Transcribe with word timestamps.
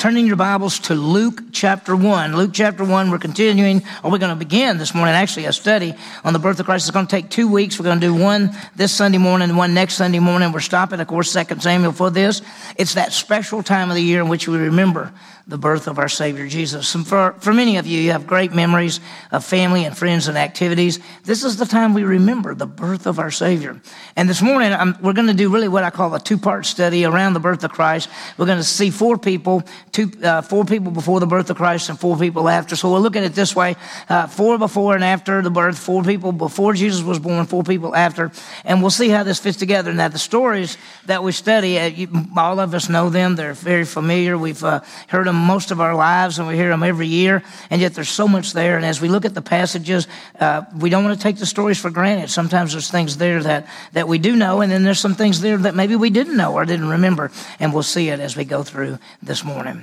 turning 0.00 0.26
your 0.26 0.34
Bibles 0.34 0.78
to 0.78 0.94
Luke 0.94 1.42
chapter 1.52 1.94
1. 1.94 2.34
Luke 2.34 2.52
chapter 2.54 2.86
1, 2.86 3.10
we're 3.10 3.18
continuing, 3.18 3.82
or 4.02 4.10
we're 4.10 4.16
going 4.16 4.32
to 4.32 4.34
begin 4.34 4.78
this 4.78 4.94
morning, 4.94 5.14
actually, 5.14 5.44
a 5.44 5.52
study 5.52 5.92
on 6.24 6.32
the 6.32 6.38
birth 6.38 6.58
of 6.58 6.64
Christ. 6.64 6.88
It's 6.88 6.90
going 6.90 7.06
to 7.06 7.10
take 7.10 7.28
two 7.28 7.46
weeks. 7.46 7.78
We're 7.78 7.84
going 7.84 8.00
to 8.00 8.06
do 8.06 8.14
one 8.14 8.56
this 8.74 8.92
Sunday 8.92 9.18
morning 9.18 9.50
and 9.50 9.58
one 9.58 9.74
next 9.74 9.96
Sunday 9.96 10.18
morning. 10.18 10.52
We're 10.52 10.60
stopping, 10.60 11.00
of 11.00 11.06
course, 11.06 11.34
2 11.34 11.60
Samuel 11.60 11.92
for 11.92 12.08
this. 12.08 12.40
It's 12.78 12.94
that 12.94 13.12
special 13.12 13.62
time 13.62 13.90
of 13.90 13.94
the 13.94 14.02
year 14.02 14.22
in 14.22 14.30
which 14.30 14.48
we 14.48 14.56
remember 14.56 15.12
the 15.50 15.58
birth 15.58 15.88
of 15.88 15.98
our 15.98 16.08
Savior 16.08 16.46
Jesus. 16.46 16.94
And 16.94 17.06
for, 17.06 17.34
for 17.40 17.52
many 17.52 17.76
of 17.76 17.86
you, 17.86 18.00
you 18.00 18.12
have 18.12 18.26
great 18.26 18.52
memories 18.52 19.00
of 19.32 19.44
family 19.44 19.84
and 19.84 19.98
friends 19.98 20.28
and 20.28 20.38
activities. 20.38 21.00
This 21.24 21.42
is 21.42 21.56
the 21.56 21.66
time 21.66 21.92
we 21.92 22.04
remember 22.04 22.54
the 22.54 22.66
birth 22.66 23.06
of 23.06 23.18
our 23.18 23.32
Savior. 23.32 23.80
And 24.14 24.28
this 24.28 24.40
morning, 24.40 24.72
I'm, 24.72 24.96
we're 25.02 25.12
going 25.12 25.26
to 25.26 25.34
do 25.34 25.52
really 25.52 25.66
what 25.68 25.82
I 25.82 25.90
call 25.90 26.14
a 26.14 26.20
two 26.20 26.38
part 26.38 26.66
study 26.66 27.04
around 27.04 27.34
the 27.34 27.40
birth 27.40 27.64
of 27.64 27.72
Christ. 27.72 28.08
We're 28.38 28.46
going 28.46 28.58
to 28.58 28.64
see 28.64 28.90
four 28.90 29.18
people, 29.18 29.64
two, 29.92 30.10
uh, 30.22 30.42
four 30.42 30.64
people 30.64 30.92
before 30.92 31.20
the 31.20 31.26
birth 31.26 31.50
of 31.50 31.56
Christ 31.56 31.88
and 31.88 31.98
four 31.98 32.16
people 32.16 32.48
after. 32.48 32.76
So 32.76 32.92
we're 32.92 32.98
looking 32.98 33.24
at 33.24 33.34
this 33.34 33.54
way 33.54 33.76
uh, 34.08 34.26
four 34.26 34.58
before 34.58 34.94
and 34.94 35.04
after 35.04 35.42
the 35.42 35.50
birth, 35.50 35.78
four 35.78 36.02
people 36.02 36.32
before 36.32 36.74
Jesus 36.74 37.02
was 37.02 37.18
born, 37.18 37.46
four 37.46 37.62
people 37.62 37.94
after. 37.94 38.30
And 38.64 38.80
we'll 38.80 38.90
see 38.90 39.08
how 39.08 39.22
this 39.22 39.40
fits 39.40 39.56
together. 39.56 39.92
Now, 39.92 40.08
the 40.08 40.18
stories 40.18 40.76
that 41.06 41.22
we 41.22 41.32
study, 41.32 41.78
uh, 41.78 41.86
you, 41.86 42.08
all 42.36 42.60
of 42.60 42.74
us 42.74 42.88
know 42.88 43.10
them, 43.10 43.36
they're 43.36 43.54
very 43.54 43.84
familiar. 43.84 44.38
We've 44.38 44.62
uh, 44.62 44.80
heard 45.08 45.26
them 45.26 45.36
most 45.36 45.70
of 45.70 45.80
our 45.80 45.94
lives 45.94 46.38
and 46.38 46.46
we 46.46 46.56
hear 46.56 46.68
them 46.68 46.82
every 46.82 47.06
year, 47.06 47.42
and 47.70 47.80
yet 47.80 47.94
there's 47.94 48.08
so 48.08 48.28
much 48.28 48.52
there. 48.52 48.76
And 48.76 48.84
as 48.84 49.00
we 49.00 49.08
look 49.08 49.24
at 49.24 49.34
the 49.34 49.42
passages, 49.42 50.06
uh, 50.38 50.62
we 50.78 50.90
don't 50.90 51.04
want 51.04 51.16
to 51.16 51.22
take 51.22 51.36
the 51.36 51.46
stories 51.46 51.78
for 51.80 51.90
granted. 51.90 52.30
Sometimes 52.30 52.72
there's 52.72 52.90
things 52.90 53.16
there 53.16 53.42
that, 53.42 53.66
that 53.92 54.08
we 54.08 54.18
do 54.18 54.36
know, 54.36 54.60
and 54.60 54.70
then 54.70 54.84
there's 54.84 55.00
some 55.00 55.14
things 55.14 55.40
there 55.40 55.56
that 55.58 55.74
maybe 55.74 55.96
we 55.96 56.10
didn't 56.10 56.36
know 56.36 56.54
or 56.54 56.64
didn't 56.64 56.88
remember, 56.88 57.30
and 57.58 57.72
we'll 57.72 57.82
see 57.82 58.08
it 58.08 58.20
as 58.20 58.36
we 58.36 58.44
go 58.44 58.62
through 58.62 58.98
this 59.22 59.44
morning. 59.44 59.79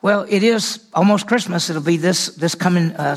Well, 0.00 0.26
it 0.28 0.42
is 0.42 0.84
almost 0.94 1.26
Christmas. 1.26 1.70
It'll 1.70 1.82
be 1.82 1.96
this, 1.96 2.26
this 2.36 2.54
coming 2.54 2.92
uh, 2.92 3.16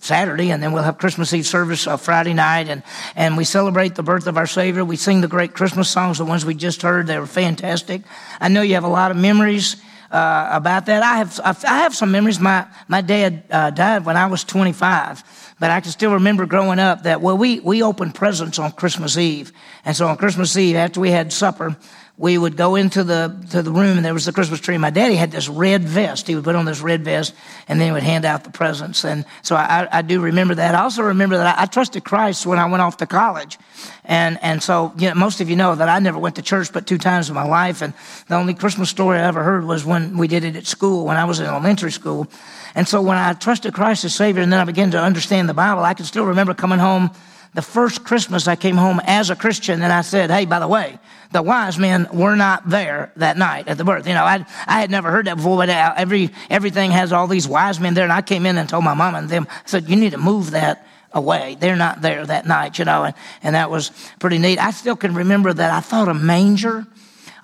Saturday, 0.00 0.50
and 0.50 0.62
then 0.62 0.72
we'll 0.72 0.82
have 0.82 0.98
Christmas 0.98 1.32
Eve 1.34 1.46
service 1.46 1.86
uh, 1.86 1.96
Friday 1.96 2.32
night, 2.32 2.68
and, 2.68 2.82
and 3.16 3.36
we 3.36 3.44
celebrate 3.44 3.94
the 3.94 4.02
birth 4.02 4.26
of 4.26 4.36
our 4.36 4.46
Savior. 4.46 4.84
We 4.84 4.96
sing 4.96 5.20
the 5.20 5.28
great 5.28 5.54
Christmas 5.54 5.90
songs, 5.90 6.18
the 6.18 6.24
ones 6.24 6.44
we 6.44 6.54
just 6.54 6.82
heard. 6.82 7.06
They 7.06 7.18
were 7.18 7.26
fantastic. 7.26 8.02
I 8.40 8.48
know 8.48 8.62
you 8.62 8.74
have 8.74 8.84
a 8.84 8.88
lot 8.88 9.10
of 9.10 9.16
memories 9.16 9.76
uh, 10.10 10.48
about 10.52 10.86
that. 10.86 11.02
I 11.02 11.16
have, 11.18 11.40
I 11.44 11.78
have 11.78 11.94
some 11.94 12.10
memories. 12.10 12.40
My, 12.40 12.66
my 12.88 13.00
dad 13.00 13.42
uh, 13.50 13.70
died 13.70 14.04
when 14.04 14.16
I 14.16 14.26
was 14.26 14.42
25, 14.44 15.54
but 15.60 15.70
I 15.70 15.80
can 15.80 15.90
still 15.90 16.14
remember 16.14 16.46
growing 16.46 16.78
up 16.78 17.02
that, 17.02 17.20
well, 17.20 17.36
we, 17.36 17.60
we 17.60 17.82
opened 17.82 18.14
presents 18.14 18.58
on 18.58 18.72
Christmas 18.72 19.18
Eve. 19.18 19.52
And 19.84 19.96
so 19.96 20.08
on 20.08 20.16
Christmas 20.16 20.56
Eve, 20.56 20.76
after 20.76 21.00
we 21.00 21.10
had 21.10 21.32
supper, 21.32 21.76
we 22.20 22.36
would 22.36 22.54
go 22.54 22.76
into 22.76 23.02
the 23.02 23.34
to 23.48 23.62
the 23.62 23.70
room 23.70 23.96
and 23.96 24.04
there 24.04 24.12
was 24.12 24.26
the 24.26 24.32
Christmas 24.32 24.60
tree. 24.60 24.76
My 24.76 24.90
daddy 24.90 25.14
had 25.14 25.30
this 25.30 25.48
red 25.48 25.84
vest. 25.84 26.26
He 26.26 26.34
would 26.34 26.44
put 26.44 26.54
on 26.54 26.66
this 26.66 26.82
red 26.82 27.02
vest 27.02 27.34
and 27.66 27.80
then 27.80 27.86
he 27.88 27.92
would 27.92 28.02
hand 28.02 28.26
out 28.26 28.44
the 28.44 28.50
presents. 28.50 29.06
And 29.06 29.24
so 29.40 29.56
I, 29.56 29.88
I 29.90 30.02
do 30.02 30.20
remember 30.20 30.54
that. 30.54 30.74
I 30.74 30.82
also 30.82 31.02
remember 31.02 31.38
that 31.38 31.58
I, 31.58 31.62
I, 31.62 31.66
trusted 31.66 32.04
Christ 32.04 32.44
when 32.44 32.58
I 32.58 32.66
went 32.66 32.82
off 32.82 32.98
to 32.98 33.06
college. 33.06 33.58
And 34.04 34.38
and 34.42 34.62
so 34.62 34.92
you 34.98 35.08
know, 35.08 35.14
most 35.14 35.40
of 35.40 35.48
you 35.48 35.56
know 35.56 35.74
that 35.74 35.88
I 35.88 35.98
never 35.98 36.18
went 36.18 36.36
to 36.36 36.42
church 36.42 36.74
but 36.74 36.86
two 36.86 36.98
times 36.98 37.30
in 37.30 37.34
my 37.34 37.46
life. 37.46 37.80
And 37.80 37.94
the 38.28 38.36
only 38.36 38.52
Christmas 38.52 38.90
story 38.90 39.18
I 39.18 39.26
ever 39.26 39.42
heard 39.42 39.64
was 39.64 39.86
when 39.86 40.18
we 40.18 40.28
did 40.28 40.44
it 40.44 40.56
at 40.56 40.66
school 40.66 41.06
when 41.06 41.16
I 41.16 41.24
was 41.24 41.40
in 41.40 41.46
elementary 41.46 41.92
school. 41.92 42.28
And 42.74 42.86
so 42.86 43.00
when 43.00 43.16
I 43.16 43.32
trusted 43.32 43.72
Christ 43.72 44.04
as 44.04 44.14
Savior 44.14 44.42
and 44.42 44.52
then 44.52 44.60
I 44.60 44.64
began 44.64 44.90
to 44.90 45.00
understand 45.00 45.48
the 45.48 45.54
Bible, 45.54 45.84
I 45.84 45.94
can 45.94 46.04
still 46.04 46.26
remember 46.26 46.52
coming 46.52 46.80
home 46.80 47.12
the 47.54 47.62
first 47.62 48.04
Christmas 48.04 48.46
I 48.46 48.56
came 48.56 48.76
home 48.76 49.00
as 49.04 49.30
a 49.30 49.36
Christian 49.36 49.82
and 49.82 49.92
I 49.92 50.02
said, 50.02 50.30
Hey, 50.30 50.44
by 50.44 50.58
the 50.58 50.68
way, 50.68 50.98
the 51.32 51.42
wise 51.42 51.78
men 51.78 52.08
were 52.12 52.34
not 52.34 52.68
there 52.68 53.12
that 53.16 53.36
night 53.36 53.68
at 53.68 53.78
the 53.78 53.84
birth. 53.84 54.06
You 54.06 54.14
know, 54.14 54.24
I, 54.24 54.44
I 54.66 54.80
had 54.80 54.90
never 54.90 55.10
heard 55.10 55.26
that 55.26 55.36
before, 55.36 55.56
but 55.56 55.68
uh, 55.68 55.94
every, 55.96 56.30
everything 56.48 56.90
has 56.90 57.12
all 57.12 57.26
these 57.26 57.46
wise 57.46 57.78
men 57.78 57.94
there. 57.94 58.04
And 58.04 58.12
I 58.12 58.22
came 58.22 58.46
in 58.46 58.58
and 58.58 58.68
told 58.68 58.84
my 58.84 58.94
mom 58.94 59.14
and 59.14 59.28
them, 59.28 59.46
I 59.48 59.60
said, 59.66 59.88
you 59.88 59.96
need 59.96 60.10
to 60.10 60.18
move 60.18 60.52
that 60.52 60.86
away. 61.12 61.56
They're 61.58 61.76
not 61.76 62.02
there 62.02 62.24
that 62.26 62.46
night, 62.46 62.78
you 62.78 62.84
know, 62.84 63.04
and, 63.04 63.14
and 63.42 63.54
that 63.54 63.70
was 63.70 63.90
pretty 64.18 64.38
neat. 64.38 64.58
I 64.58 64.70
still 64.70 64.96
can 64.96 65.14
remember 65.14 65.52
that 65.52 65.70
I 65.72 65.80
thought 65.80 66.08
a 66.08 66.14
manger 66.14 66.86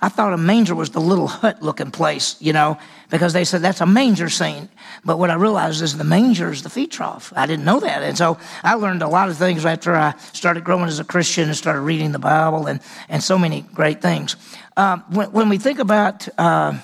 I 0.01 0.09
thought 0.09 0.33
a 0.33 0.37
manger 0.37 0.75
was 0.75 0.91
the 0.91 1.01
little 1.01 1.27
hut 1.27 1.61
looking 1.61 1.91
place, 1.91 2.35
you 2.39 2.53
know, 2.53 2.77
because 3.09 3.33
they 3.33 3.43
said 3.43 3.61
that's 3.61 3.81
a 3.81 3.85
manger 3.85 4.29
scene. 4.29 4.69
But 5.03 5.17
what 5.17 5.29
I 5.29 5.35
realized 5.35 5.81
is 5.81 5.97
the 5.97 6.03
manger 6.03 6.51
is 6.51 6.63
the 6.63 6.69
feed 6.69 6.91
trough. 6.91 7.33
I 7.35 7.45
didn't 7.45 7.65
know 7.65 7.79
that. 7.79 8.03
And 8.03 8.17
so 8.17 8.37
I 8.63 8.75
learned 8.75 9.01
a 9.01 9.07
lot 9.07 9.29
of 9.29 9.37
things 9.37 9.65
after 9.65 9.95
I 9.95 10.13
started 10.33 10.63
growing 10.63 10.87
as 10.87 10.99
a 10.99 11.03
Christian 11.03 11.47
and 11.47 11.57
started 11.57 11.81
reading 11.81 12.11
the 12.11 12.19
Bible 12.19 12.67
and, 12.67 12.79
and 13.09 13.23
so 13.23 13.37
many 13.37 13.61
great 13.61 14.01
things. 14.01 14.35
Uh, 14.75 14.97
when, 15.09 15.31
when, 15.31 15.49
we 15.49 15.57
think 15.57 15.79
about, 15.79 16.27
uh, 16.37 16.77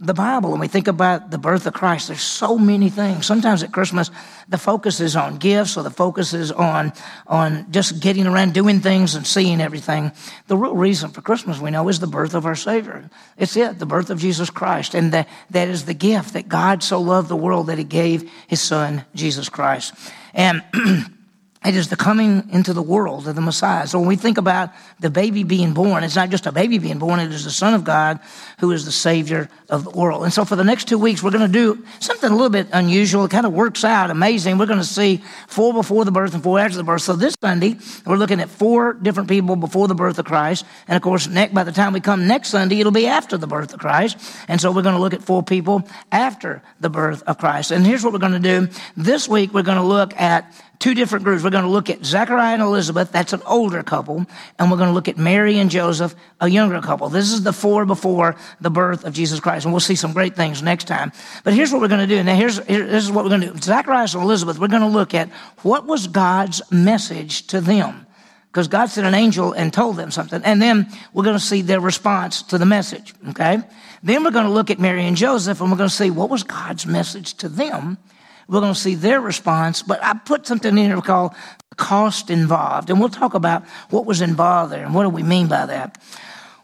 the 0.00 0.14
Bible 0.14 0.52
and 0.52 0.60
we 0.60 0.68
think 0.68 0.86
about 0.86 1.32
the 1.32 1.38
birth 1.38 1.66
of 1.66 1.74
Christ, 1.74 2.06
there's 2.06 2.20
so 2.20 2.56
many 2.56 2.88
things. 2.88 3.26
Sometimes 3.26 3.64
at 3.64 3.72
Christmas, 3.72 4.12
the 4.48 4.56
focus 4.56 5.00
is 5.00 5.16
on 5.16 5.38
gifts 5.38 5.76
or 5.76 5.82
the 5.82 5.90
focus 5.90 6.32
is 6.32 6.52
on, 6.52 6.92
on 7.26 7.70
just 7.72 7.98
getting 8.00 8.26
around 8.26 8.54
doing 8.54 8.78
things 8.78 9.16
and 9.16 9.26
seeing 9.26 9.60
everything. 9.60 10.12
The 10.46 10.56
real 10.56 10.76
reason 10.76 11.10
for 11.10 11.20
Christmas, 11.20 11.58
we 11.58 11.72
know, 11.72 11.88
is 11.88 11.98
the 11.98 12.06
birth 12.06 12.34
of 12.34 12.46
our 12.46 12.54
Savior. 12.54 13.10
It's 13.36 13.56
it, 13.56 13.80
the 13.80 13.86
birth 13.86 14.10
of 14.10 14.20
Jesus 14.20 14.50
Christ. 14.50 14.94
And 14.94 15.12
that, 15.12 15.28
that 15.50 15.68
is 15.68 15.84
the 15.84 15.94
gift 15.94 16.34
that 16.34 16.48
God 16.48 16.84
so 16.84 17.00
loved 17.00 17.28
the 17.28 17.36
world 17.36 17.66
that 17.66 17.78
He 17.78 17.84
gave 17.84 18.30
His 18.46 18.60
Son, 18.60 19.04
Jesus 19.16 19.48
Christ. 19.48 19.94
And 20.32 20.62
It 21.64 21.74
is 21.74 21.88
the 21.88 21.96
coming 21.96 22.48
into 22.52 22.72
the 22.72 22.82
world 22.82 23.26
of 23.26 23.34
the 23.34 23.40
Messiah. 23.40 23.86
So 23.88 23.98
when 23.98 24.06
we 24.06 24.14
think 24.14 24.38
about 24.38 24.70
the 25.00 25.10
baby 25.10 25.42
being 25.42 25.74
born, 25.74 26.04
it's 26.04 26.14
not 26.14 26.30
just 26.30 26.46
a 26.46 26.52
baby 26.52 26.78
being 26.78 27.00
born, 27.00 27.18
it 27.18 27.32
is 27.32 27.44
the 27.44 27.50
Son 27.50 27.74
of 27.74 27.82
God 27.82 28.20
who 28.60 28.70
is 28.70 28.84
the 28.84 28.92
Savior 28.92 29.48
of 29.68 29.82
the 29.82 29.90
world. 29.90 30.22
And 30.22 30.32
so 30.32 30.44
for 30.44 30.54
the 30.54 30.62
next 30.62 30.86
two 30.86 30.98
weeks, 30.98 31.20
we're 31.20 31.32
going 31.32 31.50
to 31.50 31.52
do 31.52 31.84
something 31.98 32.30
a 32.30 32.32
little 32.32 32.48
bit 32.48 32.68
unusual. 32.72 33.24
It 33.24 33.32
kind 33.32 33.44
of 33.44 33.52
works 33.52 33.82
out 33.84 34.10
amazing. 34.10 34.56
We're 34.56 34.66
going 34.66 34.78
to 34.78 34.84
see 34.84 35.20
four 35.48 35.74
before 35.74 36.04
the 36.04 36.12
birth 36.12 36.32
and 36.32 36.42
four 36.44 36.60
after 36.60 36.76
the 36.76 36.84
birth. 36.84 37.02
So 37.02 37.16
this 37.16 37.34
Sunday, 37.40 37.76
we're 38.06 38.16
looking 38.16 38.40
at 38.40 38.48
four 38.48 38.92
different 38.92 39.28
people 39.28 39.56
before 39.56 39.88
the 39.88 39.96
birth 39.96 40.18
of 40.20 40.26
Christ. 40.26 40.64
And 40.86 40.96
of 40.96 41.02
course, 41.02 41.26
next, 41.26 41.54
by 41.54 41.64
the 41.64 41.72
time 41.72 41.92
we 41.92 42.00
come 42.00 42.28
next 42.28 42.50
Sunday, 42.50 42.78
it'll 42.78 42.92
be 42.92 43.08
after 43.08 43.36
the 43.36 43.48
birth 43.48 43.74
of 43.74 43.80
Christ. 43.80 44.16
And 44.46 44.60
so 44.60 44.70
we're 44.70 44.82
going 44.82 44.94
to 44.94 45.00
look 45.00 45.12
at 45.14 45.22
four 45.22 45.42
people 45.42 45.88
after 46.12 46.62
the 46.78 46.88
birth 46.88 47.24
of 47.24 47.38
Christ. 47.38 47.72
And 47.72 47.84
here's 47.84 48.04
what 48.04 48.12
we're 48.12 48.20
going 48.20 48.32
to 48.32 48.38
do. 48.38 48.68
This 48.96 49.28
week, 49.28 49.52
we're 49.52 49.62
going 49.62 49.78
to 49.78 49.84
look 49.84 50.18
at 50.20 50.54
two 50.78 50.94
different 50.94 51.24
groups. 51.24 51.42
We're 51.42 51.50
going 51.50 51.64
to 51.64 51.70
look 51.70 51.90
at 51.90 52.04
Zechariah 52.04 52.54
and 52.54 52.62
Elizabeth, 52.62 53.10
that's 53.10 53.32
an 53.32 53.42
older 53.46 53.82
couple, 53.82 54.26
and 54.58 54.70
we're 54.70 54.76
going 54.76 54.88
to 54.88 54.94
look 54.94 55.08
at 55.08 55.18
Mary 55.18 55.58
and 55.58 55.70
Joseph, 55.70 56.14
a 56.40 56.48
younger 56.48 56.80
couple. 56.80 57.08
This 57.08 57.32
is 57.32 57.42
the 57.42 57.52
four 57.52 57.84
before 57.84 58.36
the 58.60 58.70
birth 58.70 59.04
of 59.04 59.12
Jesus 59.12 59.40
Christ, 59.40 59.64
and 59.64 59.72
we'll 59.72 59.80
see 59.80 59.96
some 59.96 60.12
great 60.12 60.36
things 60.36 60.62
next 60.62 60.84
time. 60.84 61.12
But 61.44 61.54
here's 61.54 61.72
what 61.72 61.80
we're 61.80 61.88
going 61.88 62.06
to 62.06 62.14
do. 62.14 62.22
Now, 62.22 62.36
here's 62.36 62.64
here, 62.66 62.86
this 62.86 63.04
is 63.04 63.10
what 63.10 63.24
we're 63.24 63.30
going 63.30 63.42
to 63.42 63.52
do. 63.52 63.58
Zacharias 63.58 64.14
and 64.14 64.22
Elizabeth, 64.22 64.58
we're 64.58 64.68
going 64.68 64.82
to 64.82 64.88
look 64.88 65.14
at 65.14 65.28
what 65.62 65.86
was 65.86 66.06
God's 66.06 66.62
message 66.70 67.46
to 67.48 67.60
them. 67.60 68.06
Because 68.50 68.66
God 68.66 68.86
sent 68.86 69.06
an 69.06 69.14
angel 69.14 69.52
and 69.52 69.72
told 69.72 69.96
them 69.96 70.10
something. 70.10 70.42
And 70.42 70.60
then 70.60 70.88
we're 71.12 71.22
going 71.22 71.36
to 71.36 71.44
see 71.44 71.60
their 71.60 71.80
response 71.80 72.42
to 72.44 72.56
the 72.56 72.64
message. 72.64 73.14
Okay? 73.28 73.58
Then 74.02 74.24
we're 74.24 74.30
going 74.30 74.46
to 74.46 74.50
look 74.50 74.70
at 74.70 74.78
Mary 74.78 75.04
and 75.04 75.16
Joseph 75.16 75.60
and 75.60 75.70
we're 75.70 75.76
going 75.76 75.90
to 75.90 75.94
see 75.94 76.10
what 76.10 76.30
was 76.30 76.44
God's 76.44 76.86
message 76.86 77.34
to 77.34 77.48
them 77.48 77.98
we're 78.48 78.60
going 78.60 78.74
to 78.74 78.80
see 78.80 78.94
their 78.94 79.20
response. 79.20 79.82
But 79.82 80.02
I 80.02 80.14
put 80.14 80.46
something 80.46 80.76
in 80.76 80.90
here 80.90 81.00
called 81.00 81.34
cost 81.76 82.30
involved. 82.30 82.90
And 82.90 82.98
we'll 83.00 83.08
talk 83.08 83.34
about 83.34 83.66
what 83.90 84.04
was 84.04 84.20
involved 84.20 84.72
there 84.72 84.84
and 84.84 84.94
what 84.94 85.04
do 85.04 85.10
we 85.10 85.22
mean 85.22 85.46
by 85.46 85.66
that. 85.66 86.02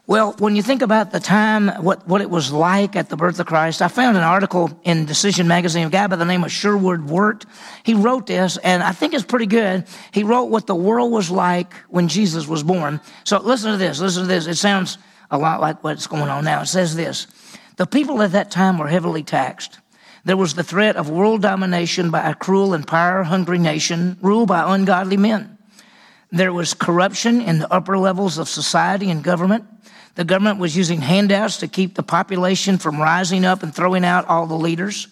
Well, 0.07 0.35
when 0.37 0.55
you 0.55 0.61
think 0.61 0.83
about 0.83 1.11
the 1.11 1.19
time, 1.19 1.67
what, 1.83 2.07
what 2.07 2.21
it 2.21 2.29
was 2.29 2.51
like 2.51 2.95
at 2.95 3.09
the 3.09 3.15
birth 3.15 3.39
of 3.39 3.47
Christ, 3.47 3.81
I 3.81 3.87
found 3.87 4.17
an 4.17 4.23
article 4.23 4.79
in 4.83 5.05
Decision 5.05 5.47
Magazine, 5.47 5.87
a 5.87 5.89
guy 5.89 6.05
by 6.05 6.15
the 6.15 6.25
name 6.25 6.43
of 6.43 6.51
Sherwood 6.51 7.09
Wirt. 7.09 7.45
He 7.83 7.95
wrote 7.95 8.27
this, 8.27 8.57
and 8.57 8.83
I 8.83 8.91
think 8.91 9.15
it's 9.15 9.23
pretty 9.23 9.47
good. 9.47 9.85
He 10.11 10.23
wrote 10.23 10.45
what 10.45 10.67
the 10.67 10.75
world 10.75 11.11
was 11.11 11.31
like 11.31 11.73
when 11.89 12.07
Jesus 12.07 12.47
was 12.47 12.61
born. 12.61 13.01
So 13.23 13.39
listen 13.39 13.71
to 13.71 13.77
this, 13.77 13.99
listen 13.99 14.23
to 14.23 14.27
this. 14.27 14.45
It 14.45 14.57
sounds 14.57 14.99
a 15.31 15.39
lot 15.39 15.59
like 15.59 15.83
what's 15.83 16.05
going 16.05 16.29
on 16.29 16.45
now. 16.45 16.61
It 16.61 16.67
says 16.67 16.95
this 16.95 17.25
The 17.77 17.87
people 17.87 18.21
at 18.21 18.33
that 18.33 18.51
time 18.51 18.77
were 18.77 18.87
heavily 18.87 19.23
taxed. 19.23 19.79
There 20.25 20.35
was 20.35 20.55
the 20.55 20.63
threat 20.63 20.95
of 20.95 21.07
world 21.07 21.43
domination 21.43 22.09
by 22.09 22.27
a 22.27 22.33
cruel 22.33 22.73
and 22.73 22.87
power 22.87 23.21
hungry 23.21 23.59
nation 23.59 24.17
ruled 24.23 24.47
by 24.47 24.73
ungodly 24.73 25.17
men. 25.17 25.59
There 26.31 26.51
was 26.51 26.73
corruption 26.73 27.41
in 27.41 27.59
the 27.59 27.71
upper 27.71 27.95
levels 27.95 28.39
of 28.39 28.49
society 28.49 29.11
and 29.11 29.23
government. 29.23 29.65
The 30.15 30.25
government 30.25 30.57
was 30.57 30.75
using 30.75 31.01
handouts 31.01 31.57
to 31.57 31.67
keep 31.67 31.93
the 31.93 32.01
population 32.01 32.79
from 32.79 32.99
rising 32.99 33.45
up 33.45 33.61
and 33.61 33.73
throwing 33.73 34.03
out 34.03 34.27
all 34.27 34.47
the 34.47 34.55
leaders. 34.55 35.07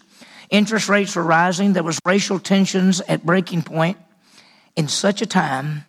Interest 0.50 0.90
rates 0.90 1.16
were 1.16 1.22
rising. 1.24 1.74
There 1.74 1.84
was 1.84 2.00
racial 2.08 2.40
tensions 2.40 3.00
at 3.02 3.24
breaking 3.24 3.62
point. 3.62 4.00
In 4.76 4.88
such 4.88 5.22
a 5.22 5.28
time, 5.28 5.86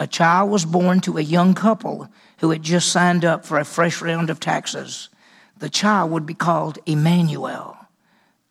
a 0.00 0.08
child 0.08 0.50
was 0.50 0.64
born 0.64 1.00
to 1.02 1.18
a 1.18 1.22
young 1.22 1.54
couple 1.54 2.08
who 2.38 2.50
had 2.50 2.64
just 2.64 2.90
signed 2.90 3.24
up 3.24 3.46
for 3.46 3.60
a 3.60 3.64
fresh 3.64 4.02
round 4.02 4.30
of 4.30 4.40
taxes. 4.40 5.10
The 5.60 5.70
child 5.70 6.10
would 6.10 6.26
be 6.26 6.34
called 6.34 6.80
Emmanuel 6.86 7.76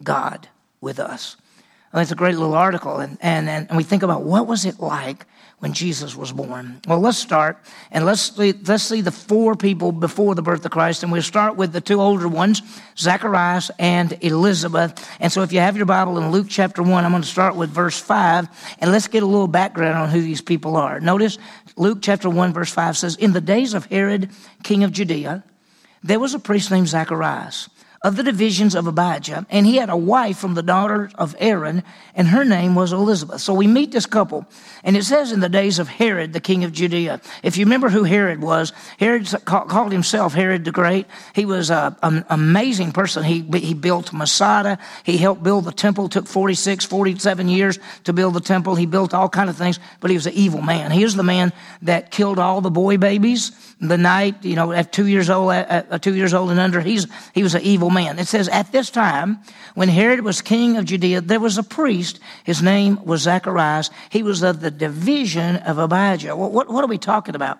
God 0.03 0.47
with 0.81 1.00
us. 1.00 1.38
Well, 1.94 2.01
it's 2.01 2.11
a 2.11 2.15
great 2.15 2.35
little 2.35 2.55
article, 2.55 2.97
and, 2.97 3.17
and, 3.21 3.47
and 3.47 3.77
we 3.77 3.83
think 3.83 4.01
about 4.01 4.23
what 4.23 4.47
was 4.47 4.65
it 4.65 4.79
like 4.79 5.27
when 5.63 5.71
Jesus 5.71 6.13
was 6.13 6.33
born? 6.33 6.81
Well, 6.89 7.00
let's 7.00 7.17
start 7.17 7.57
and 7.89 8.05
let's 8.05 8.35
see, 8.35 8.51
let's 8.51 8.83
see 8.83 9.00
the 9.00 9.13
four 9.13 9.55
people 9.55 9.94
before 9.94 10.35
the 10.35 10.41
birth 10.41 10.65
of 10.65 10.71
Christ. 10.71 11.03
And 11.03 11.11
we'll 11.11 11.21
start 11.21 11.55
with 11.55 11.71
the 11.71 11.79
two 11.79 12.01
older 12.01 12.27
ones, 12.27 12.61
Zacharias 12.97 13.71
and 13.79 14.17
Elizabeth. 14.19 15.09
And 15.21 15.31
so 15.31 15.41
if 15.41 15.53
you 15.53 15.59
have 15.59 15.77
your 15.77 15.85
Bible 15.85 16.17
in 16.17 16.31
Luke 16.31 16.47
chapter 16.50 16.83
1, 16.83 17.05
I'm 17.05 17.11
going 17.11 17.23
to 17.23 17.27
start 17.29 17.55
with 17.55 17.69
verse 17.69 17.97
5 17.97 18.50
and 18.79 18.91
let's 18.91 19.07
get 19.07 19.23
a 19.23 19.25
little 19.25 19.47
background 19.47 19.97
on 19.97 20.09
who 20.09 20.19
these 20.19 20.41
people 20.41 20.75
are. 20.75 21.00
Notice 21.00 21.38
Luke 21.77 22.00
chapter 22.01 22.29
1, 22.29 22.51
verse 22.51 22.71
5 22.71 22.97
says, 22.97 23.15
In 23.15 23.31
the 23.31 23.39
days 23.39 23.73
of 23.73 23.85
Herod, 23.85 24.31
king 24.63 24.83
of 24.83 24.91
Judea, 24.91 25.45
there 26.03 26.19
was 26.19 26.33
a 26.33 26.39
priest 26.39 26.71
named 26.71 26.89
Zacharias 26.89 27.69
of 28.03 28.17
the 28.17 28.23
divisions 28.23 28.75
of 28.75 28.85
Abijah, 28.85 29.45
and 29.50 29.65
he 29.65 29.77
had 29.77 29.89
a 29.89 29.95
wife 29.95 30.38
from 30.38 30.55
the 30.55 30.61
daughter 30.61 31.09
of 31.15 31.38
Aaron, 31.39 31.83
and 32.15 32.27
her 32.27 32.44
name 32.44 32.75
was 32.75 32.91
Elizabeth. 32.91 33.39
So 33.39 33.53
we 33.53 33.65
meet 33.65 33.94
this 33.94 34.05
couple, 34.05 34.45
and 34.83 34.97
it 34.97 35.03
says 35.03 35.31
in 35.31 35.39
the 35.39 35.47
days 35.47 35.79
of 35.79 35.88
Herod, 35.88 36.33
the 36.33 36.41
king 36.41 36.65
of 36.65 36.73
Judea. 36.73 37.21
If 37.44 37.55
you 37.55 37.65
remember 37.65 37.88
who 37.88 38.03
Herod 38.03 38.41
was, 38.41 38.73
Herod 39.00 39.33
called 39.45 39.94
himself 39.94 40.33
Herod 40.33 40.65
the 40.65 40.71
Great. 40.71 41.07
He 41.33 41.45
was 41.45 41.69
a, 41.69 41.95
an 42.03 42.25
amazing 42.29 42.91
person. 42.91 43.23
He, 43.23 43.41
he 43.57 43.73
built 43.73 44.11
Masada. 44.11 44.79
He 45.03 45.17
helped 45.17 45.41
build 45.41 45.63
the 45.63 45.71
temple. 45.71 46.07
It 46.07 46.11
took 46.11 46.27
46, 46.27 46.83
47 46.83 47.47
years 47.47 47.79
to 48.03 48.11
build 48.11 48.33
the 48.33 48.41
temple. 48.41 48.75
He 48.75 48.85
built 48.85 49.13
all 49.13 49.29
kind 49.29 49.50
of 49.50 49.55
things, 49.55 49.79
but 50.01 50.11
he 50.11 50.17
was 50.17 50.27
an 50.27 50.33
evil 50.33 50.61
man. 50.61 50.91
He 50.91 51.05
was 51.05 51.15
the 51.15 51.23
man 51.23 51.53
that 51.83 52.11
killed 52.11 52.38
all 52.38 52.59
the 52.59 52.69
boy 52.69 52.97
babies 52.97 53.53
the 53.79 53.97
night, 53.97 54.44
you 54.44 54.55
know, 54.55 54.71
at 54.71 54.91
two 54.91 55.07
years 55.07 55.29
old, 55.29 55.51
at, 55.51 55.69
at 55.69 55.91
uh, 55.91 55.97
two 56.00 56.15
years 56.15 56.33
old 56.33 56.51
and 56.51 56.59
under. 56.59 56.81
He's, 56.81 57.07
he 57.33 57.44
was 57.44 57.55
an 57.55 57.61
evil 57.61 57.89
man. 57.94 58.19
It 58.19 58.28
says, 58.28 58.50
at 58.50 58.72
this 58.72 58.90
time, 58.90 59.40
when 59.75 59.88
Herod 59.88 60.22
was 60.22 60.42
king 60.42 60.78
of 60.78 60.86
Judea, 60.86 61.22
there 61.22 61.40
was 61.40 61.57
a 61.57 61.63
priest. 61.63 62.19
His 62.44 62.62
name 62.62 63.04
was 63.06 63.22
Zacharias. 63.22 63.90
He 64.10 64.24
was 64.24 64.44
of 64.44 64.60
the 64.60 64.72
division 64.72 65.57
of 65.57 65.78
Abijah. 65.78 66.36
What, 66.36 66.51
what, 66.51 66.69
what 66.69 66.84
are 66.84 66.88
we 66.88 66.98
talking 66.98 67.36
about? 67.36 67.60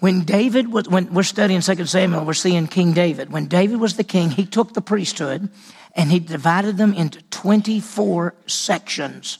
When 0.00 0.24
David 0.24 0.70
was, 0.70 0.88
when 0.88 1.14
we're 1.14 1.22
studying 1.22 1.62
2 1.62 1.86
Samuel, 1.86 2.26
we're 2.26 2.34
seeing 2.34 2.66
King 2.66 2.92
David. 2.92 3.32
When 3.32 3.46
David 3.46 3.80
was 3.80 3.96
the 3.96 4.04
king, 4.04 4.30
he 4.30 4.44
took 4.44 4.74
the 4.74 4.82
priesthood 4.82 5.48
and 5.94 6.10
he 6.10 6.18
divided 6.18 6.76
them 6.76 6.92
into 6.92 7.22
24 7.30 8.34
sections. 8.46 9.38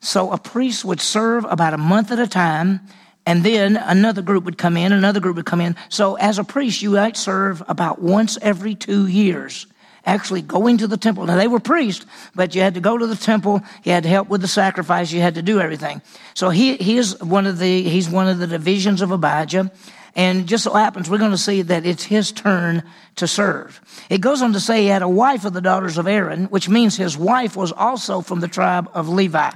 So 0.00 0.32
a 0.32 0.38
priest 0.38 0.84
would 0.84 1.00
serve 1.00 1.44
about 1.44 1.74
a 1.74 1.78
month 1.78 2.10
at 2.10 2.18
a 2.18 2.26
time 2.26 2.80
and 3.26 3.44
then 3.44 3.76
another 3.76 4.22
group 4.22 4.44
would 4.44 4.58
come 4.58 4.76
in, 4.76 4.92
another 4.92 5.20
group 5.20 5.36
would 5.36 5.46
come 5.46 5.60
in. 5.60 5.76
So 5.88 6.14
as 6.16 6.38
a 6.38 6.44
priest, 6.44 6.82
you 6.82 6.92
might 6.92 7.16
serve 7.16 7.62
about 7.68 8.00
once 8.00 8.38
every 8.40 8.74
two 8.74 9.06
years, 9.06 9.66
actually 10.06 10.42
going 10.42 10.78
to 10.78 10.86
the 10.86 10.96
temple. 10.96 11.26
Now 11.26 11.36
they 11.36 11.48
were 11.48 11.60
priests, 11.60 12.06
but 12.34 12.54
you 12.54 12.62
had 12.62 12.74
to 12.74 12.80
go 12.80 12.96
to 12.96 13.06
the 13.06 13.16
temple. 13.16 13.62
You 13.84 13.92
had 13.92 14.04
to 14.04 14.08
help 14.08 14.28
with 14.28 14.40
the 14.40 14.48
sacrifice. 14.48 15.12
You 15.12 15.20
had 15.20 15.34
to 15.34 15.42
do 15.42 15.60
everything. 15.60 16.00
So 16.34 16.48
he, 16.50 16.76
he 16.76 16.96
is 16.96 17.22
one 17.22 17.46
of 17.46 17.58
the, 17.58 17.82
he's 17.82 18.08
one 18.08 18.26
of 18.26 18.38
the 18.38 18.46
divisions 18.46 19.02
of 19.02 19.10
Abijah. 19.10 19.70
And 20.16 20.48
just 20.48 20.64
so 20.64 20.72
happens, 20.72 21.08
we're 21.08 21.18
going 21.18 21.30
to 21.30 21.38
see 21.38 21.62
that 21.62 21.86
it's 21.86 22.02
his 22.02 22.32
turn 22.32 22.82
to 23.16 23.28
serve. 23.28 23.80
It 24.08 24.20
goes 24.20 24.42
on 24.42 24.54
to 24.54 24.60
say 24.60 24.82
he 24.82 24.88
had 24.88 25.02
a 25.02 25.08
wife 25.08 25.44
of 25.44 25.52
the 25.52 25.60
daughters 25.60 25.98
of 25.98 26.08
Aaron, 26.08 26.46
which 26.46 26.68
means 26.68 26.96
his 26.96 27.16
wife 27.16 27.54
was 27.54 27.70
also 27.70 28.20
from 28.22 28.40
the 28.40 28.48
tribe 28.48 28.90
of 28.92 29.08
Levi. 29.08 29.50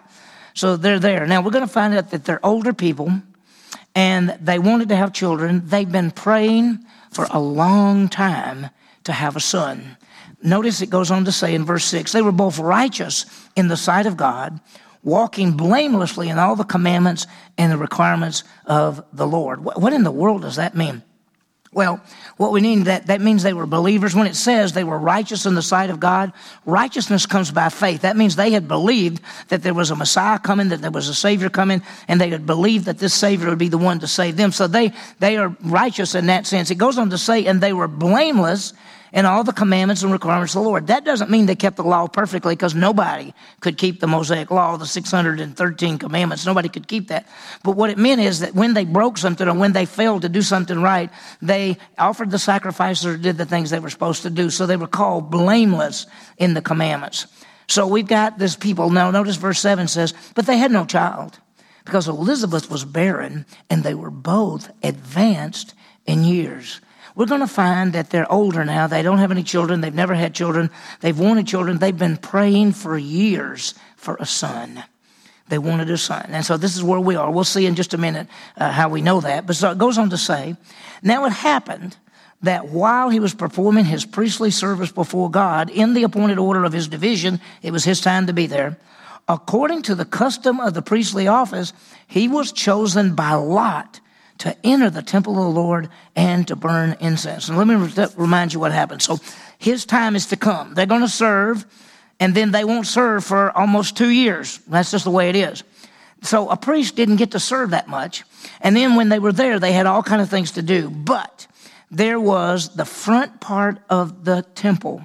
So 0.53 0.77
they're 0.77 1.01
there. 1.01 1.27
Now 1.27 1.43
we're 1.43 1.51
going 1.51 1.67
to 1.67 1.73
find 1.73 1.95
out 1.95 2.11
that 2.11 2.25
they're 2.25 2.45
older 2.47 2.73
people 2.73 3.11
and 3.95 4.37
they 4.41 4.59
wanted 4.59 4.89
to 4.89 4.97
have 4.97 5.13
children. 5.13 5.63
They've 5.67 5.91
been 5.91 6.11
praying 6.11 6.85
for 7.11 7.27
a 7.31 7.41
long 7.41 8.09
time 8.09 8.71
to 9.05 9.13
have 9.13 9.37
a 9.37 9.41
son. 9.41 9.97
Notice 10.43 10.83
it 10.83 10.91
goes 10.91 11.11
on 11.11 11.25
to 11.25 11.33
say 11.33 11.55
in 11.55 11.65
verse 11.65 11.85
6 11.85 12.13
they 12.13 12.23
were 12.23 12.33
both 12.33 12.59
righteous 12.59 13.27
in 13.57 13.69
the 13.69 13.77
sight 13.77 14.07
of 14.07 14.17
God, 14.17 14.61
walking 15.03 15.53
blamelessly 15.53 16.29
in 16.29 16.39
all 16.39 16.57
the 16.57 16.65
commandments 16.65 17.27
and 17.57 17.71
the 17.71 17.79
requirements 17.79 18.45
of 18.67 19.05
the 19.13 19.27
Lord. 19.27 19.65
What 19.65 19.93
in 19.93 20.03
the 20.03 20.11
world 20.11 20.43
does 20.43 20.57
that 20.57 20.75
mean? 20.75 21.03
Well, 21.75 22.01
what 22.37 22.53
we 22.53 22.61
mean 22.61 22.85
that 22.85 23.09
that 23.09 23.21
means 23.21 23.43
they 23.43 23.53
were 23.53 23.67
believers. 23.67 24.15
When 24.15 24.29
it 24.29 24.37
says 24.37 24.73
they 24.73 24.85
were 24.85 24.99
righteous 24.99 25.45
in 25.45 25.55
the 25.57 25.63
sight 25.63 25.91
of 25.91 25.99
God, 25.99 26.33
righteousness 26.65 27.27
comes 27.27 27.51
by 27.51 27.69
faith. 27.69 28.03
That 28.03 28.17
means 28.17 28.37
they 28.37 28.53
had 28.53 28.69
believed 28.69 29.21
that 29.49 29.63
there 29.63 29.75
was 29.75 29.91
a 29.91 29.97
Messiah 29.97 30.39
coming, 30.39 30.69
that 30.69 30.81
there 30.81 30.93
was 30.93 31.09
a 31.09 31.15
Savior 31.15 31.51
coming, 31.51 31.83
and 32.07 32.21
they 32.21 32.31
had 32.31 32.47
believed 32.47 32.87
that 32.87 32.99
this 32.99 33.13
Savior 33.13 33.49
would 33.49 33.59
be 33.59 33.69
the 33.69 33.79
one 33.79 33.99
to 34.01 34.07
save 34.07 34.37
them. 34.37 34.53
So 34.53 34.67
they 34.69 34.93
they 35.19 35.37
are 35.37 35.55
righteous 35.63 36.15
in 36.15 36.27
that 36.27 36.47
sense. 36.47 36.71
It 36.71 36.77
goes 36.77 36.97
on 36.97 37.11
to 37.11 37.19
say, 37.19 37.45
and 37.47 37.61
they 37.61 37.73
were 37.73 37.89
blameless 37.89 38.73
and 39.15 39.29
all 39.29 39.45
the 39.45 39.53
commandments 39.53 40.03
and 40.03 40.13
requirements 40.13 40.55
of 40.57 40.63
the 40.63 40.69
Lord. 40.69 40.89
That 40.89 41.05
doesn't 41.05 41.31
mean 41.31 41.47
they 41.47 41.55
kept 41.55 41.77
the 41.77 41.85
law 41.85 42.09
perfectly 42.09 42.57
because 42.57 42.75
nobody 42.75 43.33
could 43.61 43.79
keep 43.79 44.01
the 44.01 44.09
Mosaic 44.09 44.51
law, 44.51 44.77
the 44.77 44.87
613 44.87 45.99
commandments. 45.99 46.45
Nobody 46.45 46.69
could 46.69 46.89
keep 46.89 47.09
that. 47.09 47.27
But 47.63 47.77
what 47.77 47.91
it 47.91 47.97
meant 47.97 48.21
is 48.21 48.41
that 48.41 48.57
when 48.57 48.75
they 48.75 48.85
broke 48.85 49.17
something 49.17 49.49
or 49.49 49.55
when 49.55 49.73
they 49.73 49.87
failed 49.87 50.23
to 50.23 50.29
do 50.29 50.43
something 50.43 50.83
right, 50.83 51.11
they 51.41 51.79
offered 51.97 52.33
the 52.33 52.41
sacrifices 52.41 53.07
or 53.07 53.17
did 53.17 53.39
the 53.39 53.47
things 53.47 53.71
they 53.71 53.79
were 53.79 53.89
supposed 53.89 54.23
to 54.23 54.31
do. 54.31 54.51
So 54.51 54.67
they 54.67 54.77
were 54.77 54.89
called 54.89 55.31
blameless 55.31 56.07
in 56.37 56.55
the 56.55 56.63
commandments. 56.63 57.29
So 57.69 57.87
we've 57.87 58.09
got 58.09 58.39
this 58.39 58.57
people. 58.57 58.91
Now 58.91 59.13
notice 59.13 59.37
verse 59.37 59.61
7 59.61 59.87
says, 59.87 60.13
but 60.35 60.45
they 60.47 60.59
had 60.59 60.73
no 60.73 60.85
child 60.85 61.39
because 61.85 62.09
Elizabeth 62.09 62.69
was 62.69 62.85
barren 62.85 63.47
and 63.71 63.85
they 63.85 63.95
were 63.95 64.11
both 64.11 64.73
advanced 64.83 65.73
in 66.05 66.25
years 66.25 66.81
we're 67.15 67.27
going 67.27 67.41
to 67.41 67.47
find 67.47 67.93
that 67.93 68.11
they're 68.11 68.31
older 68.31 68.65
now. 68.65 68.87
They 68.87 69.03
don't 69.03 69.19
have 69.19 69.31
any 69.31 69.43
children. 69.43 69.81
They've 69.81 69.95
never 69.95 70.15
had 70.15 70.35
children. 70.35 70.71
They've 71.01 71.19
wanted 71.19 71.47
children. 71.47 71.79
They've 71.79 71.97
been 71.97 72.17
praying 72.17 72.73
for 72.73 72.99
years 72.99 73.75
for 73.97 74.17
a 74.17 74.27
son. 74.27 74.83
They 75.49 75.59
wanted 75.59 75.91
a 75.91 75.99
son. 75.99 76.27
And 76.31 76.45
so 76.45 76.57
this 76.57 76.75
is 76.75 76.83
where 76.83 76.99
we 76.99 77.17
are. 77.17 77.31
We'll 77.31 77.45
see 77.45 77.67
in 77.67 77.77
just 77.77 77.95
a 77.95 77.99
minute 77.99 78.27
uh, 78.57 78.73
how 78.73 78.89
we 78.89 79.01
know 79.01 79.21
that. 79.21 79.47
But 79.47 79.57
so 79.57 79.71
it 79.71 79.79
goes 79.79 79.99
on 79.99 80.11
to 80.11 80.19
say, 80.19 80.57
now 81.03 81.25
it 81.27 81.33
happened 81.33 81.97
that 82.43 82.69
while 82.69 83.11
he 83.11 83.21
was 83.21 83.35
performing 83.35 83.85
his 83.85 84.05
priestly 84.05 84.51
service 84.51 84.91
before 84.91 85.31
God 85.31 85.71
in 85.71 85.95
the 85.95 86.03
appointed 86.03 86.39
order 86.39 86.65
of 86.65 86.73
his 86.73 86.89
division, 86.89 87.41
it 87.63 87.71
was 87.71 87.85
his 87.85 88.01
time 88.01 88.27
to 88.27 88.33
be 88.33 88.47
there. 88.47 88.79
According 89.29 89.83
to 89.83 89.95
the 89.95 90.05
custom 90.05 90.61
of 90.61 90.75
the 90.75 90.83
priestly 90.83 91.27
office, 91.27 91.73
he 92.07 92.29
was 92.29 92.53
chosen 92.53 93.15
by 93.15 93.33
lot 93.35 94.01
to 94.39 94.57
enter 94.65 94.91
the 94.91 95.03
temple 95.03 95.39
of 95.39 95.45
the 95.45 95.61
Lord 95.61 95.89
and 96.17 96.47
to 96.49 96.57
burn 96.57 96.97
incense. 97.01 97.49
And 97.49 97.57
let 97.57 97.67
me 97.67 97.75
remind 98.17 98.53
you 98.53 98.61
what 98.61 98.73
happened. 98.73 99.03
So 99.03 99.19
his 99.59 99.85
time 99.85 100.17
is 100.17 100.27
to 100.27 100.37
come. 100.37 100.75
They're 100.75 100.87
going 100.87 101.01
to 101.03 101.09
serve, 101.09 101.65
and 102.19 102.35
then 102.35 102.51
they 102.51 102.65
won't 102.65 102.87
serve 102.87 103.25
for 103.25 103.57
almost 103.57 103.97
two 103.97 104.11
years. 104.11 104.59
That's 104.67 104.91
just 104.91 105.05
the 105.05 105.11
way 105.11 105.31
it 105.31 105.37
is. 105.37 105.63
So 106.23 106.49
a 106.49 106.57
priest 106.57 106.97
didn't 106.97 107.17
get 107.17 107.33
to 107.33 107.41
serve 107.41 107.71
that 107.71 107.87
much. 107.87 108.25
And 108.61 108.75
then 108.75 108.97
when 108.97 109.09
they 109.09 109.19
were 109.19 109.33
there, 109.33 109.59
they 109.59 109.73
had 109.73 109.87
all 109.87 110.03
kind 110.03 110.23
of 110.23 110.31
things 110.31 110.53
to 110.53 110.63
do. 110.63 110.89
But 110.91 111.47
there 111.91 112.19
was 112.19 112.75
the 112.75 112.85
front 112.85 113.41
part 113.41 113.79
of 113.91 114.25
the 114.25 114.45
temple. 114.55 115.03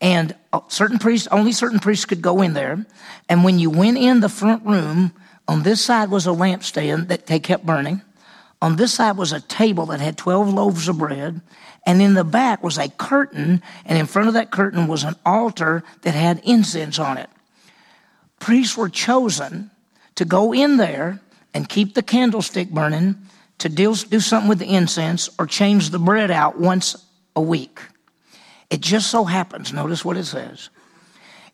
And 0.00 0.34
uh, 0.52 0.60
certain 0.68 0.98
priests, 0.98 1.28
only 1.30 1.52
certain 1.52 1.78
priests 1.78 2.04
could 2.04 2.22
go 2.22 2.40
in 2.42 2.52
there. 2.52 2.84
And 3.28 3.42
when 3.42 3.58
you 3.58 3.70
went 3.70 3.98
in 3.98 4.20
the 4.20 4.28
front 4.28 4.64
room, 4.64 5.12
on 5.48 5.62
this 5.62 5.82
side 5.82 6.10
was 6.10 6.26
a 6.26 6.30
lampstand 6.30 7.08
that 7.08 7.26
they 7.26 7.40
kept 7.40 7.66
burning. 7.66 8.02
On 8.62 8.76
this 8.76 8.94
side 8.94 9.16
was 9.16 9.32
a 9.32 9.40
table 9.40 9.86
that 9.86 10.00
had 10.00 10.18
12 10.18 10.52
loaves 10.52 10.88
of 10.88 10.98
bread, 10.98 11.40
and 11.86 12.02
in 12.02 12.14
the 12.14 12.24
back 12.24 12.62
was 12.62 12.76
a 12.76 12.88
curtain, 12.90 13.62
and 13.86 13.98
in 13.98 14.06
front 14.06 14.28
of 14.28 14.34
that 14.34 14.50
curtain 14.50 14.86
was 14.86 15.02
an 15.02 15.16
altar 15.24 15.82
that 16.02 16.14
had 16.14 16.42
incense 16.44 16.98
on 16.98 17.16
it. 17.16 17.30
Priests 18.38 18.76
were 18.76 18.88
chosen 18.88 19.70
to 20.16 20.24
go 20.24 20.52
in 20.52 20.76
there 20.76 21.20
and 21.54 21.68
keep 21.68 21.94
the 21.94 22.02
candlestick 22.02 22.70
burning, 22.70 23.16
to 23.58 23.68
do, 23.68 23.94
do 23.94 24.20
something 24.20 24.48
with 24.48 24.58
the 24.58 24.74
incense, 24.74 25.28
or 25.38 25.46
change 25.46 25.90
the 25.90 25.98
bread 25.98 26.30
out 26.30 26.58
once 26.58 27.06
a 27.36 27.40
week. 27.40 27.80
It 28.70 28.80
just 28.80 29.10
so 29.10 29.24
happens, 29.24 29.72
notice 29.72 30.04
what 30.04 30.16
it 30.16 30.24
says. 30.24 30.70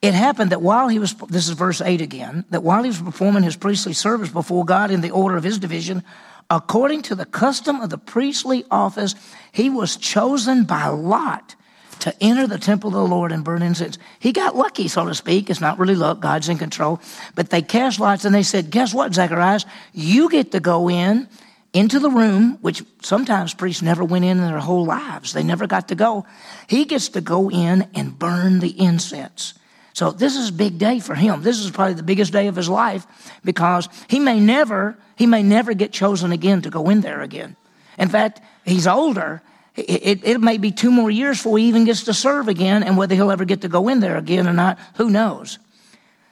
It 0.02 0.12
happened 0.12 0.50
that 0.50 0.60
while 0.60 0.88
he 0.88 0.98
was, 0.98 1.14
this 1.28 1.48
is 1.48 1.54
verse 1.54 1.80
8 1.80 2.00
again, 2.00 2.44
that 2.50 2.62
while 2.62 2.82
he 2.82 2.90
was 2.90 3.00
performing 3.00 3.42
his 3.42 3.56
priestly 3.56 3.92
service 3.94 4.28
before 4.28 4.64
God 4.64 4.90
in 4.90 5.00
the 5.00 5.10
order 5.10 5.36
of 5.36 5.44
his 5.44 5.58
division, 5.58 6.04
according 6.50 7.02
to 7.02 7.14
the 7.14 7.24
custom 7.24 7.80
of 7.80 7.90
the 7.90 7.98
priestly 7.98 8.64
office, 8.70 9.14
he 9.52 9.70
was 9.70 9.96
chosen 9.96 10.64
by 10.64 10.86
lot 10.86 11.54
to 12.00 12.14
enter 12.22 12.46
the 12.46 12.58
temple 12.58 12.88
of 12.88 12.94
the 12.94 13.14
Lord 13.14 13.32
and 13.32 13.42
burn 13.42 13.62
incense. 13.62 13.98
He 14.20 14.32
got 14.32 14.54
lucky, 14.54 14.88
so 14.88 15.06
to 15.06 15.14
speak. 15.14 15.50
It's 15.50 15.60
not 15.60 15.78
really 15.78 15.94
luck, 15.94 16.20
God's 16.20 16.48
in 16.48 16.58
control. 16.58 17.00
But 17.34 17.50
they 17.50 17.62
cast 17.62 17.98
lots 17.98 18.24
and 18.24 18.34
they 18.34 18.42
said, 18.42 18.70
Guess 18.70 18.94
what, 18.94 19.14
Zacharias? 19.14 19.66
You 19.92 20.28
get 20.28 20.52
to 20.52 20.60
go 20.60 20.88
in 20.88 21.28
into 21.72 21.98
the 21.98 22.10
room, 22.10 22.58
which 22.60 22.82
sometimes 23.02 23.54
priests 23.54 23.82
never 23.82 24.04
went 24.04 24.24
in 24.24 24.38
in 24.38 24.46
their 24.46 24.60
whole 24.60 24.84
lives. 24.84 25.32
They 25.32 25.42
never 25.42 25.66
got 25.66 25.88
to 25.88 25.94
go. 25.94 26.26
He 26.68 26.84
gets 26.84 27.08
to 27.10 27.20
go 27.20 27.50
in 27.50 27.88
and 27.94 28.18
burn 28.18 28.60
the 28.60 28.78
incense. 28.80 29.54
So 29.96 30.10
this 30.10 30.36
is 30.36 30.50
a 30.50 30.52
big 30.52 30.76
day 30.76 31.00
for 31.00 31.14
him. 31.14 31.40
This 31.40 31.58
is 31.58 31.70
probably 31.70 31.94
the 31.94 32.02
biggest 32.02 32.30
day 32.30 32.48
of 32.48 32.56
his 32.56 32.68
life 32.68 33.06
because 33.42 33.88
he 34.08 34.18
may 34.18 34.38
never, 34.38 34.94
he 35.16 35.24
may 35.24 35.42
never 35.42 35.72
get 35.72 35.90
chosen 35.90 36.32
again 36.32 36.60
to 36.62 36.68
go 36.68 36.90
in 36.90 37.00
there 37.00 37.22
again. 37.22 37.56
In 37.98 38.10
fact, 38.10 38.42
he's 38.66 38.86
older. 38.86 39.40
It, 39.74 39.88
it, 39.88 40.24
it, 40.24 40.40
may 40.42 40.58
be 40.58 40.70
two 40.70 40.90
more 40.90 41.10
years 41.10 41.38
before 41.38 41.56
he 41.56 41.68
even 41.68 41.86
gets 41.86 42.04
to 42.04 42.12
serve 42.12 42.48
again, 42.48 42.82
and 42.82 42.98
whether 42.98 43.14
he'll 43.14 43.30
ever 43.30 43.46
get 43.46 43.62
to 43.62 43.68
go 43.68 43.88
in 43.88 44.00
there 44.00 44.18
again 44.18 44.46
or 44.46 44.52
not, 44.52 44.78
who 44.96 45.08
knows? 45.08 45.58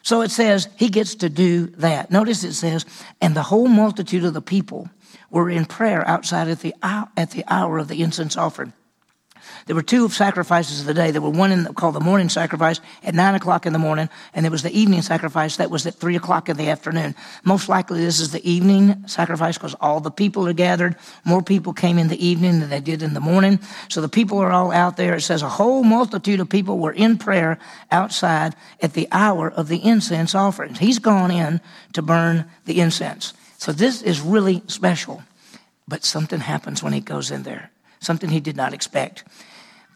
So 0.03 0.21
it 0.21 0.31
says 0.31 0.69
he 0.77 0.91
gets 0.91 1.15
to 1.15 1.31
do 1.31 1.69
that. 1.79 2.11
Notice 2.11 2.45
it 2.45 2.53
says, 2.53 2.85
and 3.23 3.35
the 3.35 3.45
whole 3.45 3.69
multitude 3.69 4.25
of 4.25 4.35
the 4.35 4.43
people 4.43 4.91
were 5.31 5.49
in 5.49 5.65
prayer 5.65 6.07
outside 6.07 6.49
at 6.49 6.61
the, 6.61 6.75
at 6.83 7.31
the 7.31 7.47
hour 7.49 7.79
of 7.79 7.89
the 7.89 8.03
incense 8.03 8.37
offering. 8.37 8.75
There 9.67 9.75
were 9.75 9.83
two 9.83 10.09
sacrifices 10.11 10.81
of 10.81 10.87
the 10.87 10.95
day. 10.95 11.11
There 11.11 11.23
were 11.23 11.31
one 11.31 11.51
in 11.51 11.65
the, 11.65 11.73
called 11.73 11.95
the 11.95 12.01
morning 12.01 12.29
sacrifice 12.29 12.81
at 13.03 13.15
nine 13.15 13.35
o'clock 13.35 13.65
in 13.65 13.73
the 13.73 13.79
morning, 13.79 14.11
and 14.35 14.45
there 14.45 14.51
was 14.51 14.63
the 14.63 14.79
evening 14.79 15.01
sacrifice 15.01 15.57
that 15.57 15.71
was 15.71 15.87
at 15.87 15.95
three 15.95 16.17
o'clock 16.17 16.49
in 16.49 16.57
the 16.57 16.69
afternoon. 16.69 17.15
Most 17.45 17.69
likely, 17.69 18.01
this 18.01 18.21
is 18.21 18.31
the 18.31 18.47
evening 18.49 19.09
sacrifice 19.09 19.57
because 19.57 19.75
all 19.81 20.01
the 20.01 20.11
people 20.11 20.47
are 20.47 20.53
gathered. 20.53 20.97
More 21.25 21.43
people 21.43 21.73
came 21.73 21.99
in 21.99 22.09
the 22.09 22.27
evening 22.27 22.61
than 22.61 22.69
they 22.69 22.81
did 22.81 23.03
in 23.03 23.15
the 23.15 23.21
morning. 23.21 23.59
So 23.89 24.01
the 24.01 24.09
people 24.09 24.39
are 24.39 24.53
all 24.53 24.71
out 24.71 24.97
there. 24.97 25.15
It 25.15 25.23
says 25.23 25.43
a 25.43 25.49
whole 25.49 25.83
multitude 25.83 26.41
of 26.41 26.49
people 26.51 26.79
were 26.79 26.93
in 26.93 27.17
prayer 27.17 27.59
outside 27.91 28.55
at 28.83 28.93
the 28.93 29.09
hour 29.13 29.51
of 29.51 29.69
the 29.69 29.83
incense 29.83 30.35
offerings. 30.35 30.79
He's 30.79 30.99
gone 30.99 31.31
in 31.31 31.61
to 31.95 32.03
burn 32.03 32.45
the 32.67 32.81
incense. 32.81 33.33
So 33.57 33.73
this 33.73 34.03
is 34.03 34.21
really 34.21 34.63
special. 34.67 35.23
But 35.89 36.05
something 36.05 36.41
happens 36.41 36.83
when 36.83 36.93
he 36.93 37.01
goes 37.01 37.31
in 37.31 37.43
there, 37.45 37.71
something 38.01 38.31
he 38.31 38.41
did 38.41 38.57
not 38.57 38.75
expect. 38.75 39.25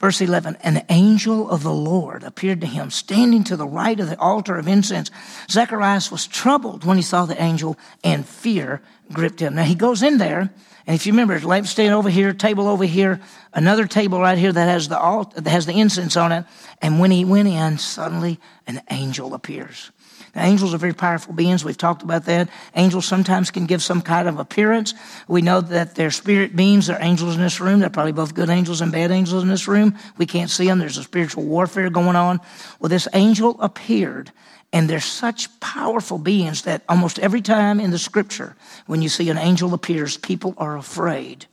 Verse 0.01 0.21
11, 0.21 0.57
an 0.63 0.85
angel 0.91 1.51
of 1.51 1.65
the 1.65 1.73
Lord 1.73 2.23
appeared 2.23 2.61
to 2.61 2.69
him, 2.69 2.91
standing 2.91 3.43
to 3.45 3.57
the 3.57 3.67
right 3.67 3.99
of 3.99 4.09
the 4.09 4.19
altar 4.19 4.57
of 4.57 4.69
incense. 4.69 5.11
Zacharias 5.51 6.13
was 6.13 6.27
troubled 6.27 6.85
when 6.85 6.97
he 6.97 7.03
saw 7.03 7.27
the 7.27 7.41
angel, 7.43 7.77
and 8.05 8.25
fear 8.25 8.81
gripped 9.13 9.41
him. 9.41 9.57
Now 9.57 9.65
he 9.65 9.75
goes 9.75 10.03
in 10.05 10.19
there, 10.19 10.51
and 10.87 10.95
if 10.95 11.05
you 11.05 11.13
remember, 11.13 11.39
lampstand 11.41 11.91
over 11.91 12.09
here, 12.09 12.33
table 12.33 12.69
over 12.69 12.85
here, 12.85 13.21
another 13.53 13.87
table 13.87 14.21
right 14.21 14.39
here 14.39 14.53
that 14.53 14.69
has 14.69 14.89
the 14.89 14.99
altar, 14.99 15.41
that 15.41 15.51
has 15.51 15.67
the 15.67 15.79
incense 15.79 16.17
on 16.17 16.31
it. 16.31 16.45
And 16.81 17.01
when 17.01 17.11
he 17.11 17.25
went 17.25 17.49
in, 17.49 17.79
suddenly 17.79 18.39
an 18.67 18.81
angel 18.91 19.35
appears. 19.35 19.91
Angels 20.39 20.75
are 20.75 20.79
very 20.79 20.95
powerful 20.95 21.35
beings. 21.35 21.65
We've 21.65 21.77
talked 21.77 22.03
about 22.03 22.25
that. 22.27 22.49
Angels 22.75 23.07
sometimes 23.07 23.51
can 23.51 23.67
give 23.67 23.83
some 23.83 24.03
kind 24.03 24.29
of 24.29 24.39
appearance. 24.39 24.95
We 25.27 25.43
know 25.43 25.61
that 25.61 25.95
they're 25.95 26.11
spirit 26.11 26.57
beings. 26.57 26.87
They're 26.87 27.03
angels 27.03 27.35
in 27.35 27.41
this 27.41 27.61
room. 27.61 27.81
They're 27.81 27.91
probably 27.91 28.13
both 28.13 28.35
good 28.35 28.51
angels 28.51 28.81
and 28.81 28.93
bad 28.93 29.11
angels 29.11 29.43
in 29.43 29.49
this 29.49 29.69
room. 29.69 29.99
We 30.17 30.27
can't 30.27 30.51
see 30.51 30.67
them. 30.67 30.79
There's 30.79 30.99
a 30.99 31.03
spiritual 31.03 31.45
warfare 31.45 31.91
going 31.91 32.17
on. 32.17 32.41
Well, 32.81 32.89
this 32.89 33.09
angel 33.13 33.61
appeared 33.61 34.33
and 34.73 34.89
they're 34.89 35.01
such 35.01 35.61
powerful 35.61 36.19
beings 36.19 36.63
that 36.63 36.83
almost 36.89 37.19
every 37.19 37.41
time 37.41 37.81
in 37.81 37.91
the 37.91 37.99
scripture, 37.99 38.55
when 38.87 39.01
you 39.01 39.09
see 39.09 39.31
an 39.31 39.39
angel 39.39 39.73
appears, 39.73 40.17
people 40.17 40.55
are 40.59 40.77
afraid. 40.77 41.47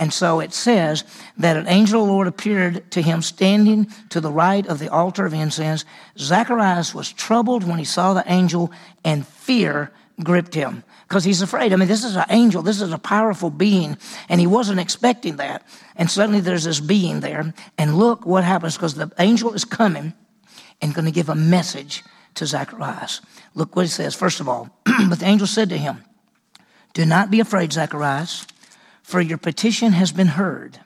And 0.00 0.14
so 0.14 0.40
it 0.40 0.54
says 0.54 1.04
that 1.36 1.58
an 1.58 1.68
angel 1.68 2.00
of 2.00 2.06
the 2.06 2.12
Lord 2.14 2.26
appeared 2.26 2.90
to 2.92 3.02
him 3.02 3.20
standing 3.20 3.86
to 4.08 4.18
the 4.22 4.32
right 4.32 4.66
of 4.66 4.78
the 4.78 4.90
altar 4.90 5.26
of 5.26 5.34
incense. 5.34 5.84
Zacharias 6.16 6.94
was 6.94 7.12
troubled 7.12 7.64
when 7.64 7.78
he 7.78 7.84
saw 7.84 8.14
the 8.14 8.24
angel, 8.26 8.72
and 9.04 9.26
fear 9.26 9.92
gripped 10.24 10.54
him 10.54 10.84
because 11.06 11.22
he's 11.24 11.42
afraid. 11.42 11.74
I 11.74 11.76
mean, 11.76 11.86
this 11.86 12.02
is 12.02 12.16
an 12.16 12.24
angel, 12.30 12.62
this 12.62 12.80
is 12.80 12.94
a 12.94 12.98
powerful 12.98 13.50
being, 13.50 13.98
and 14.30 14.40
he 14.40 14.46
wasn't 14.46 14.80
expecting 14.80 15.36
that. 15.36 15.62
And 15.96 16.10
suddenly 16.10 16.40
there's 16.40 16.64
this 16.64 16.80
being 16.80 17.20
there, 17.20 17.52
and 17.76 17.98
look 17.98 18.24
what 18.24 18.42
happens 18.42 18.76
because 18.76 18.94
the 18.94 19.12
angel 19.18 19.52
is 19.52 19.66
coming 19.66 20.14
and 20.80 20.94
going 20.94 21.04
to 21.04 21.10
give 21.10 21.28
a 21.28 21.34
message 21.34 22.02
to 22.36 22.46
Zacharias. 22.46 23.20
Look 23.54 23.76
what 23.76 23.84
he 23.84 23.90
says. 23.90 24.14
First 24.14 24.40
of 24.40 24.48
all, 24.48 24.70
but 25.10 25.18
the 25.18 25.26
angel 25.26 25.46
said 25.46 25.68
to 25.68 25.76
him, 25.76 26.04
Do 26.94 27.04
not 27.04 27.30
be 27.30 27.40
afraid, 27.40 27.74
Zacharias 27.74 28.46
for 29.10 29.20
your 29.20 29.38
petition 29.38 29.92
has 29.92 30.12
been 30.12 30.28
heard. 30.28 30.78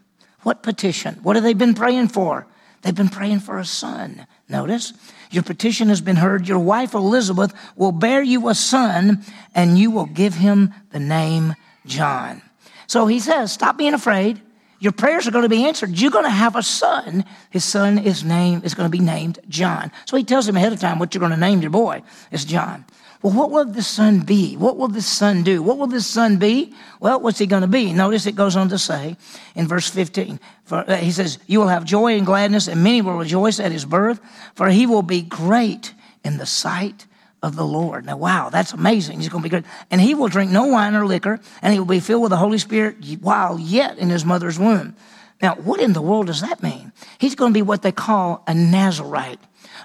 What 0.43 0.63
petition? 0.63 1.17
What 1.23 1.37
have 1.37 1.45
they 1.45 1.55
been 1.55 1.75
praying 1.75 2.09
for? 2.09 2.47
They've 2.83 2.95
been 2.95 3.09
praying 3.09 3.41
for 3.41 3.59
a 3.59 3.65
son. 3.65 4.27
Notice, 4.49 4.93
your 5.31 5.43
petition 5.43 5.89
has 5.89 6.01
been 6.01 6.17
heard. 6.17 6.49
Your 6.49 6.59
wife 6.59 6.95
Elizabeth 6.95 7.53
will 7.77 7.93
bear 7.93 8.23
you 8.23 8.49
a 8.49 8.55
son, 8.55 9.25
and 9.55 9.79
you 9.79 9.91
will 9.91 10.07
give 10.07 10.35
him 10.35 10.73
the 10.91 11.01
name 11.01 11.55
John. 11.87 12.43
So 12.87 13.07
he 13.07 13.21
says, 13.21 13.53
Stop 13.53 13.79
being 13.79 13.95
afraid. 13.95 14.41
Your 14.81 14.93
prayers 14.93 15.27
are 15.27 15.31
going 15.31 15.45
to 15.45 15.49
be 15.49 15.65
answered. 15.65 15.99
You're 15.99 16.11
going 16.11 16.25
to 16.25 16.31
have 16.31 16.57
a 16.57 16.63
son. 16.63 17.25
His 17.49 17.65
son 17.65 17.97
is 17.97 18.23
named 18.23 18.65
is 18.65 18.75
going 18.75 18.91
to 18.91 18.97
be 18.97 19.03
named 19.03 19.39
John. 19.49 19.91
So 20.05 20.17
he 20.17 20.25
tells 20.25 20.47
him 20.47 20.57
ahead 20.57 20.75
of 20.75 20.81
time 20.81 20.99
what 20.99 21.15
you're 21.15 21.21
going 21.21 21.33
to 21.33 21.39
name 21.39 21.63
your 21.63 21.71
boy. 21.71 22.03
It's 22.31 22.45
John. 22.45 22.85
Well, 23.25 23.33
what 23.33 23.51
will 23.51 23.65
this 23.65 23.87
son 23.87 24.21
be? 24.21 24.55
What 24.55 24.77
will 24.77 24.89
this 24.89 25.07
son 25.07 25.45
do? 25.45 25.63
What 25.63 25.79
will 25.79 25.87
this 25.87 26.07
son 26.07 26.37
be? 26.37 26.75
Well, 27.01 27.21
what's 27.21 27.39
he 27.39 27.47
going 27.47 27.63
to 27.63 27.67
be? 27.67 27.91
Notice 27.91 28.27
it 28.27 28.37
goes 28.37 28.55
on 28.55 28.69
to 28.69 28.79
say 28.79 29.17
in 29.55 29.67
verse 29.67 29.89
15, 29.89 30.39
for, 30.65 30.85
uh, 30.87 30.97
he 30.97 31.11
says, 31.11 31.39
You 31.47 31.61
will 31.61 31.69
have 31.69 31.87
joy 31.87 32.19
and 32.19 32.27
gladness, 32.27 32.69
and 32.69 32.85
many 32.85 33.01
will 33.01 33.17
rejoice 33.17 33.61
at 33.61 33.73
his 33.73 33.87
birth, 33.87 34.21
for 34.55 34.69
he 34.69 34.85
will 34.85 35.01
be 35.01 35.23
great 35.23 35.95
in 36.23 36.37
the 36.37 36.45
sight 36.45 37.07
of 37.43 37.57
the 37.57 37.65
Lord. 37.65 38.05
Now, 38.05 38.19
wow, 38.19 38.51
that's 38.51 38.75
amazing. 38.75 39.21
He's 39.21 39.31
going 39.31 39.43
to 39.43 39.47
be 39.47 39.51
great. 39.51 39.65
And 39.91 40.03
he 40.03 40.15
will 40.15 40.29
drink 40.29 40.51
no 40.51 40.67
wine 40.67 40.95
or 40.95 41.07
liquor, 41.07 41.41
and 41.63 41.73
he 41.73 41.79
will 41.79 41.87
be 41.87 42.01
filled 42.01 42.25
with 42.25 42.31
the 42.31 42.37
Holy 42.37 42.59
Spirit 42.59 42.97
while 43.23 43.59
yet 43.59 43.97
in 43.97 44.11
his 44.11 44.27
mother's 44.27 44.59
womb. 44.59 44.97
Now, 45.45 45.57
what 45.57 45.79
in 45.79 45.93
the 45.93 46.01
world 46.01 46.29
does 46.29 46.41
that 46.41 46.63
mean? 46.63 46.91
He's 47.19 47.35
going 47.35 47.53
to 47.53 47.55
be 47.55 47.61
what 47.61 47.83
they 47.83 47.93
call 47.93 48.43
a 48.47 48.55
Nazarite. 48.55 49.39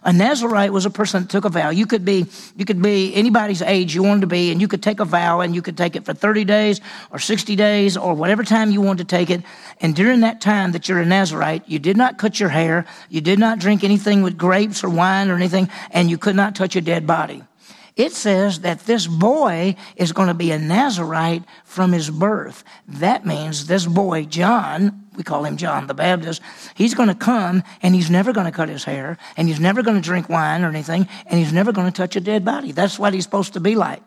A 0.06 0.13
Nazarite 0.13 0.72
was 0.72 0.86
a 0.86 0.89
person 0.89 1.24
that 1.24 1.30
took 1.30 1.44
a 1.44 1.50
vow. 1.50 1.70
You 1.70 1.86
could 1.86 2.06
be, 2.06 2.28
you 2.56 2.63
could 2.63 2.82
be 2.82 3.13
anybody's 3.13 3.62
age 3.62 3.94
you 3.94 4.01
wanted 4.01 4.22
to 4.22 4.28
be, 4.28 4.54
and 4.54 4.62
you 4.62 4.70
could 4.70 4.82
take 4.82 5.01
a 5.01 5.06
vow, 5.06 5.42
and 5.42 5.54
you 5.54 5.62
could 5.62 5.75
take 5.75 5.98
it 5.98 6.06
for 6.06 6.13
30 6.13 6.46
days 6.46 6.80
or 7.12 7.20
60 7.20 7.58
days 7.58 7.98
or 7.98 8.13
whatever 8.13 8.46
time 8.46 8.72
you 8.72 8.80
wanted 8.80 9.10
to 9.10 9.18
take 9.18 9.30
it. 9.30 9.42
And 9.82 9.94
during 9.94 10.22
that 10.22 10.39
time 10.39 10.72
that 10.72 10.88
you're 10.88 11.01
a 11.01 11.06
Nazarite, 11.06 11.68
you 11.68 11.78
did 11.78 11.98
not 11.98 12.18
cut 12.18 12.39
your 12.39 12.48
hair, 12.48 12.86
you 13.10 13.20
did 13.20 13.38
not 13.38 13.60
drink 13.60 13.84
anything 13.84 14.22
with 14.22 14.38
grapes 14.38 14.82
or 14.82 14.89
wine 14.89 15.30
or 15.30 15.36
anything, 15.36 15.68
and 15.92 16.10
you 16.10 16.18
could 16.18 16.38
not 16.38 16.56
touch 16.56 16.78
a 16.78 16.82
dead 16.82 17.06
body. 17.06 17.44
It 17.98 18.13
says 18.13 18.62
that 18.62 18.86
this 18.86 19.08
boy 19.08 19.75
is 19.98 20.13
going 20.13 20.30
to 20.30 20.34
be 20.34 20.51
a 20.51 20.58
Nazarite 20.58 21.44
from 21.66 21.92
his 21.92 22.10
birth. 22.10 22.63
That 22.88 23.25
means 23.25 23.68
this 23.68 23.86
boy, 23.86 24.24
John, 24.24 25.09
we 25.20 25.24
call 25.24 25.46
him 25.46 25.58
John 25.58 25.86
the 25.86 25.94
Baptist, 25.94 26.42
he's 26.74 26.96
going 26.96 27.10
to 27.10 27.16
come 27.16 27.62
and 27.84 27.94
he's 27.94 28.10
never 28.10 28.34
going 28.34 28.46
to 28.46 28.52
cut 28.52 28.70
his 28.70 28.84
hair 28.84 29.18
and 29.38 29.48
he's 29.48 29.60
never 29.60 29.84
going 29.84 29.98
to 29.98 30.02
drink 30.02 30.30
wine 30.30 30.64
or 30.64 30.70
anything 30.70 31.08
and 31.28 31.38
he's 31.38 31.54
never 31.54 31.72
going 31.72 31.86
to 31.86 31.96
touch 31.96 32.16
a 32.16 32.22
dead 32.22 32.44
body. 32.44 32.72
That's 32.72 32.98
what 32.98 33.14
he's 33.14 33.26
supposed 33.26 33.54
to 33.54 33.60
be 33.60 33.76
like. 33.76 34.02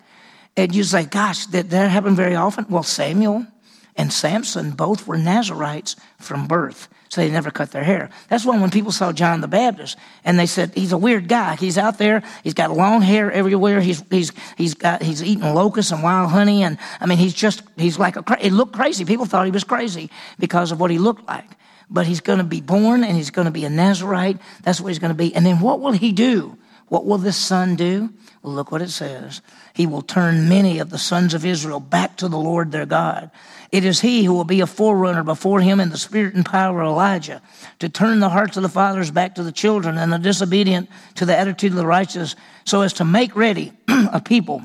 And 0.56 0.74
you 0.74 0.82
say, 0.82 1.04
gosh, 1.04 1.46
did 1.46 1.70
that 1.70 1.90
happen 1.90 2.16
very 2.16 2.34
often? 2.34 2.66
Well, 2.68 2.82
Samuel 2.82 3.46
and 3.94 4.12
Samson 4.12 4.72
both 4.72 5.06
were 5.06 5.18
Nazarites 5.18 5.96
from 6.18 6.46
birth 6.46 6.88
so 7.12 7.20
they 7.20 7.30
never 7.30 7.50
cut 7.50 7.72
their 7.72 7.84
hair. 7.84 8.08
That's 8.30 8.46
why 8.46 8.58
when 8.58 8.70
people 8.70 8.90
saw 8.90 9.12
John 9.12 9.42
the 9.42 9.46
Baptist 9.46 9.98
and 10.24 10.38
they 10.38 10.46
said 10.46 10.72
he's 10.74 10.92
a 10.92 10.96
weird 10.96 11.28
guy. 11.28 11.56
He's 11.56 11.76
out 11.76 11.98
there. 11.98 12.22
He's 12.42 12.54
got 12.54 12.70
long 12.70 13.02
hair 13.02 13.30
everywhere. 13.30 13.82
He's 13.82 14.02
he's 14.08 14.32
he's 14.56 14.72
got 14.72 15.02
he's 15.02 15.22
eating 15.22 15.44
locusts 15.52 15.92
and 15.92 16.02
wild 16.02 16.30
honey. 16.30 16.62
And 16.62 16.78
I 17.02 17.04
mean, 17.04 17.18
he's 17.18 17.34
just 17.34 17.64
he's 17.76 17.98
like 17.98 18.16
a. 18.16 18.24
It 18.40 18.54
looked 18.54 18.72
crazy. 18.72 19.04
People 19.04 19.26
thought 19.26 19.44
he 19.44 19.50
was 19.50 19.62
crazy 19.62 20.08
because 20.38 20.72
of 20.72 20.80
what 20.80 20.90
he 20.90 20.96
looked 20.96 21.28
like. 21.28 21.50
But 21.90 22.06
he's 22.06 22.22
going 22.22 22.38
to 22.38 22.46
be 22.46 22.62
born 22.62 23.04
and 23.04 23.14
he's 23.14 23.30
going 23.30 23.44
to 23.44 23.50
be 23.50 23.66
a 23.66 23.70
Nazarite. 23.70 24.38
That's 24.62 24.80
what 24.80 24.88
he's 24.88 24.98
going 24.98 25.12
to 25.12 25.14
be. 25.14 25.34
And 25.34 25.44
then 25.44 25.60
what 25.60 25.80
will 25.80 25.92
he 25.92 26.12
do? 26.12 26.56
What 26.92 27.06
will 27.06 27.16
this 27.16 27.38
son 27.38 27.74
do? 27.74 28.10
Well, 28.42 28.52
look 28.52 28.70
what 28.70 28.82
it 28.82 28.90
says. 28.90 29.40
He 29.72 29.86
will 29.86 30.02
turn 30.02 30.46
many 30.46 30.78
of 30.78 30.90
the 30.90 30.98
sons 30.98 31.32
of 31.32 31.42
Israel 31.42 31.80
back 31.80 32.18
to 32.18 32.28
the 32.28 32.36
Lord 32.36 32.70
their 32.70 32.84
God. 32.84 33.30
It 33.70 33.86
is 33.86 34.02
he 34.02 34.24
who 34.24 34.34
will 34.34 34.44
be 34.44 34.60
a 34.60 34.66
forerunner 34.66 35.24
before 35.24 35.62
him 35.62 35.80
in 35.80 35.88
the 35.88 35.96
spirit 35.96 36.34
and 36.34 36.44
power 36.44 36.82
of 36.82 36.88
Elijah 36.88 37.40
to 37.78 37.88
turn 37.88 38.20
the 38.20 38.28
hearts 38.28 38.58
of 38.58 38.62
the 38.62 38.68
fathers 38.68 39.10
back 39.10 39.36
to 39.36 39.42
the 39.42 39.52
children 39.52 39.96
and 39.96 40.12
the 40.12 40.18
disobedient 40.18 40.90
to 41.14 41.24
the 41.24 41.34
attitude 41.34 41.72
of 41.72 41.78
the 41.78 41.86
righteous 41.86 42.36
so 42.66 42.82
as 42.82 42.92
to 42.92 43.06
make 43.06 43.34
ready 43.34 43.72
a 43.88 44.20
people 44.20 44.62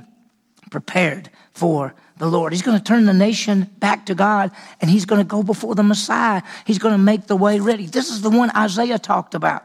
prepared 0.69 1.29
for 1.53 1.95
the 2.17 2.27
Lord. 2.27 2.51
He's 2.51 2.61
going 2.61 2.77
to 2.77 2.83
turn 2.83 3.05
the 3.05 3.13
nation 3.13 3.69
back 3.79 4.05
to 4.07 4.15
God 4.15 4.51
and 4.81 4.91
he's 4.91 5.05
going 5.05 5.21
to 5.21 5.25
go 5.25 5.43
before 5.43 5.75
the 5.75 5.83
Messiah. 5.83 6.41
He's 6.65 6.77
going 6.77 6.93
to 6.93 6.97
make 6.97 7.27
the 7.27 7.37
way 7.37 7.61
ready. 7.61 7.85
This 7.85 8.09
is 8.09 8.21
the 8.21 8.29
one 8.29 8.51
Isaiah 8.53 8.99
talked 8.99 9.33
about 9.33 9.63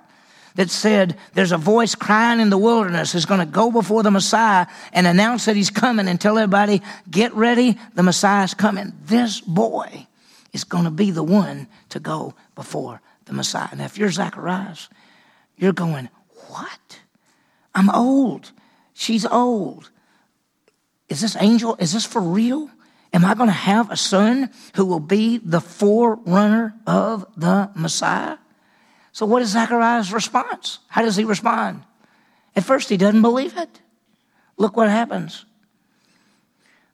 that 0.55 0.71
said 0.71 1.17
there's 1.35 1.53
a 1.53 1.59
voice 1.59 1.95
crying 1.95 2.41
in 2.41 2.51
the 2.51 2.59
wilderness 2.59 3.15
is 3.15 3.27
going 3.27 3.41
to 3.41 3.47
go 3.47 3.71
before 3.71 4.03
the 4.03 4.11
Messiah 4.11 4.67
and 4.93 5.07
announce 5.07 5.47
that 5.47 5.57
he's 5.57 5.71
coming 5.71 6.09
and 6.09 6.21
tell 6.21 6.39
everybody, 6.39 6.83
get 7.11 7.33
ready, 7.35 7.79
the 7.95 8.03
Messiah's 8.03 8.55
coming. 8.55 8.93
This 9.05 9.41
boy 9.41 10.07
is 10.53 10.65
going 10.65 10.85
to 10.85 10.91
be 10.91 11.11
the 11.11 11.23
one 11.23 11.69
to 11.91 12.01
go 12.01 12.35
before 12.55 13.01
the 13.25 13.33
Messiah. 13.33 13.75
Now, 13.75 13.85
if 13.85 13.97
you're 13.97 14.11
Zacharias, 14.11 14.89
you're 15.57 15.73
going, 15.73 16.09
what? 16.49 17.01
I'm 17.75 17.89
old. 17.91 18.53
She's 18.93 19.25
old. 19.25 19.91
Is 21.09 21.21
this 21.21 21.37
angel? 21.41 21.77
Is 21.79 21.93
this 21.93 22.05
for 22.05 22.21
real? 22.21 22.71
Am 23.13 23.25
I 23.25 23.35
going 23.35 23.49
to 23.49 23.53
have 23.53 23.91
a 23.91 23.97
son 23.97 24.51
who 24.75 24.87
will 24.87 25.01
be 25.01 25.39
the 25.39 25.61
forerunner 25.61 26.75
of 26.87 27.27
the 27.37 27.71
Messiah? 27.75 28.39
So, 29.13 29.27
what 29.27 29.43
is 29.43 29.51
Zachariah's 29.51 30.13
response? 30.13 30.79
How 30.89 31.03
does 31.03 31.17
he 31.17 31.25
respond? 31.25 31.85
At 32.57 32.65
first, 32.65 32.89
he 32.89 32.97
doesn't 32.97 33.23
believe 33.23 33.57
it. 33.57 33.81
Look 34.57 34.77
what 34.77 34.89
happens. 34.89 35.45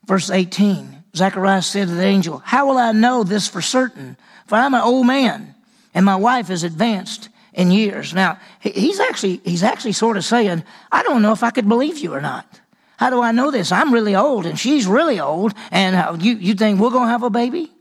Verse 0.04 0.30
18 0.30 1.04
Zacharias 1.14 1.66
said 1.66 1.88
to 1.88 1.94
the 1.94 2.04
angel, 2.04 2.38
How 2.44 2.66
will 2.66 2.78
I 2.78 2.92
know 2.92 3.24
this 3.24 3.48
for 3.48 3.60
certain? 3.60 4.16
For 4.46 4.56
I'm 4.56 4.74
an 4.74 4.80
old 4.80 5.06
man, 5.06 5.54
and 5.94 6.04
my 6.04 6.16
wife 6.16 6.50
is 6.50 6.64
advanced 6.64 7.28
in 7.54 7.70
years. 7.70 8.14
Now, 8.14 8.38
he's 8.60 9.00
actually, 9.00 9.40
he's 9.44 9.62
actually 9.62 9.92
sort 9.92 10.16
of 10.16 10.24
saying, 10.24 10.64
I 10.92 11.02
don't 11.02 11.22
know 11.22 11.32
if 11.32 11.42
I 11.42 11.50
could 11.50 11.68
believe 11.68 11.98
you 11.98 12.14
or 12.14 12.20
not. 12.20 12.60
How 12.98 13.10
do 13.10 13.20
I 13.20 13.32
know 13.32 13.50
this? 13.50 13.72
I'm 13.72 13.92
really 13.92 14.14
old 14.14 14.44
and 14.44 14.58
she's 14.58 14.86
really 14.86 15.20
old, 15.20 15.54
and 15.70 16.22
you, 16.22 16.34
you 16.34 16.54
think 16.54 16.80
we're 16.80 16.90
going 16.90 17.06
to 17.06 17.12
have 17.12 17.22
a 17.22 17.30
baby? 17.30 17.72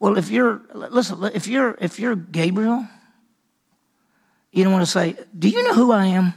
Well, 0.00 0.18
if 0.18 0.30
you're, 0.30 0.62
listen, 0.74 1.22
if 1.34 1.46
you're, 1.46 1.76
if 1.80 1.98
you're 1.98 2.16
Gabriel, 2.16 2.86
you 4.52 4.64
don't 4.64 4.72
want 4.72 4.84
to 4.84 4.90
say, 4.90 5.16
Do 5.36 5.48
you 5.48 5.62
know 5.64 5.74
who 5.74 5.92
I 5.92 6.06
am? 6.06 6.34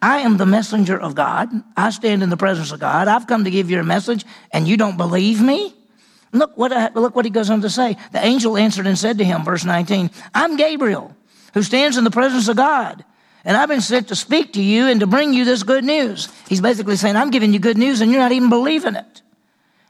I 0.00 0.18
am 0.18 0.36
the 0.36 0.46
messenger 0.46 0.98
of 0.98 1.14
God. 1.14 1.48
I 1.76 1.90
stand 1.90 2.22
in 2.22 2.28
the 2.28 2.36
presence 2.36 2.72
of 2.72 2.80
God. 2.80 3.08
I've 3.08 3.26
come 3.26 3.44
to 3.44 3.50
give 3.50 3.70
you 3.70 3.80
a 3.80 3.84
message, 3.84 4.24
and 4.52 4.68
you 4.68 4.76
don't 4.76 4.96
believe 4.96 5.40
me? 5.40 5.74
Look 6.32 6.56
what, 6.56 6.72
I, 6.72 6.90
look 6.92 7.16
what 7.16 7.24
he 7.24 7.30
goes 7.30 7.48
on 7.48 7.62
to 7.62 7.70
say. 7.70 7.96
The 8.12 8.24
angel 8.24 8.56
answered 8.56 8.86
and 8.86 8.98
said 8.98 9.18
to 9.18 9.24
him, 9.24 9.44
verse 9.44 9.64
19, 9.64 10.10
I'm 10.34 10.56
Gabriel, 10.56 11.16
who 11.54 11.62
stands 11.62 11.96
in 11.96 12.04
the 12.04 12.10
presence 12.10 12.48
of 12.48 12.56
God. 12.56 13.04
And 13.44 13.56
I've 13.56 13.68
been 13.68 13.80
sent 13.80 14.08
to 14.08 14.16
speak 14.16 14.54
to 14.54 14.62
you 14.62 14.88
and 14.88 15.00
to 15.00 15.06
bring 15.06 15.32
you 15.32 15.44
this 15.44 15.62
good 15.62 15.84
news. 15.84 16.28
He's 16.48 16.60
basically 16.60 16.96
saying, 16.96 17.16
I'm 17.16 17.30
giving 17.30 17.52
you 17.52 17.58
good 17.58 17.78
news, 17.78 18.00
and 18.00 18.10
you're 18.10 18.20
not 18.20 18.32
even 18.32 18.50
believing 18.50 18.96
it. 18.96 19.22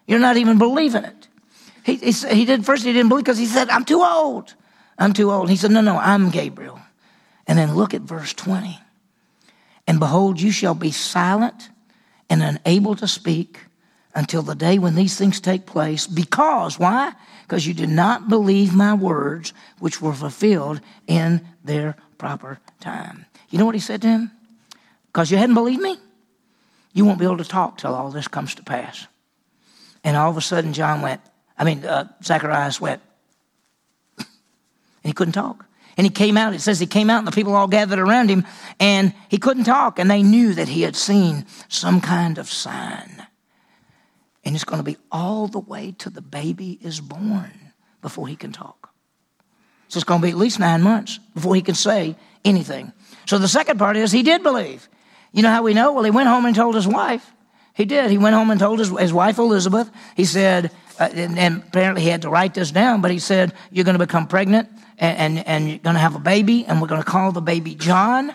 You're 0.07 0.21
not 0.21 0.37
even 0.37 0.59
believing 0.59 1.05
it. 1.05 1.29
He, 1.83 1.97
he, 1.97 2.13
he 2.13 2.45
did, 2.45 2.65
first 2.65 2.85
he 2.85 2.93
didn't 2.93 3.09
believe 3.09 3.25
because 3.25 3.39
he 3.39 3.47
said, 3.47 3.69
I'm 3.71 3.85
too 3.85 4.03
old. 4.03 4.55
I'm 4.99 5.13
too 5.13 5.31
old. 5.33 5.51
He 5.51 5.57
said, 5.57 5.71
No, 5.71 5.81
no, 5.81 5.97
I'm 5.97 6.31
Gabriel. 6.31 6.79
And 7.47 7.59
then 7.59 7.75
look 7.75 7.95
at 7.95 8.03
verse 8.03 8.33
20. 8.33 8.79
And 9.87 10.01
behold, 10.01 10.41
you 10.41 10.51
shall 10.51 10.75
be 10.75 10.91
silent 10.91 11.69
and 12.31 12.43
unable 12.43 12.95
to 12.97 13.07
speak 13.07 13.61
until 14.15 14.43
the 14.43 14.55
day 14.55 14.79
when 14.79 14.95
these 14.95 15.17
things 15.17 15.41
take 15.41 15.67
place. 15.67 16.07
Because, 16.07 16.79
why? 16.79 17.13
Because 17.43 17.67
you 17.67 17.75
did 17.75 17.91
not 17.91 18.29
believe 18.29 18.75
my 18.75 18.95
words, 18.95 19.53
which 19.79 20.01
were 20.01 20.15
fulfilled 20.15 20.81
in 21.07 21.47
their 21.63 21.97
proper 22.17 22.61
time. 22.81 23.27
You 23.51 23.59
know 23.59 23.67
what 23.67 23.75
he 23.75 23.81
said 23.81 24.03
to 24.03 24.09
him? 24.09 24.31
Because 25.07 25.31
you 25.31 25.37
hadn't 25.37 25.55
believed 25.55 25.83
me, 25.83 25.97
you 26.93 27.05
won't 27.05 27.19
be 27.19 27.25
able 27.25 27.39
to 27.39 27.45
talk 27.45 27.79
till 27.79 27.95
all 27.95 28.11
this 28.11 28.29
comes 28.29 28.55
to 28.55 28.63
pass. 28.63 29.07
And 30.03 30.17
all 30.17 30.31
of 30.31 30.37
a 30.37 30.41
sudden, 30.41 30.73
John 30.73 31.03
went, 31.03 31.21
I 31.59 31.65
mean, 31.65 31.85
uh, 31.85 32.09
Zacharias 32.23 32.81
went, 32.81 33.03
and 34.19 34.27
he 35.03 35.13
couldn't 35.13 35.33
talk. 35.33 35.67
And 35.97 36.05
he 36.05 36.11
came 36.11 36.37
out, 36.37 36.55
it 36.55 36.61
says 36.61 36.81
he 36.81 36.87
came 36.87 37.11
out 37.11 37.19
and 37.19 37.27
the 37.27 37.33
people 37.33 37.55
all 37.55 37.69
gathered 37.69 37.99
around 37.99 38.29
him 38.29 38.45
and 38.81 39.15
he 39.29 39.39
couldn't 39.39 39.65
talk 39.65 39.99
and 39.99 40.11
they 40.11 40.23
knew 40.23 40.55
that 40.55 40.69
he 40.69 40.83
had 40.83 40.97
seen 40.97 41.47
some 41.69 42.01
kind 42.01 42.39
of 42.39 42.49
sign. 42.49 43.27
And 44.45 44.55
it's 44.55 44.65
going 44.65 44.81
to 44.81 44.85
be 44.85 44.97
all 45.11 45.47
the 45.47 45.61
way 45.61 45.95
to 45.99 46.11
the 46.11 46.21
baby 46.21 46.79
is 46.83 47.01
born 47.01 47.73
before 48.03 48.27
he 48.27 48.37
can 48.37 48.53
talk. 48.53 48.91
So 49.89 49.99
it's 49.99 50.05
going 50.05 50.21
to 50.21 50.27
be 50.27 50.31
at 50.31 50.37
least 50.37 50.59
nine 50.59 50.83
months 50.83 51.19
before 51.35 51.55
he 51.55 51.63
can 51.63 51.75
say 51.75 52.17
anything. 52.45 52.93
So 53.27 53.39
the 53.39 53.49
second 53.49 53.79
part 53.79 53.97
is 53.97 54.11
he 54.11 54.23
did 54.23 54.43
believe. 54.43 54.89
You 55.33 55.43
know 55.43 55.51
how 55.51 55.63
we 55.63 55.75
know? 55.75 55.93
Well, 55.93 56.05
he 56.05 56.11
went 56.11 56.29
home 56.29 56.45
and 56.45 56.55
told 56.55 56.75
his 56.75 56.87
wife. 56.87 57.31
He 57.75 57.85
did. 57.85 58.11
He 58.11 58.19
went 58.19 58.35
home 58.35 58.51
and 58.51 58.61
told 58.61 58.79
his, 58.79 58.91
his 58.91 59.13
wife 59.13 59.39
Elizabeth. 59.39 59.91
He 60.17 60.25
said, 60.25 60.71
uh, 60.99 61.09
and, 61.13 61.39
and 61.39 61.63
apparently 61.67 62.03
he 62.03 62.09
had 62.09 62.23
to 62.23 62.29
write 62.29 62.55
this 62.55 62.71
down, 62.71 63.01
but 63.01 63.11
he 63.11 63.19
said, 63.19 63.53
You're 63.73 63.85
going 63.85 63.99
to 63.99 64.07
become 64.07 64.27
pregnant 64.27 64.69
and, 64.99 65.39
and, 65.39 65.47
and 65.47 65.69
you're 65.69 65.79
going 65.79 65.95
to 65.95 66.01
have 66.01 66.15
a 66.15 66.21
baby, 66.21 66.65
and 66.65 66.81
we're 66.81 66.89
going 66.89 67.03
to 67.03 67.09
call 67.09 67.33
the 67.33 67.41
baby 67.41 67.75
John. 67.75 68.35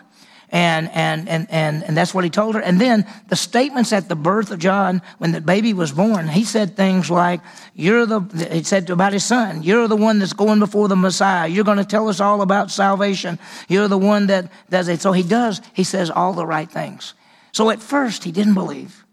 And, 0.51 0.89
and, 0.93 1.29
and, 1.29 1.45
and, 1.51 1.83
and 1.83 1.95
that's 1.95 2.11
what 2.11 2.23
he 2.23 2.31
told 2.31 2.55
her. 2.55 2.61
And 2.61 2.81
then 2.81 3.05
the 3.27 3.35
statements 3.35 3.93
at 3.93 4.09
the 4.09 4.15
birth 4.15 4.49
of 4.49 4.57
John, 4.57 5.03
when 5.19 5.31
the 5.31 5.41
baby 5.41 5.73
was 5.73 5.91
born, 5.91 6.27
he 6.27 6.43
said 6.43 6.75
things 6.75 7.11
like, 7.11 7.41
You're 7.75 8.07
the, 8.07 8.21
he 8.51 8.63
said 8.63 8.89
about 8.89 9.13
his 9.13 9.23
son, 9.23 9.61
You're 9.61 9.87
the 9.87 9.95
one 9.95 10.17
that's 10.17 10.33
going 10.33 10.57
before 10.57 10.87
the 10.87 10.95
Messiah. 10.95 11.47
You're 11.47 11.65
going 11.65 11.77
to 11.77 11.85
tell 11.85 12.09
us 12.09 12.19
all 12.19 12.41
about 12.41 12.71
salvation. 12.71 13.37
You're 13.67 13.87
the 13.87 13.99
one 13.99 14.25
that 14.27 14.51
does 14.71 14.87
it. 14.87 15.01
So 15.01 15.11
he 15.11 15.21
does, 15.21 15.61
he 15.73 15.83
says 15.83 16.09
all 16.09 16.33
the 16.33 16.47
right 16.47 16.69
things. 16.69 17.13
So 17.51 17.69
at 17.69 17.79
first, 17.79 18.23
he 18.23 18.31
didn't 18.31 18.55
believe. 18.55 19.05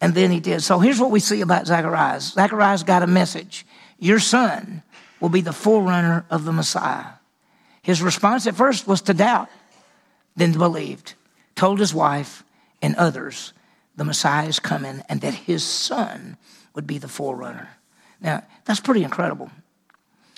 And 0.00 0.14
then 0.14 0.30
he 0.30 0.40
did. 0.40 0.62
So 0.62 0.78
here's 0.78 1.00
what 1.00 1.10
we 1.10 1.20
see 1.20 1.40
about 1.40 1.66
Zacharias 1.66 2.34
Zacharias 2.34 2.82
got 2.82 3.02
a 3.02 3.06
message. 3.06 3.66
Your 3.98 4.18
son 4.18 4.82
will 5.26 5.30
be 5.32 5.40
the 5.40 5.52
forerunner 5.52 6.24
of 6.30 6.44
the 6.44 6.52
Messiah. 6.52 7.14
His 7.82 8.00
response 8.00 8.46
at 8.46 8.54
first 8.54 8.86
was 8.86 9.02
to 9.02 9.12
doubt, 9.12 9.48
then 10.36 10.52
believed, 10.52 11.14
told 11.56 11.80
his 11.80 11.92
wife 11.92 12.44
and 12.80 12.94
others 12.94 13.52
the 13.96 14.04
Messiah 14.04 14.46
is 14.46 14.60
coming 14.60 15.02
and 15.08 15.20
that 15.22 15.34
his 15.34 15.64
son 15.64 16.36
would 16.76 16.86
be 16.86 16.98
the 16.98 17.08
forerunner. 17.08 17.68
Now, 18.20 18.44
that's 18.66 18.78
pretty 18.78 19.02
incredible. 19.02 19.50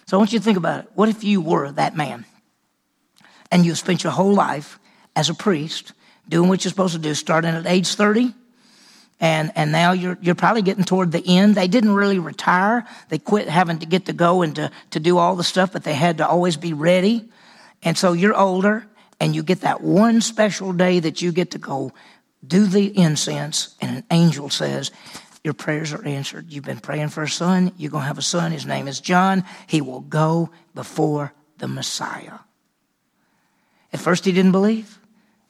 So 0.07 0.17
I 0.17 0.19
want 0.19 0.33
you 0.33 0.39
to 0.39 0.45
think 0.47 0.57
about 0.57 0.85
it. 0.85 0.91
What 0.95 1.11
if 1.11 1.23
you 1.23 1.43
were 1.43 1.71
that 1.73 1.95
man 1.95 2.25
and 3.53 3.67
you 3.67 3.75
spent 3.75 4.03
your 4.03 4.13
whole 4.13 4.33
life 4.33 4.79
as 5.15 5.29
a 5.29 5.35
priest 5.35 5.93
doing 6.31 6.49
what 6.49 6.65
you're 6.65 6.71
supposed 6.71 6.95
to 6.95 6.99
do, 6.99 7.13
starting 7.13 7.51
at 7.51 7.67
age 7.67 7.95
30? 7.95 8.33
And 9.21 9.53
and 9.55 9.73
now 9.73 9.93
you're 9.93 10.19
you're 10.21 10.35
probably 10.35 10.63
getting 10.63 10.85
toward 10.85 11.13
the 11.13 11.23
end. 11.27 11.55
They 11.55 11.69
didn't 11.69 11.95
really 11.95 12.19
retire. 12.19 12.87
They 13.09 13.19
quit 13.19 13.49
having 13.49 13.79
to 13.81 13.87
get 13.87 14.07
to 14.07 14.13
go 14.13 14.43
and 14.43 14.55
to, 14.57 14.71
to 14.91 15.01
do 15.01 15.19
all 15.19 15.37
the 15.37 15.45
stuff, 15.45 15.73
but 15.73 15.85
they 15.85 15.95
had 15.95 16.19
to 16.19 16.29
always 16.29 16.57
be 16.57 16.73
ready. 16.73 17.29
And 17.83 17.97
so 17.97 18.13
you're 18.13 18.37
older 18.37 18.87
and 19.21 19.35
you 19.35 19.43
get 19.43 19.63
that 19.63 19.81
one 19.81 20.21
special 20.21 20.73
day 20.73 21.01
that 21.01 21.21
you 21.23 21.33
get 21.33 21.53
to 21.53 21.59
go 21.59 21.93
do 22.47 22.67
the 22.67 22.97
incense, 22.97 23.75
and 23.81 23.99
an 23.99 24.05
angel 24.11 24.49
says, 24.51 24.91
Your 25.43 25.55
prayers 25.55 25.93
are 25.93 26.05
answered. 26.05 26.53
You've 26.53 26.65
been 26.65 26.81
praying 26.81 27.09
for 27.09 27.23
a 27.23 27.29
son, 27.29 27.73
you're 27.77 27.91
gonna 27.91 28.05
have 28.05 28.19
a 28.19 28.23
son, 28.23 28.53
his 28.53 28.67
name 28.67 28.89
is 28.89 29.01
John. 29.01 29.45
He 29.67 29.81
will 29.81 30.01
go 30.01 30.51
before 30.75 31.33
the 31.59 31.69
Messiah. 31.69 32.39
At 33.93 34.01
first 34.01 34.25
he 34.25 34.33
didn't 34.33 34.53
believe, 34.53 34.99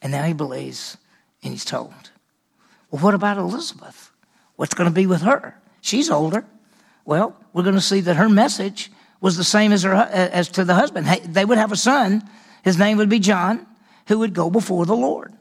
and 0.01 0.13
now 0.13 0.25
he 0.25 0.33
believes, 0.33 0.97
and 1.43 1.53
he's 1.53 1.65
told. 1.65 2.08
Well, 2.91 3.03
what 3.03 3.15
about 3.15 3.39
Elizabeth? 3.39 4.11
What's 4.57 4.75
going 4.75 4.89
to 4.89 4.95
be 4.95 5.07
with 5.07 5.23
her? 5.23 5.61
She's 5.81 6.11
older. 6.11 6.45
Well, 7.05 7.37
we're 7.53 7.63
going 7.63 7.75
to 7.75 7.81
see 7.81 8.01
that 8.01 8.17
her 8.17 8.29
message 8.29 8.91
was 9.21 9.37
the 9.37 9.45
same 9.45 9.73
as, 9.73 9.83
her, 9.83 9.95
uh, 9.95 10.09
as 10.09 10.49
to 10.51 10.65
the 10.65 10.75
husband. 10.75 11.07
They 11.07 11.45
would 11.45 11.59
have 11.59 11.73
a 11.73 11.77
son. 11.77 12.29
His 12.63 12.79
name 12.79 12.99
would 12.99 13.09
be 13.09 13.19
John, 13.19 13.67
who 14.07 14.19
would 14.19 14.35
go 14.35 14.51
before 14.51 14.87
the 14.87 14.97
Lord. 14.97 15.33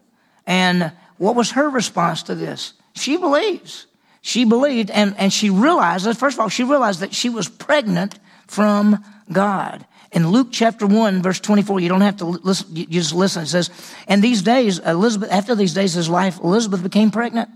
And 0.45 0.91
what 1.17 1.36
was 1.36 1.51
her 1.51 1.69
response 1.69 2.23
to 2.23 2.36
this? 2.36 2.73
She 2.93 3.17
believes. 3.17 3.88
She 4.21 4.45
believed 4.45 4.91
and, 4.91 5.15
and 5.17 5.31
she 5.31 5.49
realized 5.49 6.05
first 6.17 6.36
of 6.36 6.41
all, 6.41 6.49
she 6.49 6.63
realized 6.63 6.99
that 7.01 7.13
she 7.13 7.29
was 7.29 7.47
pregnant 7.47 8.19
from 8.47 9.03
God. 9.31 9.86
In 10.11 10.29
Luke 10.29 10.47
chapter 10.51 10.87
1, 10.87 11.21
verse 11.21 11.39
24, 11.39 11.79
you 11.79 11.89
don't 11.89 12.01
have 12.01 12.17
to 12.17 12.25
listen, 12.25 12.75
you 12.75 12.85
just 12.85 13.13
listen. 13.13 13.43
It 13.43 13.47
says, 13.47 13.69
And 14.07 14.23
these 14.23 14.41
days, 14.41 14.79
Elizabeth, 14.79 15.31
after 15.31 15.53
these 15.53 15.73
days 15.73 15.95
of 15.95 15.99
his 15.99 16.09
life, 16.09 16.39
Elizabeth 16.39 16.81
became 16.81 17.11
pregnant. 17.11 17.49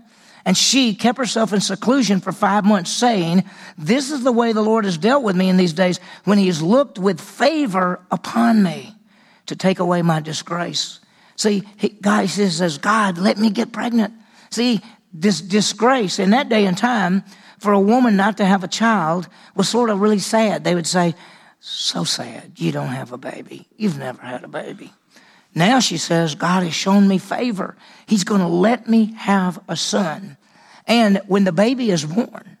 And 0.44 0.56
she 0.56 0.94
kept 0.94 1.18
herself 1.18 1.52
in 1.52 1.60
seclusion 1.60 2.20
for 2.20 2.32
five 2.32 2.64
months, 2.64 2.90
saying, 2.90 3.44
This 3.78 4.10
is 4.10 4.24
the 4.24 4.32
way 4.32 4.52
the 4.52 4.62
Lord 4.62 4.84
has 4.84 4.98
dealt 4.98 5.22
with 5.22 5.36
me 5.36 5.48
in 5.48 5.56
these 5.56 5.72
days 5.72 6.00
when 6.24 6.36
he 6.36 6.48
has 6.48 6.60
looked 6.60 6.98
with 6.98 7.20
favor 7.20 8.00
upon 8.10 8.62
me 8.62 8.94
to 9.46 9.56
take 9.56 9.78
away 9.78 10.02
my 10.02 10.20
disgrace. 10.20 11.00
See, 11.36 11.62
he, 11.76 11.90
God 11.90 12.28
says, 12.28 12.78
God, 12.78 13.18
let 13.18 13.38
me 13.38 13.50
get 13.50 13.72
pregnant. 13.72 14.14
See, 14.50 14.80
this 15.12 15.40
disgrace 15.40 16.18
in 16.18 16.30
that 16.30 16.48
day 16.48 16.66
and 16.66 16.76
time, 16.76 17.24
for 17.58 17.72
a 17.72 17.80
woman 17.80 18.16
not 18.16 18.38
to 18.38 18.44
have 18.44 18.64
a 18.64 18.68
child 18.68 19.28
was 19.54 19.68
sort 19.68 19.90
of 19.90 20.00
really 20.00 20.18
sad. 20.18 20.64
They 20.64 20.74
would 20.74 20.86
say, 20.86 21.14
so 21.64 22.02
sad. 22.02 22.52
You 22.56 22.72
don't 22.72 22.88
have 22.88 23.12
a 23.12 23.18
baby. 23.18 23.66
You've 23.76 23.98
never 23.98 24.20
had 24.20 24.42
a 24.42 24.48
baby. 24.48 24.92
Now 25.54 25.78
she 25.78 25.96
says, 25.96 26.34
God 26.34 26.64
has 26.64 26.74
shown 26.74 27.06
me 27.06 27.18
favor. 27.18 27.76
He's 28.06 28.24
going 28.24 28.40
to 28.40 28.48
let 28.48 28.88
me 28.88 29.14
have 29.14 29.60
a 29.68 29.76
son. 29.76 30.36
And 30.86 31.20
when 31.28 31.44
the 31.44 31.52
baby 31.52 31.90
is 31.90 32.04
born, 32.04 32.58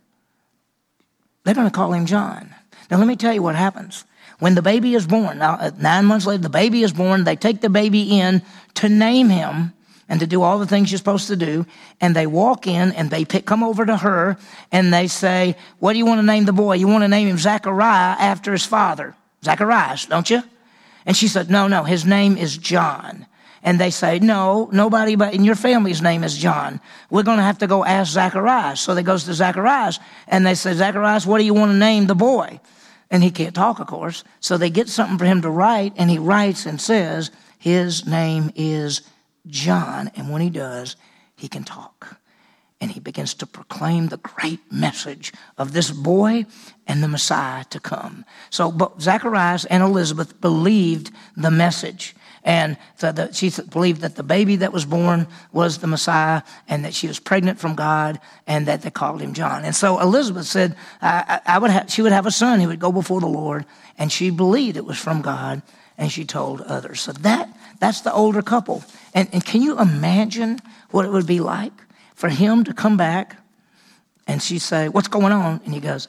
they're 1.42 1.54
going 1.54 1.66
to 1.66 1.74
call 1.74 1.92
him 1.92 2.06
John. 2.06 2.54
Now, 2.90 2.98
let 2.98 3.08
me 3.08 3.16
tell 3.16 3.32
you 3.32 3.42
what 3.42 3.56
happens. 3.56 4.04
When 4.38 4.54
the 4.54 4.62
baby 4.62 4.94
is 4.94 5.06
born, 5.06 5.38
now, 5.38 5.54
uh, 5.54 5.70
nine 5.78 6.04
months 6.04 6.26
later, 6.26 6.42
the 6.42 6.48
baby 6.48 6.82
is 6.82 6.92
born, 6.92 7.24
they 7.24 7.36
take 7.36 7.60
the 7.60 7.70
baby 7.70 8.20
in 8.20 8.42
to 8.74 8.88
name 8.88 9.30
him 9.30 9.72
and 10.12 10.20
to 10.20 10.26
do 10.26 10.42
all 10.42 10.58
the 10.58 10.66
things 10.66 10.92
you're 10.92 10.98
supposed 10.98 11.28
to 11.28 11.36
do. 11.36 11.64
And 11.98 12.14
they 12.14 12.26
walk 12.26 12.66
in 12.66 12.92
and 12.92 13.08
they 13.08 13.24
pick, 13.24 13.46
come 13.46 13.64
over 13.64 13.86
to 13.86 13.96
her 13.96 14.36
and 14.70 14.92
they 14.92 15.08
say, 15.08 15.56
What 15.78 15.94
do 15.94 15.98
you 15.98 16.04
want 16.04 16.20
to 16.20 16.26
name 16.26 16.44
the 16.44 16.52
boy? 16.52 16.74
You 16.74 16.86
want 16.86 17.02
to 17.02 17.08
name 17.08 17.28
him 17.28 17.38
Zachariah 17.38 18.16
after 18.18 18.52
his 18.52 18.66
father. 18.66 19.16
Zacharias, 19.42 20.04
don't 20.04 20.28
you? 20.28 20.42
And 21.06 21.16
she 21.16 21.28
said, 21.28 21.48
No, 21.48 21.66
no, 21.66 21.84
his 21.84 22.04
name 22.04 22.36
is 22.36 22.58
John. 22.58 23.24
And 23.62 23.80
they 23.80 23.88
say, 23.88 24.18
No, 24.18 24.68
nobody 24.70 25.16
but 25.16 25.32
in 25.32 25.44
your 25.44 25.54
family's 25.54 26.02
name 26.02 26.24
is 26.24 26.36
John. 26.36 26.82
We're 27.08 27.22
going 27.22 27.38
to 27.38 27.44
have 27.44 27.58
to 27.58 27.66
go 27.66 27.82
ask 27.82 28.12
Zacharias. 28.12 28.80
So 28.82 28.94
they 28.94 29.02
goes 29.02 29.24
to 29.24 29.32
Zacharias 29.32 29.98
and 30.28 30.44
they 30.44 30.54
say, 30.54 30.74
Zacharias, 30.74 31.24
what 31.24 31.38
do 31.38 31.44
you 31.44 31.54
want 31.54 31.72
to 31.72 31.78
name 31.78 32.06
the 32.06 32.14
boy? 32.14 32.60
And 33.10 33.22
he 33.22 33.30
can't 33.30 33.54
talk, 33.54 33.78
of 33.78 33.86
course. 33.86 34.24
So 34.40 34.58
they 34.58 34.68
get 34.68 34.90
something 34.90 35.16
for 35.16 35.24
him 35.24 35.40
to 35.40 35.48
write 35.48 35.94
and 35.96 36.10
he 36.10 36.18
writes 36.18 36.66
and 36.66 36.78
says, 36.78 37.30
His 37.58 38.06
name 38.06 38.52
is 38.54 39.00
John, 39.46 40.10
and 40.14 40.30
when 40.30 40.42
he 40.42 40.50
does, 40.50 40.96
he 41.36 41.48
can 41.48 41.64
talk. 41.64 42.18
and 42.82 42.90
he 42.90 42.98
begins 42.98 43.32
to 43.34 43.46
proclaim 43.46 44.08
the 44.08 44.16
great 44.16 44.60
message 44.72 45.32
of 45.56 45.72
this 45.72 45.92
boy 45.92 46.44
and 46.84 47.00
the 47.00 47.06
Messiah 47.06 47.62
to 47.70 47.78
come. 47.78 48.24
So 48.50 48.92
Zacharias 49.00 49.64
and 49.66 49.84
Elizabeth 49.84 50.40
believed 50.40 51.12
the 51.36 51.52
message. 51.52 52.16
And 52.42 52.76
so 52.96 53.12
the, 53.12 53.32
she 53.32 53.52
believed 53.70 54.00
that 54.00 54.16
the 54.16 54.24
baby 54.24 54.56
that 54.56 54.72
was 54.72 54.84
born 54.84 55.28
was 55.52 55.78
the 55.78 55.86
Messiah 55.86 56.42
and 56.66 56.84
that 56.84 56.92
she 56.92 57.06
was 57.06 57.20
pregnant 57.20 57.60
from 57.60 57.76
God 57.76 58.18
and 58.48 58.66
that 58.66 58.82
they 58.82 58.90
called 58.90 59.20
him 59.20 59.32
John. 59.32 59.64
And 59.64 59.76
so 59.76 60.00
Elizabeth 60.00 60.46
said, 60.46 60.74
I, 61.00 61.40
I 61.46 61.58
would 61.60 61.70
have, 61.70 61.88
she 61.88 62.02
would 62.02 62.10
have 62.10 62.26
a 62.26 62.32
son. 62.32 62.58
He 62.58 62.66
would 62.66 62.80
go 62.80 62.90
before 62.90 63.20
the 63.20 63.28
Lord. 63.28 63.64
And 63.96 64.10
she 64.10 64.30
believed 64.30 64.76
it 64.76 64.84
was 64.84 64.98
from 64.98 65.22
God 65.22 65.62
and 65.96 66.10
she 66.10 66.24
told 66.24 66.62
others. 66.62 67.00
So 67.00 67.12
that, 67.12 67.48
that's 67.82 68.02
the 68.02 68.12
older 68.12 68.42
couple. 68.42 68.84
And, 69.12 69.28
and 69.32 69.44
can 69.44 69.60
you 69.60 69.76
imagine 69.80 70.60
what 70.92 71.04
it 71.04 71.10
would 71.10 71.26
be 71.26 71.40
like 71.40 71.72
for 72.14 72.28
him 72.28 72.62
to 72.62 72.72
come 72.72 72.96
back 72.96 73.38
and 74.28 74.40
she 74.40 74.60
say, 74.60 74.88
what's 74.88 75.08
going 75.08 75.32
on? 75.32 75.60
And 75.64 75.74
he 75.74 75.80
goes, 75.80 76.06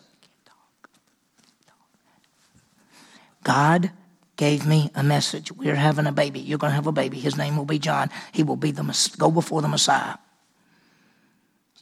God 3.43 3.89
gave 4.35 4.67
me 4.67 4.91
a 4.93 5.01
message. 5.01 5.51
We're 5.51 5.73
having 5.73 6.05
a 6.05 6.11
baby. 6.11 6.39
You're 6.41 6.59
going 6.59 6.69
to 6.69 6.75
have 6.75 6.85
a 6.85 6.91
baby. 6.91 7.19
His 7.19 7.37
name 7.37 7.57
will 7.57 7.65
be 7.65 7.79
John. 7.79 8.11
He 8.31 8.43
will 8.43 8.55
be 8.55 8.69
the 8.69 8.83
go 9.17 9.31
before 9.31 9.63
the 9.63 9.67
Messiah. 9.67 10.17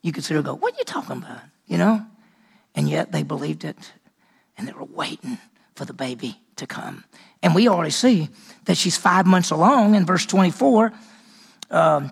You 0.02 0.14
could 0.14 0.24
sit 0.24 0.36
there 0.36 0.42
go, 0.42 0.56
"What 0.56 0.74
are 0.74 0.78
you 0.78 0.86
talking 0.86 1.18
about?" 1.18 1.42
You 1.68 1.78
know, 1.78 2.06
and 2.74 2.90
yet 2.90 3.12
they 3.12 3.22
believed 3.24 3.64
it, 3.64 3.92
and 4.58 4.68
they 4.68 4.72
were 4.72 4.86
waiting 4.86 5.38
for 5.76 5.86
the 5.86 5.94
baby 5.94 6.40
to 6.56 6.66
come. 6.66 7.04
And 7.44 7.56
we 7.56 7.68
already 7.68 7.92
see 7.92 8.30
that 8.66 8.78
she's 8.78 8.98
five 8.98 9.26
months 9.26 9.52
along 9.52 9.96
in 9.96 10.06
verse 10.06 10.26
24. 10.26 10.94
Um, 11.70 12.12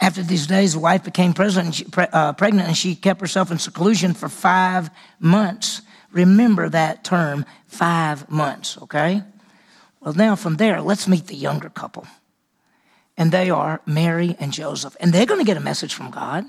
after 0.00 0.22
these 0.22 0.46
days, 0.46 0.74
the 0.74 0.78
wife 0.78 1.04
became 1.04 1.34
uh, 1.36 2.32
pregnant, 2.34 2.68
and 2.68 2.76
she 2.76 2.94
kept 2.94 3.20
herself 3.20 3.50
in 3.50 3.58
seclusion 3.58 4.14
for 4.14 4.28
five 4.28 4.90
months. 5.18 5.82
Remember 6.12 6.68
that 6.68 7.04
term, 7.04 7.44
five 7.66 8.30
months, 8.30 8.78
okay? 8.82 9.22
Well, 10.00 10.14
now 10.14 10.36
from 10.36 10.56
there, 10.56 10.80
let's 10.80 11.08
meet 11.08 11.26
the 11.26 11.34
younger 11.34 11.68
couple. 11.68 12.06
And 13.16 13.32
they 13.32 13.50
are 13.50 13.80
Mary 13.84 14.36
and 14.38 14.52
Joseph. 14.52 14.96
And 15.00 15.12
they're 15.12 15.26
going 15.26 15.40
to 15.40 15.46
get 15.46 15.56
a 15.56 15.60
message 15.60 15.94
from 15.94 16.10
God. 16.10 16.44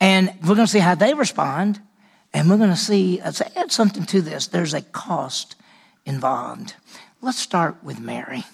And 0.00 0.32
we're 0.42 0.54
going 0.54 0.66
to 0.66 0.72
see 0.72 0.78
how 0.78 0.94
they 0.94 1.14
respond. 1.14 1.80
And 2.32 2.48
we're 2.48 2.58
going 2.58 2.70
to 2.70 2.76
see, 2.76 3.20
let's 3.24 3.40
add 3.56 3.72
something 3.72 4.04
to 4.06 4.22
this. 4.22 4.46
There's 4.46 4.72
a 4.72 4.82
cost 4.82 5.56
involved. 6.06 6.74
Let's 7.20 7.38
start 7.38 7.82
with 7.82 8.00
Mary. 8.00 8.44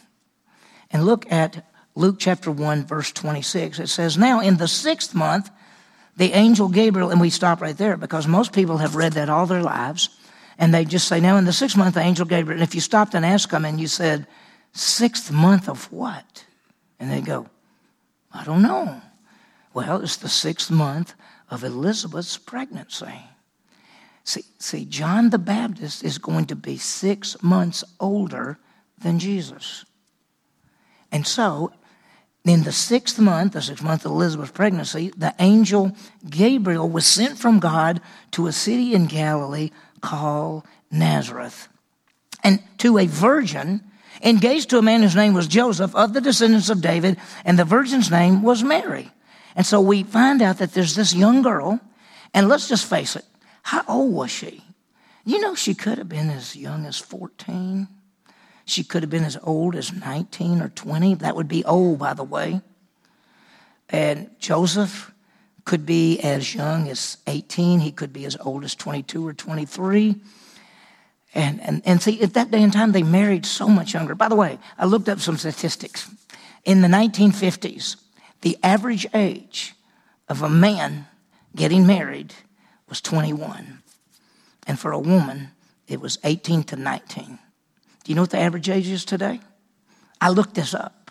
And 0.91 1.05
look 1.05 1.31
at 1.31 1.67
Luke 1.95 2.17
chapter 2.19 2.51
1, 2.51 2.87
verse 2.87 3.13
26. 3.13 3.79
It 3.79 3.89
says, 3.89 4.19
Now 4.19 4.41
in 4.41 4.57
the 4.57 4.69
sixth 4.69 5.15
month, 5.15 5.51
the 6.17 6.33
angel 6.33 6.69
Gabriel, 6.69 7.11
and 7.11 7.21
we 7.21 7.31
stop 7.31 7.61
right 7.61 7.77
there 7.77 7.97
because 7.97 8.27
most 8.27 8.53
people 8.53 8.79
have 8.79 8.97
read 8.97 9.13
that 9.13 9.29
all 9.29 9.47
their 9.47 9.63
lives. 9.63 10.09
And 10.59 10.73
they 10.73 10.85
just 10.85 11.07
say, 11.07 11.21
now 11.21 11.37
in 11.37 11.45
the 11.45 11.53
sixth 11.53 11.77
month, 11.77 11.95
the 11.95 12.01
angel 12.01 12.25
Gabriel, 12.25 12.59
and 12.61 12.67
if 12.67 12.75
you 12.75 12.81
stopped 12.81 13.15
and 13.15 13.27
asked 13.27 13.51
them 13.51 13.65
and 13.65 13.79
you 13.79 13.87
said, 13.87 14.27
sixth 14.73 15.31
month 15.31 15.69
of 15.69 15.91
what? 15.93 16.45
And 16.99 17.11
they 17.11 17.21
go, 17.21 17.49
I 18.33 18.45
don't 18.45 18.63
know. 18.63 19.03
Well, 19.75 20.01
it's 20.01 20.17
the 20.17 20.31
sixth 20.31 20.71
month 20.71 21.15
of 21.51 21.63
Elizabeth's 21.63 22.39
pregnancy. 22.39 23.21
See, 24.27 24.43
see, 24.59 24.85
John 24.85 25.31
the 25.31 25.39
Baptist 25.39 26.03
is 26.03 26.19
going 26.19 26.47
to 26.47 26.57
be 26.57 26.79
six 26.79 27.41
months 27.45 27.85
older 28.01 28.59
than 28.99 29.21
Jesus. 29.21 29.85
And 31.13 31.25
so, 31.25 31.73
in 32.45 32.65
the 32.65 32.73
sixth 32.73 33.21
month, 33.21 33.53
the 33.53 33.63
sixth 33.63 33.85
month 33.85 34.05
of 34.05 34.11
Elizabeth's 34.11 34.51
pregnancy, 34.51 35.13
the 35.17 35.33
angel 35.39 35.97
Gabriel 36.29 36.89
was 36.89 37.07
sent 37.07 37.39
from 37.39 37.61
God 37.61 38.01
to 38.33 38.49
a 38.49 38.53
city 38.53 38.95
in 38.95 39.07
Galilee 39.07 39.71
called 40.01 40.65
Nazareth. 40.91 41.69
And 42.43 42.61
to 42.79 42.99
a 42.99 43.07
virgin 43.07 43.81
engaged 44.23 44.71
to 44.71 44.79
a 44.79 44.83
man 44.83 45.03
whose 45.03 45.15
name 45.15 45.35
was 45.35 45.47
Joseph 45.47 45.95
of 45.95 46.15
the 46.15 46.21
descendants 46.21 46.69
of 46.69 46.81
David, 46.83 47.17
and 47.45 47.57
the 47.57 47.65
virgin's 47.65 48.11
name 48.11 48.43
was 48.43 48.65
Mary. 48.65 49.09
And 49.55 49.65
so 49.65 49.81
we 49.81 50.03
find 50.03 50.43
out 50.43 50.59
that 50.59 50.73
there's 50.73 50.97
this 50.97 51.15
young 51.15 51.43
girl, 51.43 51.81
and 52.35 52.49
let's 52.49 52.69
just 52.69 52.91
face 52.91 53.15
it, 53.15 53.25
how 53.67 53.83
old 53.89 54.15
was 54.15 54.31
she? 54.31 54.63
You 55.25 55.41
know, 55.41 55.55
she 55.55 55.75
could 55.75 55.99
have 55.99 56.09
been 56.09 56.31
as 56.31 56.55
young 56.55 56.87
as 56.87 56.99
14. 56.99 57.89
She 58.65 58.85
could 58.85 59.03
have 59.03 59.11
been 59.11 59.25
as 59.25 59.37
old 59.43 59.75
as 59.75 59.93
19 59.93 60.61
or 60.61 60.69
20. 60.69 61.15
That 61.17 61.35
would 61.35 61.49
be 61.49 61.65
old, 61.65 61.99
by 61.99 62.15
the 62.15 62.25
way. 62.25 62.61
And 63.89 64.31
Joseph, 64.39 65.13
could 65.67 65.85
be 65.85 66.21
as 66.21 66.55
young 66.55 66.89
as 66.89 67.19
18, 67.27 67.81
he 67.81 67.91
could 67.91 68.13
be 68.13 68.25
as 68.25 68.37
old 68.41 68.65
as 68.65 68.75
22 68.77 69.27
or 69.27 69.35
23. 69.35 70.15
And, 71.35 71.61
and, 71.61 71.83
and 71.85 72.01
see, 72.01 72.23
at 72.23 72.35
that 72.35 72.53
day 72.53 72.63
and 72.63 72.73
time, 72.73 72.93
they 72.93 73.03
married 73.03 73.45
so 73.45 73.69
much 73.69 73.93
younger. 73.93 74.15
By 74.15 74.29
the 74.29 74.37
way, 74.37 74.59
I 74.79 74.87
looked 74.87 75.09
up 75.09 75.19
some 75.19 75.37
statistics. 75.37 76.09
In 76.65 76.83
the 76.83 76.89
1950s, 76.89 77.97
the 78.43 78.57
average 78.63 79.07
age 79.13 79.75
of 80.29 80.41
a 80.41 80.49
man 80.49 81.09
getting 81.55 81.85
married 81.85 82.33
was 82.89 83.01
21. 83.01 83.83
And 84.67 84.79
for 84.79 84.93
a 84.93 84.99
woman, 84.99 85.51
it 85.89 86.01
was 86.01 86.19
18 86.25 86.65
to 86.65 86.77
19. 86.77 87.25
Do 87.27 88.13
you 88.13 88.15
know 88.15 88.23
what 88.23 88.31
the 88.31 88.39
average 88.39 88.69
age 88.69 88.89
is 88.89 89.05
today? 89.05 89.41
I 90.21 90.31
looked 90.31 90.55
this 90.55 90.75
up. 90.75 91.11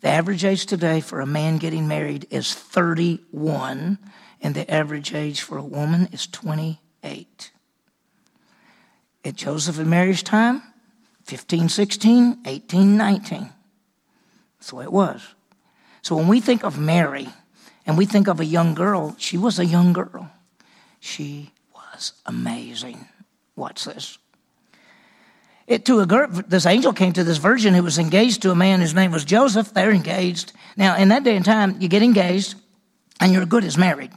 The 0.00 0.08
average 0.08 0.44
age 0.44 0.66
today 0.66 1.00
for 1.00 1.20
a 1.20 1.26
man 1.26 1.58
getting 1.58 1.86
married 1.86 2.26
is 2.30 2.54
31, 2.54 3.98
and 4.40 4.54
the 4.54 4.70
average 4.70 5.14
age 5.14 5.42
for 5.42 5.58
a 5.58 5.62
woman 5.62 6.08
is 6.12 6.26
28. 6.26 7.50
At 9.24 9.34
Joseph 9.36 9.78
and 9.78 9.90
Mary's 9.90 10.22
time, 10.22 10.62
15, 11.24 11.68
16, 11.68 12.38
18, 12.46 12.96
19. 12.96 13.50
That's 14.58 14.70
the 14.70 14.76
way 14.76 14.84
it 14.84 14.92
was. 14.92 15.22
So 16.02 16.16
when 16.16 16.28
we 16.28 16.40
think 16.40 16.64
of 16.64 16.78
Mary 16.78 17.28
and 17.86 17.98
we 17.98 18.06
think 18.06 18.26
of 18.26 18.40
a 18.40 18.44
young 18.44 18.74
girl, 18.74 19.14
she 19.18 19.36
was 19.36 19.58
a 19.58 19.66
young 19.66 19.92
girl. 19.92 20.30
She 21.00 21.50
was 21.74 22.12
amazing. 22.26 23.08
Watch 23.56 23.84
this. 23.84 24.18
It, 25.66 25.84
to 25.86 26.00
a 26.00 26.26
this 26.48 26.66
angel 26.66 26.92
came 26.92 27.12
to 27.12 27.24
this 27.24 27.38
virgin 27.38 27.74
who 27.74 27.82
was 27.82 27.98
engaged 27.98 28.42
to 28.42 28.50
a 28.50 28.56
man 28.56 28.80
whose 28.80 28.94
name 28.94 29.12
was 29.12 29.24
Joseph. 29.24 29.72
They're 29.72 29.92
engaged. 29.92 30.52
Now, 30.76 30.96
in 30.96 31.08
that 31.08 31.22
day 31.22 31.36
and 31.36 31.44
time, 31.44 31.76
you 31.80 31.88
get 31.88 32.02
engaged 32.02 32.54
and 33.20 33.32
you're 33.32 33.46
good 33.46 33.64
as 33.64 33.78
married 33.78 34.10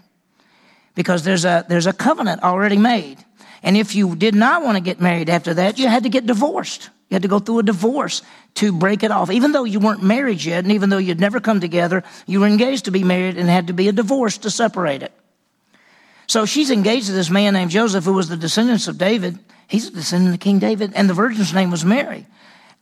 because 0.96 1.24
there's 1.24 1.46
a, 1.46 1.66
there's 1.70 1.88
a 1.88 1.94
covenant 1.94 2.44
already 2.44 2.78
made. 2.78 3.18
And 3.62 3.78
if 3.78 3.96
you 3.96 4.16
did 4.16 4.36
not 4.36 4.64
want 4.64 4.78
to 4.78 4.82
get 4.82 5.00
married 5.00 5.30
after 5.30 5.54
that, 5.54 5.80
you 5.80 5.88
had 5.88 6.04
to 6.04 6.10
get 6.10 6.26
divorced. 6.26 6.90
You 7.10 7.16
had 7.16 7.22
to 7.22 7.28
go 7.28 7.40
through 7.40 7.60
a 7.60 7.64
divorce 7.64 8.24
to 8.56 8.74
break 8.74 9.04
it 9.04 9.12
off. 9.12 9.30
Even 9.32 9.52
though 9.52 9.64
you 9.64 9.80
weren't 9.80 10.04
married 10.04 10.44
yet, 10.44 10.64
and 10.64 10.74
even 10.74 10.90
though 10.90 10.98
you'd 10.98 11.20
never 11.20 11.40
come 11.40 11.60
together, 11.60 12.04
you 12.26 12.40
were 12.40 12.48
engaged 12.48 12.86
to 12.86 12.92
be 12.92 13.04
married 13.04 13.38
and 13.38 13.48
had 13.48 13.68
to 13.68 13.74
be 13.74 13.88
a 13.88 13.92
divorce 13.92 14.40
to 14.40 14.50
separate 14.50 15.04
it. 15.04 15.14
So 16.28 16.46
she's 16.46 16.72
engaged 16.72 17.08
to 17.08 17.12
this 17.12 17.30
man 17.30 17.54
named 17.54 17.72
Joseph, 17.72 18.06
who 18.06 18.14
was 18.14 18.30
the 18.30 18.38
descendants 18.38 18.88
of 18.88 18.98
David. 18.98 19.40
He's 19.68 19.88
a 19.88 19.92
descendant 19.92 20.36
of 20.36 20.40
King 20.40 20.60
David, 20.60 20.94
and 20.96 21.10
the 21.10 21.14
virgin's 21.14 21.54
name 21.54 21.72
was 21.72 21.84
Mary. 21.84 22.26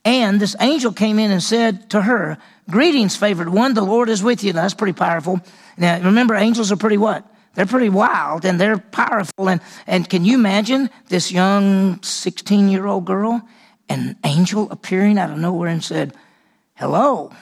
And 0.04 0.40
this 0.40 0.56
angel 0.60 0.92
came 0.92 1.18
in 1.18 1.30
and 1.30 1.42
said 1.42 1.90
to 1.90 2.02
her, 2.02 2.38
Greetings, 2.70 3.16
favored 3.16 3.48
one, 3.48 3.74
the 3.74 3.82
Lord 3.82 4.08
is 4.08 4.22
with 4.22 4.42
you. 4.42 4.52
Now, 4.52 4.62
that's 4.62 4.74
pretty 4.74 4.92
powerful. 4.92 5.40
Now, 5.76 6.00
remember, 6.00 6.34
angels 6.34 6.72
are 6.72 6.76
pretty 6.76 6.96
what? 6.96 7.26
They're 7.54 7.66
pretty 7.66 7.88
wild 7.88 8.44
and 8.44 8.60
they're 8.60 8.78
powerful. 8.78 9.48
And, 9.48 9.60
and 9.86 10.08
can 10.08 10.24
you 10.24 10.34
imagine 10.34 10.90
this 11.08 11.30
young 11.30 12.02
16 12.02 12.68
year 12.68 12.86
old 12.86 13.04
girl, 13.04 13.42
an 13.88 14.16
angel 14.24 14.70
appearing 14.70 15.18
out 15.18 15.30
of 15.30 15.38
nowhere 15.38 15.68
and 15.68 15.84
said, 15.84 16.14
Hello, 16.74 17.32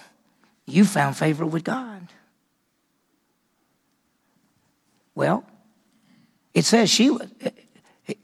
you 0.66 0.84
found 0.84 1.16
favor 1.16 1.46
with 1.46 1.64
God. 1.64 2.08
Well, 5.14 5.44
it 6.54 6.64
says 6.64 6.90
she 6.90 7.10
was, 7.10 7.28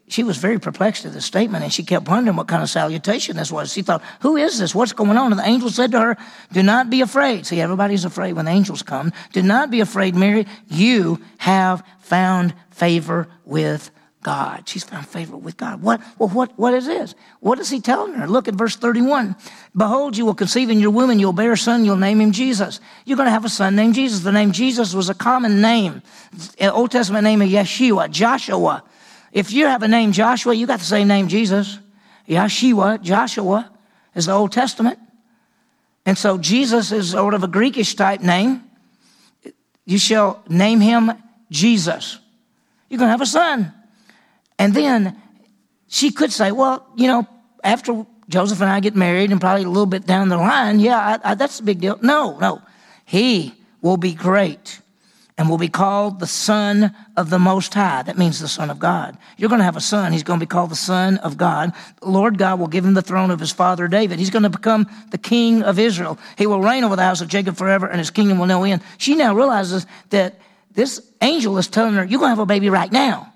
she 0.08 0.22
was 0.22 0.36
very 0.36 0.58
perplexed 0.58 1.04
at 1.04 1.12
the 1.12 1.20
statement 1.20 1.64
and 1.64 1.72
she 1.72 1.82
kept 1.82 2.08
wondering 2.08 2.36
what 2.36 2.48
kind 2.48 2.62
of 2.62 2.70
salutation 2.70 3.36
this 3.36 3.52
was. 3.52 3.72
She 3.72 3.82
thought, 3.82 4.02
Who 4.20 4.36
is 4.36 4.58
this? 4.58 4.74
What's 4.74 4.92
going 4.92 5.16
on? 5.16 5.32
And 5.32 5.38
the 5.38 5.46
angel 5.46 5.70
said 5.70 5.92
to 5.92 6.00
her, 6.00 6.16
Do 6.52 6.62
not 6.62 6.90
be 6.90 7.00
afraid. 7.00 7.46
See, 7.46 7.60
everybody's 7.60 8.04
afraid 8.04 8.34
when 8.34 8.48
angels 8.48 8.82
come. 8.82 9.12
Do 9.32 9.42
not 9.42 9.70
be 9.70 9.80
afraid, 9.80 10.14
Mary. 10.14 10.46
You 10.68 11.20
have 11.38 11.82
found 12.00 12.54
favor 12.70 13.28
with 13.44 13.90
God. 14.26 14.68
She's 14.68 14.82
found 14.82 15.06
favor 15.06 15.36
with 15.36 15.56
God. 15.56 15.80
What, 15.80 16.00
well, 16.18 16.28
what, 16.28 16.58
what 16.58 16.74
is 16.74 16.86
this? 16.86 17.14
What 17.38 17.60
is 17.60 17.70
he 17.70 17.80
telling 17.80 18.14
her? 18.14 18.26
Look 18.26 18.48
at 18.48 18.54
verse 18.54 18.74
31. 18.74 19.36
Behold, 19.76 20.16
you 20.16 20.26
will 20.26 20.34
conceive 20.34 20.68
in 20.68 20.80
your 20.80 20.90
womb, 20.90 21.10
and 21.10 21.20
you'll 21.20 21.32
bear 21.32 21.52
a 21.52 21.56
son, 21.56 21.84
you'll 21.84 21.96
name 21.96 22.20
him 22.20 22.32
Jesus. 22.32 22.80
You're 23.04 23.16
going 23.16 23.28
to 23.28 23.30
have 23.30 23.44
a 23.44 23.48
son 23.48 23.76
named 23.76 23.94
Jesus. 23.94 24.24
The 24.24 24.32
name 24.32 24.50
Jesus 24.50 24.94
was 24.94 25.08
a 25.08 25.14
common 25.14 25.60
name. 25.60 26.02
Old 26.60 26.90
Testament 26.90 27.22
name 27.22 27.40
of 27.40 27.48
Yeshua, 27.48 28.10
Joshua. 28.10 28.82
If 29.30 29.52
you 29.52 29.66
have 29.66 29.84
a 29.84 29.88
name 29.88 30.10
Joshua, 30.10 30.54
you 30.54 30.66
got 30.66 30.80
the 30.80 30.84
same 30.84 31.06
name 31.06 31.28
Jesus. 31.28 31.78
Yeshua, 32.28 33.00
Joshua 33.00 33.70
is 34.16 34.26
the 34.26 34.32
Old 34.32 34.50
Testament. 34.50 34.98
And 36.04 36.18
so 36.18 36.36
Jesus 36.36 36.90
is 36.90 37.12
sort 37.12 37.34
of 37.34 37.44
a 37.44 37.48
Greekish 37.48 37.96
type 37.96 38.22
name. 38.22 38.64
You 39.84 39.98
shall 39.98 40.42
name 40.48 40.80
him 40.80 41.12
Jesus. 41.48 42.18
You're 42.88 42.98
going 42.98 43.06
to 43.06 43.12
have 43.12 43.20
a 43.20 43.26
son. 43.26 43.72
And 44.58 44.74
then 44.74 45.20
she 45.88 46.10
could 46.10 46.32
say, 46.32 46.52
well, 46.52 46.86
you 46.96 47.06
know, 47.06 47.26
after 47.62 48.06
Joseph 48.28 48.60
and 48.60 48.70
I 48.70 48.80
get 48.80 48.96
married 48.96 49.30
and 49.30 49.40
probably 49.40 49.64
a 49.64 49.68
little 49.68 49.86
bit 49.86 50.06
down 50.06 50.28
the 50.28 50.36
line, 50.36 50.80
yeah, 50.80 51.18
I, 51.24 51.30
I, 51.30 51.34
that's 51.34 51.60
a 51.60 51.62
big 51.62 51.80
deal. 51.80 51.98
No, 52.02 52.38
no. 52.38 52.62
He 53.04 53.54
will 53.82 53.96
be 53.96 54.14
great 54.14 54.80
and 55.38 55.50
will 55.50 55.58
be 55.58 55.68
called 55.68 56.18
the 56.18 56.26
Son 56.26 56.94
of 57.16 57.28
the 57.28 57.38
Most 57.38 57.74
High. 57.74 58.02
That 58.02 58.16
means 58.16 58.40
the 58.40 58.48
Son 58.48 58.70
of 58.70 58.78
God. 58.78 59.18
You're 59.36 59.50
going 59.50 59.58
to 59.58 59.64
have 59.64 59.76
a 59.76 59.82
son. 59.82 60.12
He's 60.12 60.22
going 60.22 60.40
to 60.40 60.46
be 60.46 60.48
called 60.48 60.70
the 60.70 60.76
Son 60.76 61.18
of 61.18 61.36
God. 61.36 61.72
The 62.00 62.08
Lord 62.08 62.38
God 62.38 62.58
will 62.58 62.68
give 62.68 62.84
him 62.84 62.94
the 62.94 63.02
throne 63.02 63.30
of 63.30 63.38
his 63.38 63.52
father 63.52 63.86
David. 63.86 64.18
He's 64.18 64.30
going 64.30 64.44
to 64.44 64.48
become 64.48 64.86
the 65.10 65.18
King 65.18 65.62
of 65.62 65.78
Israel. 65.78 66.18
He 66.38 66.46
will 66.46 66.62
reign 66.62 66.84
over 66.84 66.96
the 66.96 67.02
house 67.02 67.20
of 67.20 67.28
Jacob 67.28 67.56
forever, 67.56 67.86
and 67.86 67.98
his 67.98 68.10
kingdom 68.10 68.38
will 68.38 68.46
no 68.46 68.64
end. 68.64 68.82
She 68.96 69.14
now 69.14 69.34
realizes 69.34 69.86
that 70.10 70.40
this 70.72 71.00
angel 71.20 71.58
is 71.58 71.68
telling 71.68 71.94
her, 71.94 72.04
You're 72.04 72.18
going 72.18 72.30
to 72.30 72.36
have 72.36 72.38
a 72.38 72.46
baby 72.46 72.70
right 72.70 72.90
now. 72.90 73.32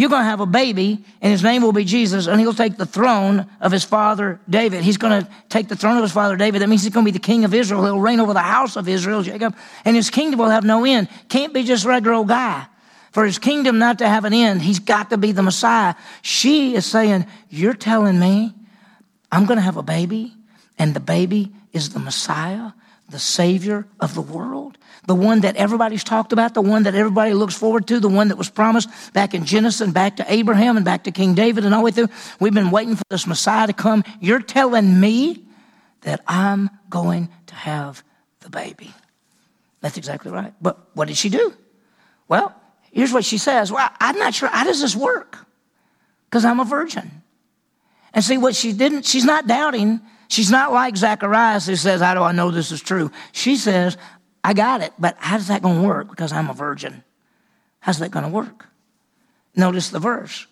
You're 0.00 0.08
going 0.08 0.22
to 0.22 0.30
have 0.30 0.40
a 0.40 0.46
baby, 0.46 1.04
and 1.20 1.30
his 1.30 1.42
name 1.42 1.60
will 1.60 1.74
be 1.74 1.84
Jesus, 1.84 2.26
and 2.26 2.40
he'll 2.40 2.54
take 2.54 2.78
the 2.78 2.86
throne 2.86 3.46
of 3.60 3.70
his 3.70 3.84
father 3.84 4.40
David. 4.48 4.82
He's 4.82 4.96
going 4.96 5.22
to 5.22 5.30
take 5.50 5.68
the 5.68 5.76
throne 5.76 5.98
of 5.98 6.02
his 6.02 6.10
father 6.10 6.38
David. 6.38 6.62
That 6.62 6.70
means 6.70 6.82
he's 6.82 6.94
going 6.94 7.04
to 7.04 7.12
be 7.12 7.18
the 7.18 7.22
king 7.22 7.44
of 7.44 7.52
Israel. 7.52 7.84
He'll 7.84 8.00
reign 8.00 8.18
over 8.18 8.32
the 8.32 8.38
house 8.38 8.76
of 8.76 8.88
Israel, 8.88 9.22
Jacob, 9.22 9.54
and 9.84 9.94
his 9.94 10.08
kingdom 10.08 10.40
will 10.40 10.48
have 10.48 10.64
no 10.64 10.86
end. 10.86 11.08
Can't 11.28 11.52
be 11.52 11.64
just 11.64 11.84
regular 11.84 12.14
old 12.14 12.28
guy. 12.28 12.64
For 13.12 13.26
his 13.26 13.38
kingdom 13.38 13.78
not 13.78 13.98
to 13.98 14.08
have 14.08 14.24
an 14.24 14.32
end, 14.32 14.62
he's 14.62 14.78
got 14.78 15.10
to 15.10 15.18
be 15.18 15.32
the 15.32 15.42
Messiah. 15.42 15.94
She 16.22 16.74
is 16.74 16.86
saying, 16.86 17.26
You're 17.50 17.74
telling 17.74 18.18
me 18.18 18.54
I'm 19.30 19.44
going 19.44 19.58
to 19.58 19.62
have 19.62 19.76
a 19.76 19.82
baby, 19.82 20.32
and 20.78 20.94
the 20.94 21.00
baby 21.00 21.52
is 21.74 21.90
the 21.90 21.98
Messiah, 21.98 22.70
the 23.10 23.18
Savior 23.18 23.86
of 24.00 24.14
the 24.14 24.22
world? 24.22 24.78
The 25.06 25.14
one 25.14 25.40
that 25.40 25.56
everybody's 25.56 26.04
talked 26.04 26.32
about, 26.32 26.54
the 26.54 26.60
one 26.60 26.84
that 26.84 26.94
everybody 26.94 27.32
looks 27.32 27.54
forward 27.54 27.86
to, 27.88 28.00
the 28.00 28.08
one 28.08 28.28
that 28.28 28.36
was 28.36 28.50
promised 28.50 28.88
back 29.12 29.34
in 29.34 29.44
Genesis 29.44 29.80
and 29.80 29.94
back 29.94 30.16
to 30.16 30.32
Abraham 30.32 30.76
and 30.76 30.84
back 30.84 31.04
to 31.04 31.10
King 31.10 31.34
David 31.34 31.64
and 31.64 31.74
all 31.74 31.80
the 31.80 31.84
way 31.86 31.90
through. 31.90 32.08
We've 32.38 32.54
been 32.54 32.70
waiting 32.70 32.96
for 32.96 33.04
this 33.08 33.26
Messiah 33.26 33.66
to 33.66 33.72
come. 33.72 34.04
You're 34.20 34.42
telling 34.42 35.00
me 35.00 35.44
that 36.02 36.22
I'm 36.26 36.70
going 36.88 37.28
to 37.46 37.54
have 37.54 38.02
the 38.40 38.50
baby. 38.50 38.92
That's 39.80 39.96
exactly 39.96 40.30
right. 40.30 40.52
But 40.60 40.78
what 40.94 41.08
did 41.08 41.16
she 41.16 41.28
do? 41.28 41.54
Well, 42.28 42.54
here's 42.92 43.12
what 43.12 43.24
she 43.24 43.38
says. 43.38 43.72
Well, 43.72 43.88
I'm 43.98 44.18
not 44.18 44.34
sure. 44.34 44.48
How 44.48 44.64
does 44.64 44.80
this 44.80 44.94
work? 44.94 45.38
Because 46.28 46.44
I'm 46.44 46.60
a 46.60 46.64
virgin. 46.64 47.22
And 48.12 48.24
see 48.24 48.38
what 48.38 48.54
she 48.54 48.72
didn't, 48.72 49.06
she's 49.06 49.24
not 49.24 49.46
doubting. 49.46 50.00
She's 50.28 50.50
not 50.50 50.72
like 50.72 50.96
Zacharias 50.96 51.66
who 51.66 51.76
says, 51.76 52.00
How 52.00 52.14
do 52.14 52.22
I 52.22 52.32
know 52.32 52.50
this 52.50 52.70
is 52.70 52.80
true? 52.80 53.10
She 53.32 53.56
says, 53.56 53.96
I 54.42 54.54
got 54.54 54.80
it, 54.80 54.92
but 54.98 55.16
how's 55.18 55.48
that 55.48 55.62
going 55.62 55.82
to 55.82 55.86
work? 55.86 56.08
Because 56.08 56.32
I'm 56.32 56.48
a 56.48 56.54
virgin. 56.54 57.04
How's 57.80 57.98
that 57.98 58.10
going 58.10 58.24
to 58.24 58.30
work? 58.30 58.66
Notice 59.54 59.90
the 59.90 59.98
verse. 59.98 60.46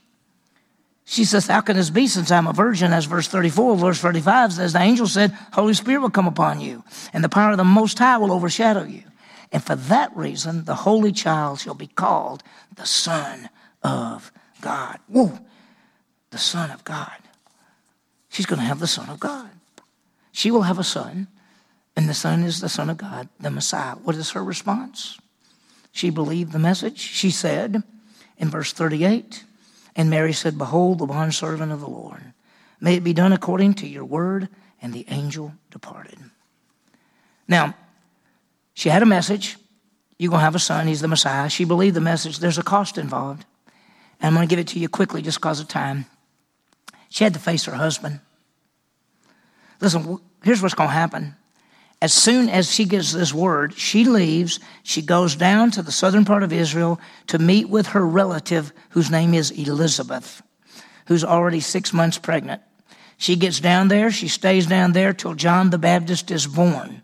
She 1.05 1.25
says, 1.25 1.47
How 1.47 1.63
can 1.63 1.77
this 1.77 1.89
be 1.89 2.07
since 2.07 2.31
I'm 2.31 2.47
a 2.47 2.53
virgin? 2.53 2.93
As 2.93 3.07
verse 3.07 3.29
34, 3.29 3.77
verse 3.77 3.99
35 3.99 4.53
says, 4.53 4.73
The 4.75 4.81
angel 4.81 5.07
said, 5.07 5.33
Holy 5.53 5.73
Spirit 5.73 6.01
will 6.01 6.11
come 6.11 6.27
upon 6.27 6.61
you, 6.61 6.85
and 7.13 7.25
the 7.25 7.31
power 7.31 7.53
of 7.53 7.57
the 7.57 7.65
Most 7.65 7.99
High 7.99 8.19
will 8.19 8.33
overshadow 8.33 8.85
you. 8.85 9.05
And 9.51 9.65
for 9.65 9.75
that 9.75 10.15
reason, 10.15 10.65
the 10.65 10.75
Holy 10.75 11.13
Child 11.13 11.61
shall 11.61 11.75
be 11.75 11.87
called 11.87 12.43
the 12.77 12.85
Son 12.85 13.49
of 13.83 14.31
God. 14.61 14.99
Whoa, 15.07 15.39
the 16.31 16.39
Son 16.39 16.71
of 16.71 16.85
God. 16.85 17.17
She's 18.29 18.45
going 18.45 18.61
to 18.61 18.67
have 18.67 18.81
the 18.81 18.87
Son 18.87 19.09
of 19.09 19.19
God. 19.19 19.49
She 20.33 20.51
will 20.51 20.63
have 20.63 20.79
a 20.79 20.85
son 20.85 21.27
and 21.99 22.09
the 22.09 22.15
Son 22.15 22.45
is 22.45 22.61
the 22.61 22.69
Son 22.69 22.91
of 22.91 22.97
God, 22.97 23.29
the 23.41 23.51
Messiah. 23.51 23.97
What 23.97 24.15
is 24.15 24.31
her 24.31 24.45
response? 24.45 25.19
She 25.91 26.11
believed 26.11 26.53
the 26.53 26.59
message. 26.61 27.01
She 27.01 27.33
said 27.33 27.83
in 28.37 28.51
verse 28.51 28.73
38, 28.73 29.43
and 29.97 30.09
Mary 30.09 30.33
said, 30.33 30.57
Behold, 30.57 31.01
the 31.01 31.07
bondservant 31.07 31.73
of 31.73 31.81
the 31.81 31.91
Lord. 31.91 32.35
May 32.81 32.95
it 32.95 33.03
be 33.03 33.13
done 33.13 33.33
according 33.33 33.75
to 33.75 33.89
your 33.89 34.05
word. 34.05 34.49
And 34.81 34.93
the 34.93 35.07
angel 35.09 35.55
departed. 35.73 36.21
Now, 37.49 37.75
she 38.75 38.91
had 38.91 39.03
a 39.03 39.07
message. 39.07 39.57
You're 40.21 40.31
going 40.31 40.39
to 40.39 40.45
have 40.45 40.55
a 40.55 40.61
son. 40.61 40.87
He's 40.87 41.01
the 41.01 41.09
Messiah. 41.09 41.51
She 41.51 41.65
believed 41.65 41.97
the 41.97 42.01
message. 42.01 42.39
There's 42.39 42.59
a 42.59 42.63
cost 42.63 42.97
involved. 42.97 43.45
And 44.21 44.29
I'm 44.29 44.35
going 44.35 44.47
to 44.47 44.51
give 44.51 44.61
it 44.61 44.69
to 44.69 44.79
you 44.79 44.89
quickly 44.89 45.21
just 45.21 45.39
because 45.39 45.59
of 45.59 45.67
time. 45.67 46.07
She 47.09 47.25
had 47.25 47.35
to 47.35 47.41
face 47.41 47.65
her 47.65 47.75
husband. 47.75 48.21
Listen, 49.81 50.21
here's 50.45 50.63
what's 50.63 50.77
going 50.77 50.91
to 50.91 50.95
happen 50.95 51.35
as 52.01 52.13
soon 52.13 52.49
as 52.49 52.73
she 52.73 52.85
gets 52.85 53.13
this 53.13 53.35
word, 53.35 53.75
she 53.75 54.05
leaves. 54.05 54.61
She 54.85 55.03
goes 55.03 55.35
down 55.35 55.73
to 55.73 55.83
the 55.83 55.91
southern 55.91 56.25
part 56.25 56.45
of 56.45 56.53
Israel 56.53 57.01
to 57.27 57.39
meet 57.39 57.69
with 57.69 57.89
her 57.89 58.07
relative, 58.07 58.73
whose 58.91 59.11
name 59.11 59.35
is 59.35 59.51
Elizabeth, 59.51 60.41
who's 61.07 61.25
already 61.25 61.61
six 61.61 61.93
months 61.93 62.17
pregnant. 62.17 62.63
She 63.17 63.35
gets 63.35 63.59
down 63.59 63.89
there. 63.89 64.13
She 64.13 64.29
stays 64.29 64.67
down 64.67 64.93
there 64.93 65.13
till 65.13 65.35
John 65.35 65.71
the 65.71 65.79
Baptist 65.79 66.31
is 66.31 66.47
born. 66.47 67.03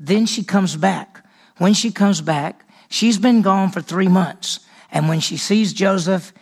Then 0.00 0.26
she 0.26 0.42
comes 0.42 0.74
back. 0.74 1.24
When 1.58 1.74
she 1.74 1.92
comes 1.92 2.20
back, 2.20 2.68
she's 2.88 3.18
been 3.18 3.42
gone 3.42 3.70
for 3.70 3.80
three 3.80 4.08
months. 4.08 4.60
And 4.90 5.08
when 5.08 5.20
she 5.20 5.36
sees 5.36 5.72
Joseph, 5.72 6.32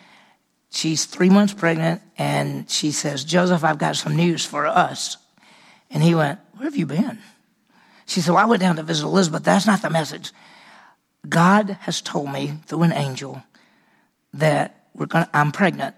she's 0.70 1.04
three 1.04 1.28
months 1.28 1.52
pregnant, 1.52 2.00
and 2.16 2.70
she 2.70 2.90
says, 2.90 3.24
Joseph, 3.24 3.64
I've 3.64 3.78
got 3.78 3.96
some 3.96 4.16
news 4.16 4.46
for 4.46 4.66
us. 4.66 5.18
And 5.90 6.02
he 6.02 6.14
went, 6.14 6.38
Where 6.54 6.64
have 6.64 6.76
you 6.76 6.86
been? 6.86 7.18
She 8.06 8.20
said, 8.20 8.32
Well, 8.32 8.42
I 8.42 8.46
went 8.46 8.60
down 8.60 8.76
to 8.76 8.82
visit 8.82 9.04
Elizabeth. 9.04 9.44
That's 9.44 9.66
not 9.66 9.82
the 9.82 9.90
message. 9.90 10.32
God 11.28 11.76
has 11.82 12.00
told 12.00 12.32
me 12.32 12.54
through 12.66 12.82
an 12.82 12.92
angel 12.92 13.42
that 14.34 14.86
we're 14.94 15.06
gonna, 15.06 15.28
I'm 15.34 15.52
pregnant, 15.52 15.96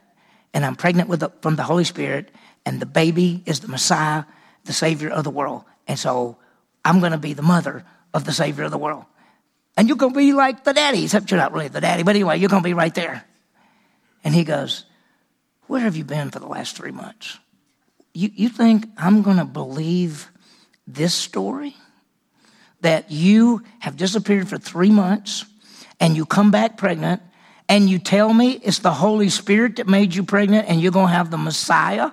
and 0.55 0.65
I'm 0.65 0.75
pregnant 0.75 1.09
with 1.09 1.21
the, 1.21 1.31
from 1.43 1.57
the 1.57 1.63
Holy 1.63 1.85
Spirit, 1.85 2.31
and 2.65 2.81
the 2.81 2.87
baby 2.87 3.43
is 3.47 3.61
the 3.61 3.69
Messiah, 3.69 4.25
the 4.65 4.73
Savior 4.73 5.11
of 5.11 5.25
the 5.25 5.31
world. 5.31 5.65
And 5.87 5.99
so 5.99 6.39
I'm 6.85 7.01
going 7.01 7.13
to 7.13 7.19
be 7.19 7.33
the 7.33 7.43
mother 7.43 7.85
of 8.15 8.25
the 8.25 8.33
Savior 8.33 8.65
of 8.65 8.71
the 8.71 8.79
world. 8.79 9.05
And 9.77 9.89
you're 9.89 9.97
going 9.97 10.13
to 10.13 10.19
be 10.19 10.33
like 10.33 10.65
the 10.65 10.73
daddy, 10.73 11.05
except 11.05 11.31
you're 11.31 11.39
not 11.39 11.53
really 11.53 11.69
the 11.69 11.81
daddy, 11.81 12.03
but 12.03 12.17
anyway, 12.17 12.39
you're 12.39 12.49
going 12.49 12.63
to 12.63 12.69
be 12.69 12.75
right 12.75 12.95
there. 12.95 13.25
And 14.25 14.35
he 14.35 14.45
goes, 14.45 14.85
Where 15.67 15.81
have 15.81 15.97
you 15.97 16.05
been 16.05 16.31
for 16.31 16.41
the 16.41 16.47
last 16.47 16.77
three 16.77 16.91
months? 16.91 17.39
You, 18.13 18.31
you 18.35 18.49
think 18.49 18.89
I'm 18.97 19.23
going 19.23 19.37
to 19.37 19.45
believe 19.45 20.31
this 20.87 21.15
story? 21.15 21.77
That 22.81 23.11
you 23.11 23.63
have 23.81 23.97
disappeared 23.97 24.49
for 24.49 24.59
three 24.59 24.91
months 24.91 25.45
and 26.01 26.17
you 26.17 26.25
come 26.25 26.51
back 26.51 26.77
pregnant 26.77 27.23
and 27.69 27.89
you 27.91 27.99
tell 27.99 28.33
me 28.33 28.53
it's 28.53 28.79
the 28.79 28.93
Holy 28.93 29.29
Spirit 29.29 29.77
that 29.77 29.89
made 29.89 30.15
you 30.15 30.23
pregnant 30.23 30.69
and 30.69 30.81
you're 30.81 30.93
going 30.93 31.09
to 31.09 31.13
have 31.13 31.31
the 31.31 31.37
Messiah? 31.37 32.13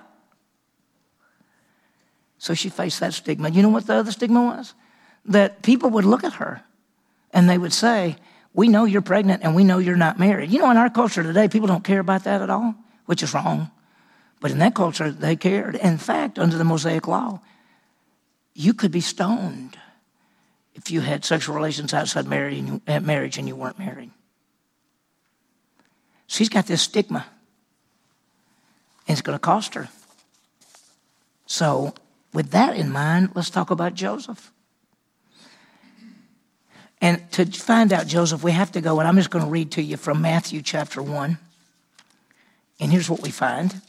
So 2.38 2.54
she 2.54 2.68
faced 2.68 3.00
that 3.00 3.14
stigma. 3.14 3.50
You 3.50 3.62
know 3.62 3.70
what 3.70 3.86
the 3.86 3.94
other 3.94 4.12
stigma 4.12 4.42
was? 4.42 4.74
That 5.24 5.62
people 5.62 5.90
would 5.90 6.04
look 6.04 6.24
at 6.24 6.34
her 6.34 6.62
and 7.32 7.48
they 7.48 7.58
would 7.58 7.72
say, 7.72 8.16
We 8.52 8.68
know 8.68 8.84
you're 8.84 9.02
pregnant 9.02 9.42
and 9.42 9.54
we 9.54 9.64
know 9.64 9.78
you're 9.78 9.96
not 9.96 10.18
married. 10.18 10.50
You 10.50 10.58
know, 10.58 10.70
in 10.70 10.76
our 10.76 10.90
culture 10.90 11.22
today, 11.22 11.48
people 11.48 11.68
don't 11.68 11.84
care 11.84 12.00
about 12.00 12.24
that 12.24 12.42
at 12.42 12.50
all, 12.50 12.74
which 13.06 13.22
is 13.22 13.32
wrong. 13.32 13.70
But 14.40 14.50
in 14.50 14.58
that 14.58 14.74
culture, 14.74 15.10
they 15.10 15.34
cared. 15.34 15.76
In 15.76 15.96
fact, 15.96 16.38
under 16.38 16.58
the 16.58 16.64
Mosaic 16.64 17.08
law, 17.08 17.40
you 18.54 18.74
could 18.74 18.90
be 18.90 19.00
stoned 19.00 19.78
if 20.76 20.90
you 20.90 21.00
had 21.00 21.24
sexual 21.24 21.54
relations 21.54 21.94
outside 21.94 22.26
marriage 22.28 23.38
and 23.38 23.48
you, 23.48 23.56
weren't 23.56 23.78
married. 23.78 24.10
She's 26.26 26.50
got 26.50 26.66
this 26.66 26.82
stigma, 26.82 27.26
and 29.08 29.14
it's 29.14 29.22
going 29.22 29.34
to 29.34 29.40
cost 29.40 29.74
her. 29.74 29.88
So, 31.46 31.94
with 32.34 32.50
that 32.50 32.76
in 32.76 32.92
mind, 32.92 33.30
let's 33.34 33.48
talk 33.48 33.70
about 33.70 33.94
Joseph. 33.94 34.52
And 37.00 37.30
to 37.32 37.46
find 37.46 37.92
out 37.92 38.06
Joseph, 38.06 38.42
we 38.42 38.52
have 38.52 38.72
to 38.72 38.80
go, 38.80 38.98
and 38.98 39.08
I'm 39.08 39.16
just 39.16 39.30
going 39.30 39.44
to 39.44 39.50
read 39.50 39.70
to 39.72 39.82
you 39.82 39.96
from 39.96 40.20
Matthew 40.20 40.60
chapter 40.60 41.02
1. 41.02 41.38
And 42.80 42.92
here's 42.92 43.08
what 43.08 43.22
we 43.22 43.30
find. 43.30 43.80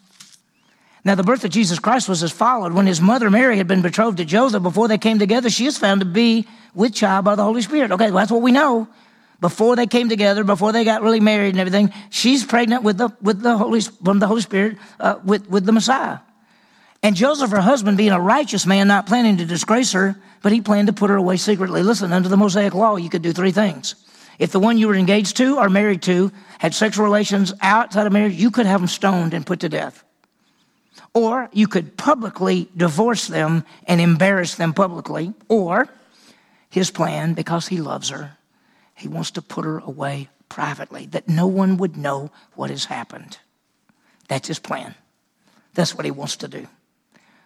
Now, 1.08 1.16
the 1.16 1.24
birth 1.24 1.46
of 1.46 1.52
Jesus 1.52 1.80
Christ 1.80 2.10
was 2.10 2.22
as 2.22 2.34
followed. 2.34 2.74
When 2.74 2.86
his 2.86 3.00
mother 3.00 3.30
Mary 3.30 3.56
had 3.56 3.66
been 3.66 3.82
betrothed 3.82 4.18
to 4.18 4.26
Joseph, 4.26 4.62
before 4.62 4.90
they 4.90 4.98
came 4.98 5.20
together, 5.20 5.50
she 5.50 5.66
is 5.66 5.78
found 5.78 6.02
to 6.02 6.06
be 6.06 6.46
with 6.76 6.94
child 6.94 7.24
by 7.24 7.36
the 7.36 7.46
Holy 7.46 7.62
Spirit. 7.62 7.94
Okay, 7.94 8.08
well, 8.08 8.18
that's 8.18 8.32
what 8.32 8.42
we 8.42 8.52
know. 8.52 8.90
Before 9.40 9.78
they 9.78 9.88
came 9.88 10.10
together, 10.10 10.44
before 10.44 10.74
they 10.74 10.84
got 10.84 11.02
really 11.02 11.22
married 11.22 11.52
and 11.52 11.62
everything, 11.62 11.94
she's 12.10 12.44
pregnant 12.44 12.84
with 12.84 12.98
the 12.98 13.16
with 13.22 13.42
the 13.42 13.56
Holy 13.58 13.80
from 13.80 14.20
the 14.20 14.28
Holy 14.28 14.42
Spirit 14.42 14.80
uh, 15.00 15.16
with 15.24 15.50
with 15.50 15.66
the 15.66 15.72
Messiah. 15.72 16.18
And 17.02 17.16
Joseph, 17.16 17.52
her 17.52 17.62
husband, 17.62 17.96
being 17.96 18.12
a 18.12 18.20
righteous 18.20 18.66
man, 18.66 18.90
not 18.90 19.08
planning 19.08 19.38
to 19.38 19.46
disgrace 19.46 19.94
her, 19.94 20.20
but 20.42 20.52
he 20.52 20.60
planned 20.60 20.88
to 20.88 20.94
put 20.94 21.10
her 21.10 21.16
away 21.16 21.38
secretly. 21.38 21.84
Listen, 21.84 22.12
under 22.12 22.28
the 22.28 22.36
Mosaic 22.36 22.74
law, 22.74 22.98
you 22.98 23.10
could 23.10 23.22
do 23.22 23.32
three 23.32 23.54
things. 23.54 23.96
If 24.40 24.52
the 24.52 24.60
one 24.60 24.78
you 24.78 24.90
were 24.90 24.96
engaged 24.96 25.38
to 25.38 25.58
or 25.58 25.70
married 25.70 26.02
to 26.02 26.34
had 26.60 26.76
sexual 26.76 27.06
relations 27.06 27.54
outside 27.62 28.08
of 28.08 28.12
marriage, 28.12 28.34
you 28.34 28.52
could 28.52 28.66
have 28.66 28.82
them 28.82 28.90
stoned 28.90 29.34
and 29.34 29.46
put 29.46 29.62
to 29.62 29.70
death. 29.70 30.04
Or 31.14 31.50
you 31.52 31.68
could 31.68 31.98
publicly 31.98 32.70
divorce 32.76 33.28
them 33.28 33.66
and 33.86 34.00
embarrass 34.00 34.56
them 34.56 34.74
publicly. 34.74 35.34
Or 35.48 35.90
his 36.70 36.92
plan, 36.92 37.34
because 37.34 37.68
he 37.68 37.82
loves 37.82 38.10
her, 38.10 38.38
he 38.96 39.08
wants 39.08 39.32
to 39.32 39.42
put 39.42 39.66
her 39.66 39.80
away 39.80 40.30
privately, 40.50 41.06
that 41.08 41.28
no 41.28 41.48
one 41.48 41.78
would 41.78 41.98
know 41.98 42.32
what 42.56 42.70
has 42.70 42.86
happened. 42.86 43.38
That's 44.28 44.48
his 44.48 44.60
plan. 44.60 44.96
That's 45.74 45.96
what 45.96 46.06
he 46.06 46.12
wants 46.12 46.38
to 46.38 46.48
do. 46.48 46.68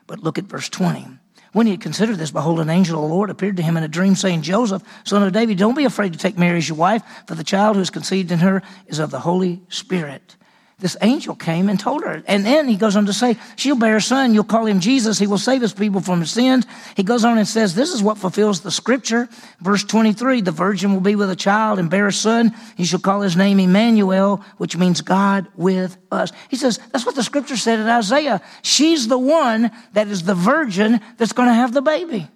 But 0.08 0.24
look 0.24 0.38
at 0.38 0.46
verse 0.46 0.70
20. 0.70 1.08
When 1.54 1.66
he 1.68 1.74
had 1.74 1.82
considered 1.82 2.18
this, 2.18 2.32
behold, 2.32 2.60
an 2.60 2.70
angel 2.70 3.04
of 3.04 3.10
the 3.10 3.14
Lord 3.14 3.30
appeared 3.30 3.58
to 3.58 3.64
him 3.64 3.76
in 3.76 3.84
a 3.84 3.90
dream, 3.90 4.16
saying, 4.16 4.42
Joseph, 4.42 4.84
son 5.04 5.24
of 5.24 5.34
David, 5.34 5.58
don't 5.58 5.76
be 5.76 5.84
afraid 5.84 6.14
to 6.14 6.20
take 6.20 6.38
Mary 6.38 6.58
as 6.58 6.70
your 6.70 6.78
wife, 6.78 7.04
for 7.28 7.36
the 7.36 7.44
child 7.44 7.76
who 7.76 7.82
is 7.82 7.90
conceived 7.90 8.32
in 8.32 8.40
her 8.40 8.62
is 8.88 9.00
of 9.00 9.12
the 9.12 9.20
Holy 9.20 9.62
Spirit 9.68 10.38
this 10.82 10.98
angel 11.02 11.36
came 11.36 11.70
and 11.70 11.80
told 11.80 12.04
her. 12.04 12.24
And 12.28 12.44
then 12.44 12.68
he 12.68 12.76
goes 12.76 12.96
on 12.96 13.06
to 13.06 13.14
say, 13.14 13.38
She'll 13.56 13.78
bear 13.78 13.98
a 13.98 14.02
son. 14.02 14.34
You'll 14.34 14.44
call 14.44 14.66
him 14.66 14.80
Jesus. 14.80 15.20
He 15.20 15.28
will 15.28 15.38
save 15.38 15.62
his 15.62 15.74
people 15.74 16.02
from 16.02 16.22
his 16.22 16.32
sins. 16.32 16.66
He 16.96 17.04
goes 17.04 17.24
on 17.24 17.38
and 17.38 17.48
says, 17.48 17.76
This 17.76 17.94
is 17.94 18.02
what 18.02 18.18
fulfills 18.18 18.62
the 18.62 18.72
scripture. 18.72 19.30
Verse 19.60 19.84
23 19.84 20.42
The 20.42 20.52
virgin 20.52 20.94
will 20.94 21.02
be 21.02 21.16
with 21.16 21.30
a 21.30 21.36
child 21.36 21.78
and 21.78 21.90
bear 21.90 22.08
a 22.08 22.14
son. 22.14 22.56
He 22.76 22.84
shall 22.84 23.00
call 23.00 23.22
his 23.22 23.38
name 23.38 23.60
Emmanuel, 23.60 24.44
which 24.58 24.76
means 24.76 25.02
God 25.02 25.48
with 25.56 25.98
us. 26.12 26.32
He 26.50 26.56
says, 26.56 26.80
That's 26.92 27.06
what 27.06 27.16
the 27.16 27.24
scripture 27.24 27.58
said 27.58 27.80
in 27.80 27.88
Isaiah. 27.88 28.42
She's 28.64 29.08
the 29.08 29.20
one 29.20 29.70
that 29.94 30.08
is 30.08 30.24
the 30.24 30.36
virgin 30.36 31.00
that's 31.18 31.34
going 31.34 31.48
to 31.48 31.54
have 31.54 31.74
the 31.74 31.84
baby. 31.84 32.28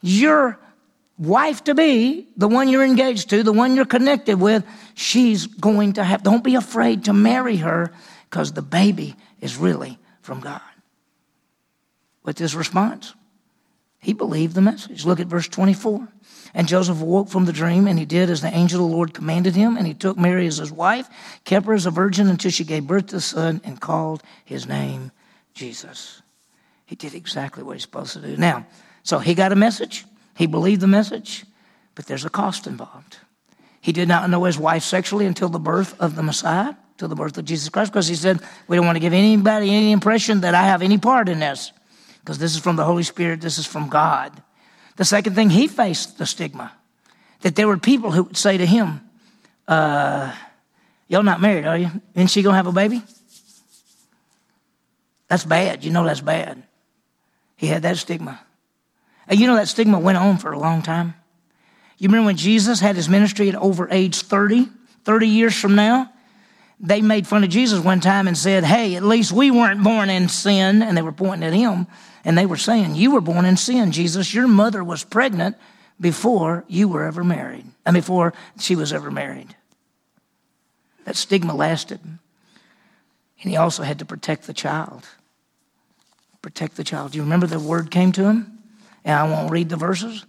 You're 0.00 0.58
wife 1.18 1.64
to 1.64 1.74
be, 1.74 2.28
the 2.36 2.48
one 2.48 2.68
you're 2.68 2.84
engaged 2.84 3.30
to, 3.30 3.42
the 3.42 3.52
one 3.52 3.76
you're 3.76 3.84
connected 3.84 4.40
with, 4.40 4.64
she's 4.94 5.46
going 5.46 5.94
to 5.94 6.04
have, 6.04 6.22
don't 6.22 6.44
be 6.44 6.54
afraid 6.54 7.04
to 7.04 7.12
marry 7.12 7.56
her 7.56 7.92
because 8.30 8.52
the 8.52 8.62
baby 8.62 9.14
is 9.40 9.56
really 9.56 9.98
from 10.22 10.40
God. 10.40 10.60
What's 12.22 12.40
his 12.40 12.56
response? 12.56 13.14
He 14.00 14.12
believed 14.12 14.54
the 14.54 14.60
message. 14.60 15.04
Look 15.04 15.20
at 15.20 15.28
verse 15.28 15.48
24. 15.48 16.08
And 16.52 16.68
Joseph 16.68 17.00
awoke 17.00 17.28
from 17.28 17.46
the 17.46 17.52
dream, 17.52 17.86
and 17.88 17.98
he 17.98 18.04
did 18.04 18.30
as 18.30 18.40
the 18.40 18.54
angel 18.54 18.84
of 18.84 18.90
the 18.90 18.96
Lord 18.96 19.14
commanded 19.14 19.54
him, 19.56 19.76
and 19.76 19.86
he 19.86 19.94
took 19.94 20.16
Mary 20.16 20.46
as 20.46 20.58
his 20.58 20.70
wife, 20.70 21.08
kept 21.44 21.66
her 21.66 21.74
as 21.74 21.86
a 21.86 21.90
virgin 21.90 22.28
until 22.28 22.50
she 22.50 22.64
gave 22.64 22.86
birth 22.86 23.06
to 23.08 23.16
a 23.16 23.20
son, 23.20 23.60
and 23.64 23.80
called 23.80 24.22
his 24.44 24.66
name 24.68 25.10
Jesus. 25.52 26.22
He 26.86 26.96
did 26.96 27.14
exactly 27.14 27.62
what 27.62 27.72
he's 27.72 27.82
supposed 27.82 28.12
to 28.12 28.20
do. 28.20 28.36
Now, 28.36 28.66
so 29.02 29.18
he 29.18 29.34
got 29.34 29.52
a 29.52 29.56
message. 29.56 30.04
He 30.34 30.46
believed 30.46 30.80
the 30.80 30.86
message, 30.86 31.44
but 31.94 32.06
there's 32.06 32.24
a 32.24 32.30
cost 32.30 32.66
involved. 32.66 33.18
He 33.80 33.92
did 33.92 34.08
not 34.08 34.28
know 34.30 34.44
his 34.44 34.58
wife 34.58 34.82
sexually 34.82 35.26
until 35.26 35.48
the 35.48 35.58
birth 35.58 35.98
of 36.00 36.16
the 36.16 36.22
Messiah, 36.22 36.74
till 36.96 37.08
the 37.08 37.14
birth 37.14 37.36
of 37.38 37.44
Jesus 37.44 37.68
Christ, 37.68 37.92
because 37.92 38.08
he 38.08 38.14
said, 38.14 38.40
We 38.66 38.76
don't 38.76 38.86
want 38.86 38.96
to 38.96 39.00
give 39.00 39.12
anybody 39.12 39.70
any 39.74 39.92
impression 39.92 40.40
that 40.40 40.54
I 40.54 40.62
have 40.62 40.82
any 40.82 40.98
part 40.98 41.28
in 41.28 41.40
this, 41.40 41.72
because 42.20 42.38
this 42.38 42.54
is 42.54 42.60
from 42.60 42.76
the 42.76 42.84
Holy 42.84 43.02
Spirit, 43.02 43.40
this 43.40 43.58
is 43.58 43.66
from 43.66 43.88
God. 43.88 44.32
The 44.96 45.04
second 45.04 45.34
thing, 45.34 45.50
he 45.50 45.68
faced 45.68 46.18
the 46.18 46.26
stigma 46.26 46.72
that 47.40 47.56
there 47.56 47.68
were 47.68 47.76
people 47.76 48.10
who 48.10 48.22
would 48.22 48.36
say 48.36 48.56
to 48.56 48.66
him, 48.66 49.00
uh, 49.68 50.34
Y'all 51.06 51.22
not 51.22 51.40
married, 51.40 51.66
are 51.66 51.76
you? 51.76 51.90
Isn't 52.14 52.28
she 52.28 52.42
going 52.42 52.54
to 52.54 52.56
have 52.56 52.66
a 52.66 52.72
baby? 52.72 53.02
That's 55.28 55.44
bad. 55.44 55.84
You 55.84 55.90
know 55.90 56.04
that's 56.04 56.20
bad. 56.20 56.62
He 57.56 57.66
had 57.66 57.82
that 57.82 57.98
stigma. 57.98 58.40
And 59.28 59.38
you 59.38 59.46
know 59.46 59.56
that 59.56 59.68
stigma 59.68 59.98
went 59.98 60.18
on 60.18 60.38
for 60.38 60.52
a 60.52 60.58
long 60.58 60.82
time. 60.82 61.14
You 61.98 62.08
remember 62.08 62.26
when 62.26 62.36
Jesus 62.36 62.80
had 62.80 62.96
his 62.96 63.08
ministry 63.08 63.48
at 63.48 63.54
over 63.54 63.88
age 63.90 64.22
30, 64.22 64.68
30 65.04 65.28
years 65.28 65.58
from 65.58 65.74
now? 65.74 66.10
They 66.80 67.00
made 67.00 67.26
fun 67.26 67.44
of 67.44 67.50
Jesus 67.50 67.82
one 67.82 68.00
time 68.00 68.26
and 68.26 68.36
said, 68.36 68.64
Hey, 68.64 68.96
at 68.96 69.02
least 69.02 69.32
we 69.32 69.50
weren't 69.50 69.82
born 69.82 70.10
in 70.10 70.28
sin. 70.28 70.82
And 70.82 70.96
they 70.96 71.02
were 71.02 71.12
pointing 71.12 71.46
at 71.46 71.54
him 71.54 71.86
and 72.24 72.36
they 72.36 72.46
were 72.46 72.56
saying, 72.56 72.94
You 72.94 73.12
were 73.12 73.20
born 73.20 73.44
in 73.44 73.56
sin, 73.56 73.92
Jesus. 73.92 74.34
Your 74.34 74.48
mother 74.48 74.82
was 74.82 75.04
pregnant 75.04 75.56
before 76.00 76.64
you 76.66 76.88
were 76.88 77.04
ever 77.04 77.22
married, 77.22 77.64
and 77.86 77.94
before 77.94 78.32
she 78.58 78.74
was 78.74 78.92
ever 78.92 79.10
married. 79.10 79.54
That 81.04 81.16
stigma 81.16 81.54
lasted. 81.54 82.00
And 82.02 83.50
he 83.50 83.56
also 83.56 83.82
had 83.82 83.98
to 83.98 84.04
protect 84.04 84.46
the 84.46 84.54
child. 84.54 85.06
Protect 86.40 86.76
the 86.76 86.84
child. 86.84 87.12
Do 87.12 87.18
you 87.18 87.22
remember 87.22 87.46
the 87.46 87.60
word 87.60 87.90
came 87.90 88.10
to 88.12 88.24
him? 88.24 88.53
And 89.04 89.14
I 89.14 89.24
won't 89.24 89.50
read 89.50 89.68
the 89.68 89.76
verses, 89.76 90.24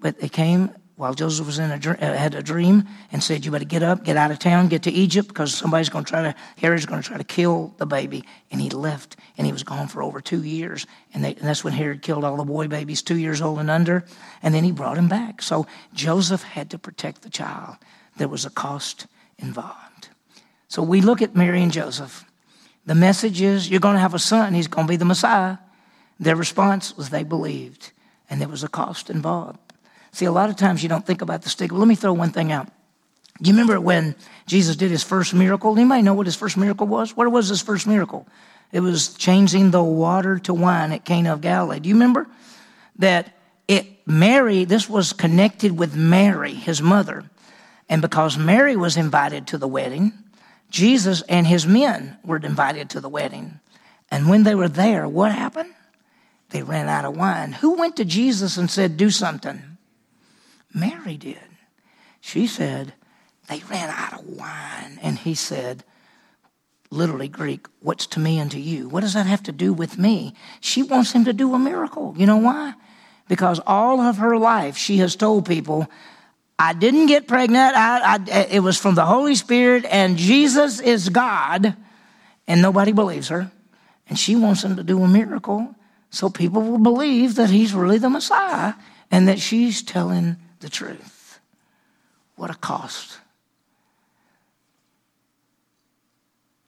but 0.00 0.16
it 0.18 0.32
came 0.32 0.70
while 0.96 1.12
Joseph 1.12 1.46
was 1.46 1.58
in 1.58 1.72
a 1.72 2.16
had 2.16 2.34
a 2.34 2.42
dream 2.42 2.84
and 3.10 3.22
said, 3.22 3.44
"You 3.44 3.50
better 3.50 3.64
get 3.64 3.82
up, 3.82 4.04
get 4.04 4.16
out 4.16 4.30
of 4.30 4.38
town, 4.38 4.68
get 4.68 4.84
to 4.84 4.92
Egypt, 4.92 5.26
because 5.26 5.52
somebody's 5.52 5.88
going 5.88 6.04
to 6.04 6.10
try 6.10 6.22
to 6.22 6.34
Herod's 6.56 6.86
going 6.86 7.02
to 7.02 7.08
try 7.08 7.18
to 7.18 7.24
kill 7.24 7.74
the 7.78 7.86
baby." 7.86 8.24
And 8.52 8.60
he 8.60 8.70
left, 8.70 9.16
and 9.36 9.44
he 9.44 9.52
was 9.52 9.64
gone 9.64 9.88
for 9.88 10.02
over 10.02 10.20
two 10.20 10.44
years, 10.44 10.86
and, 11.12 11.24
they, 11.24 11.34
and 11.34 11.48
that's 11.48 11.64
when 11.64 11.72
Herod 11.72 12.02
killed 12.02 12.24
all 12.24 12.36
the 12.36 12.44
boy 12.44 12.68
babies, 12.68 13.02
two 13.02 13.18
years 13.18 13.42
old 13.42 13.58
and 13.58 13.70
under, 13.70 14.04
and 14.40 14.54
then 14.54 14.62
he 14.62 14.70
brought 14.70 14.96
him 14.96 15.08
back. 15.08 15.42
So 15.42 15.66
Joseph 15.92 16.44
had 16.44 16.70
to 16.70 16.78
protect 16.78 17.22
the 17.22 17.30
child. 17.30 17.76
There 18.16 18.28
was 18.28 18.44
a 18.44 18.50
cost 18.50 19.08
involved. 19.36 20.08
So 20.68 20.80
we 20.82 21.00
look 21.00 21.20
at 21.22 21.34
Mary 21.34 21.62
and 21.62 21.72
Joseph. 21.72 22.24
The 22.86 22.94
message 22.94 23.40
is, 23.40 23.68
"You're 23.68 23.80
going 23.80 23.94
to 23.94 24.00
have 24.00 24.14
a 24.14 24.20
son. 24.20 24.54
He's 24.54 24.68
going 24.68 24.86
to 24.86 24.92
be 24.92 24.96
the 24.96 25.04
Messiah." 25.04 25.58
Their 26.20 26.36
response 26.36 26.96
was 26.96 27.10
they 27.10 27.24
believed 27.24 27.90
and 28.34 28.40
there 28.40 28.48
was 28.48 28.64
a 28.64 28.68
cost 28.68 29.10
involved. 29.10 29.60
See, 30.10 30.24
a 30.24 30.32
lot 30.32 30.50
of 30.50 30.56
times 30.56 30.82
you 30.82 30.88
don't 30.88 31.06
think 31.06 31.22
about 31.22 31.42
the 31.42 31.48
stigma. 31.48 31.78
Let 31.78 31.86
me 31.86 31.94
throw 31.94 32.12
one 32.12 32.32
thing 32.32 32.50
out. 32.50 32.66
Do 33.40 33.48
you 33.48 33.54
remember 33.54 33.80
when 33.80 34.16
Jesus 34.48 34.74
did 34.74 34.90
his 34.90 35.04
first 35.04 35.34
miracle? 35.34 35.70
Anybody 35.78 36.02
know 36.02 36.14
what 36.14 36.26
his 36.26 36.34
first 36.34 36.56
miracle 36.56 36.88
was? 36.88 37.16
What 37.16 37.30
was 37.30 37.48
his 37.48 37.62
first 37.62 37.86
miracle? 37.86 38.26
It 38.72 38.80
was 38.80 39.14
changing 39.14 39.70
the 39.70 39.84
water 39.84 40.40
to 40.40 40.52
wine 40.52 40.90
at 40.90 41.04
Cana 41.04 41.32
of 41.32 41.42
Galilee. 41.42 41.78
Do 41.78 41.88
you 41.88 41.94
remember 41.94 42.26
that 42.98 43.36
it 43.68 43.86
Mary, 44.04 44.64
this 44.64 44.90
was 44.90 45.12
connected 45.12 45.78
with 45.78 45.94
Mary, 45.94 46.54
his 46.54 46.82
mother. 46.82 47.30
And 47.88 48.02
because 48.02 48.36
Mary 48.36 48.74
was 48.74 48.96
invited 48.96 49.46
to 49.46 49.58
the 49.58 49.68
wedding, 49.68 50.12
Jesus 50.70 51.22
and 51.22 51.46
his 51.46 51.68
men 51.68 52.18
were 52.24 52.38
invited 52.38 52.90
to 52.90 53.00
the 53.00 53.08
wedding. 53.08 53.60
And 54.10 54.28
when 54.28 54.42
they 54.42 54.56
were 54.56 54.68
there, 54.68 55.06
what 55.06 55.30
happened? 55.30 55.72
They 56.50 56.62
ran 56.62 56.88
out 56.88 57.04
of 57.04 57.16
wine. 57.16 57.52
Who 57.52 57.74
went 57.74 57.96
to 57.96 58.04
Jesus 58.04 58.56
and 58.56 58.70
said, 58.70 58.96
Do 58.96 59.10
something? 59.10 59.62
Mary 60.72 61.16
did. 61.16 61.38
She 62.20 62.46
said, 62.46 62.94
They 63.48 63.62
ran 63.70 63.90
out 63.90 64.20
of 64.20 64.26
wine. 64.26 64.98
And 65.02 65.18
he 65.18 65.34
said, 65.34 65.84
literally 66.94 67.28
Greek, 67.28 67.66
what's 67.80 68.06
to 68.06 68.20
me 68.20 68.38
and 68.38 68.50
to 68.52 68.60
you? 68.60 68.88
What 68.88 69.00
does 69.00 69.14
that 69.14 69.26
have 69.26 69.42
to 69.44 69.52
do 69.52 69.72
with 69.72 69.98
me? 69.98 70.34
She 70.60 70.82
wants 70.82 71.12
him 71.12 71.24
to 71.24 71.32
do 71.32 71.52
a 71.54 71.58
miracle. 71.58 72.14
You 72.16 72.26
know 72.26 72.36
why? 72.36 72.74
Because 73.28 73.60
all 73.66 74.00
of 74.00 74.18
her 74.18 74.38
life 74.38 74.76
she 74.76 74.98
has 74.98 75.16
told 75.16 75.46
people, 75.46 75.88
I 76.58 76.72
didn't 76.72 77.06
get 77.06 77.26
pregnant. 77.26 77.76
I, 77.76 78.16
I, 78.16 78.46
it 78.50 78.60
was 78.60 78.78
from 78.78 78.94
the 78.94 79.04
Holy 79.04 79.34
Spirit, 79.34 79.84
and 79.86 80.16
Jesus 80.16 80.78
is 80.80 81.08
God, 81.08 81.76
and 82.46 82.62
nobody 82.62 82.92
believes 82.92 83.28
her. 83.28 83.50
And 84.08 84.18
she 84.18 84.36
wants 84.36 84.62
him 84.62 84.76
to 84.76 84.84
do 84.84 85.02
a 85.02 85.08
miracle 85.08 85.74
so 86.14 86.30
people 86.30 86.62
will 86.62 86.78
believe 86.78 87.34
that 87.34 87.50
he's 87.50 87.74
really 87.74 87.98
the 87.98 88.08
Messiah 88.08 88.74
and 89.10 89.26
that 89.26 89.40
she's 89.40 89.82
telling 89.82 90.36
the 90.60 90.68
truth. 90.68 91.40
What 92.36 92.50
a 92.50 92.54
cost. 92.54 93.18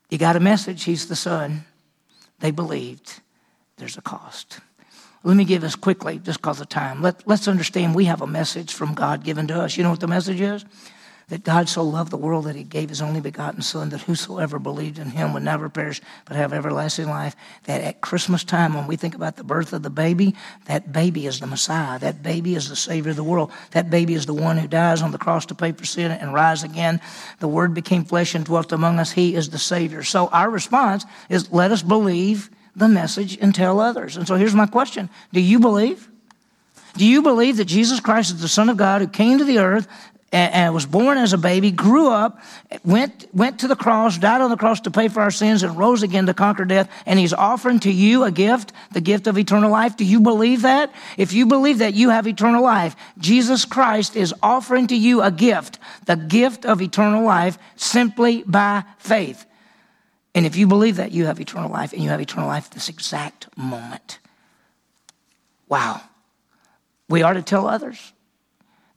You 0.09 0.17
got 0.17 0.35
a 0.35 0.39
message, 0.39 0.83
he's 0.83 1.07
the 1.07 1.15
son. 1.15 1.65
They 2.39 2.51
believed. 2.51 3.21
There's 3.77 3.97
a 3.97 4.01
cost. 4.01 4.59
Let 5.23 5.35
me 5.35 5.45
give 5.45 5.63
us 5.63 5.75
quickly, 5.75 6.19
just 6.19 6.41
because 6.41 6.61
of 6.61 6.69
time. 6.69 7.01
Let, 7.01 7.27
let's 7.27 7.47
understand 7.47 7.95
we 7.95 8.05
have 8.05 8.21
a 8.21 8.27
message 8.27 8.73
from 8.73 8.93
God 8.93 9.23
given 9.23 9.47
to 9.47 9.61
us. 9.61 9.77
You 9.77 9.83
know 9.83 9.91
what 9.91 9.99
the 9.99 10.07
message 10.07 10.41
is? 10.41 10.65
That 11.29 11.43
God 11.43 11.67
so 11.67 11.83
loved 11.83 12.11
the 12.11 12.17
world 12.17 12.45
that 12.45 12.55
he 12.55 12.63
gave 12.63 12.87
his 12.87 13.01
only 13.01 13.19
begotten 13.19 13.61
Son, 13.61 13.89
that 13.89 14.01
whosoever 14.01 14.59
believed 14.59 14.97
in 14.97 15.09
him 15.09 15.33
would 15.33 15.43
never 15.43 15.67
perish 15.67 15.99
but 16.25 16.37
have 16.37 16.53
everlasting 16.53 17.09
life. 17.09 17.35
That 17.65 17.81
at 17.81 17.99
Christmas 17.99 18.45
time, 18.45 18.73
when 18.73 18.87
we 18.87 18.95
think 18.95 19.13
about 19.13 19.35
the 19.35 19.43
birth 19.43 19.73
of 19.73 19.83
the 19.83 19.89
baby, 19.89 20.35
that 20.65 20.93
baby 20.93 21.27
is 21.27 21.41
the 21.41 21.47
Messiah. 21.47 21.99
That 21.99 22.23
baby 22.23 22.55
is 22.55 22.69
the 22.69 22.77
Savior 22.77 23.11
of 23.11 23.17
the 23.17 23.25
world. 23.25 23.51
That 23.71 23.89
baby 23.89 24.13
is 24.13 24.25
the 24.25 24.33
one 24.33 24.57
who 24.57 24.69
dies 24.69 25.01
on 25.01 25.11
the 25.11 25.17
cross 25.17 25.45
to 25.47 25.55
pay 25.55 25.73
for 25.73 25.85
sin 25.85 26.11
and 26.11 26.33
rise 26.33 26.63
again. 26.63 27.01
The 27.39 27.49
Word 27.49 27.73
became 27.73 28.05
flesh 28.05 28.33
and 28.33 28.45
dwelt 28.45 28.71
among 28.71 28.97
us. 28.97 29.11
He 29.11 29.35
is 29.35 29.49
the 29.49 29.59
Savior. 29.59 30.03
So 30.03 30.27
our 30.27 30.49
response 30.49 31.05
is 31.27 31.51
let 31.51 31.71
us 31.71 31.81
believe 31.81 32.49
the 32.73 32.87
message 32.87 33.37
and 33.41 33.53
tell 33.53 33.81
others. 33.81 34.15
And 34.15 34.25
so 34.25 34.35
here's 34.35 34.55
my 34.55 34.67
question 34.67 35.09
Do 35.33 35.41
you 35.41 35.59
believe? 35.59 36.07
Do 36.95 37.05
you 37.05 37.21
believe 37.21 37.57
that 37.57 37.65
Jesus 37.65 37.99
Christ 37.99 38.31
is 38.31 38.41
the 38.41 38.47
Son 38.47 38.69
of 38.69 38.77
God 38.77 39.01
who 39.01 39.07
came 39.07 39.37
to 39.37 39.43
the 39.43 39.59
earth, 39.59 39.87
and, 40.31 40.73
was 40.73 40.85
born 40.85 41.17
as 41.17 41.31
a 41.31 41.37
baby, 41.37 41.71
grew 41.71 42.09
up, 42.09 42.39
went, 42.83 43.27
went 43.33 43.59
to 43.59 43.67
the 43.67 43.75
cross, 43.75 44.17
died 44.17 44.41
on 44.41 44.49
the 44.49 44.57
cross 44.57 44.81
to 44.81 44.91
pay 44.91 45.07
for 45.07 45.21
our 45.21 45.31
sins, 45.31 45.63
and 45.63 45.77
rose 45.77 46.03
again 46.03 46.25
to 46.25 46.33
conquer 46.33 46.65
death. 46.65 46.89
And 47.05 47.17
he's 47.17 47.33
offering 47.33 47.79
to 47.81 47.91
you 47.91 48.23
a 48.23 48.31
gift, 48.31 48.73
the 48.91 48.99
gift 48.99 49.27
of 49.27 49.37
eternal 49.37 49.71
life. 49.71 49.95
Do 49.95 50.03
you 50.03 50.19
believe 50.19 50.63
that? 50.63 50.91
If 51.17 51.31
you 51.31 51.45
believe 51.45 51.77
that, 51.77 51.93
you 51.93 52.09
have 52.09 52.27
eternal 52.27 52.61
life. 52.61 52.95
Jesus 53.17 53.63
Christ 53.63 54.15
is 54.15 54.33
offering 54.43 54.87
to 54.87 54.95
you 54.95 55.21
a 55.21 55.31
gift, 55.31 55.79
the 56.05 56.17
gift 56.17 56.65
of 56.65 56.81
eternal 56.81 57.23
life, 57.23 57.57
simply 57.77 58.43
by 58.43 58.83
faith. 58.97 59.45
And 60.35 60.45
if 60.45 60.57
you 60.57 60.67
believe 60.67 60.97
that, 60.97 61.13
you 61.13 61.25
have 61.25 61.39
eternal 61.39 61.71
life, 61.71 61.93
and 61.93 62.03
you 62.03 62.09
have 62.09 62.21
eternal 62.21 62.47
life 62.47 62.69
this 62.69 62.89
exact 62.89 63.47
moment. 63.57 64.19
Wow. 65.69 66.01
We 67.09 67.23
are 67.23 67.33
to 67.33 67.41
tell 67.41 67.67
others. 67.67 68.13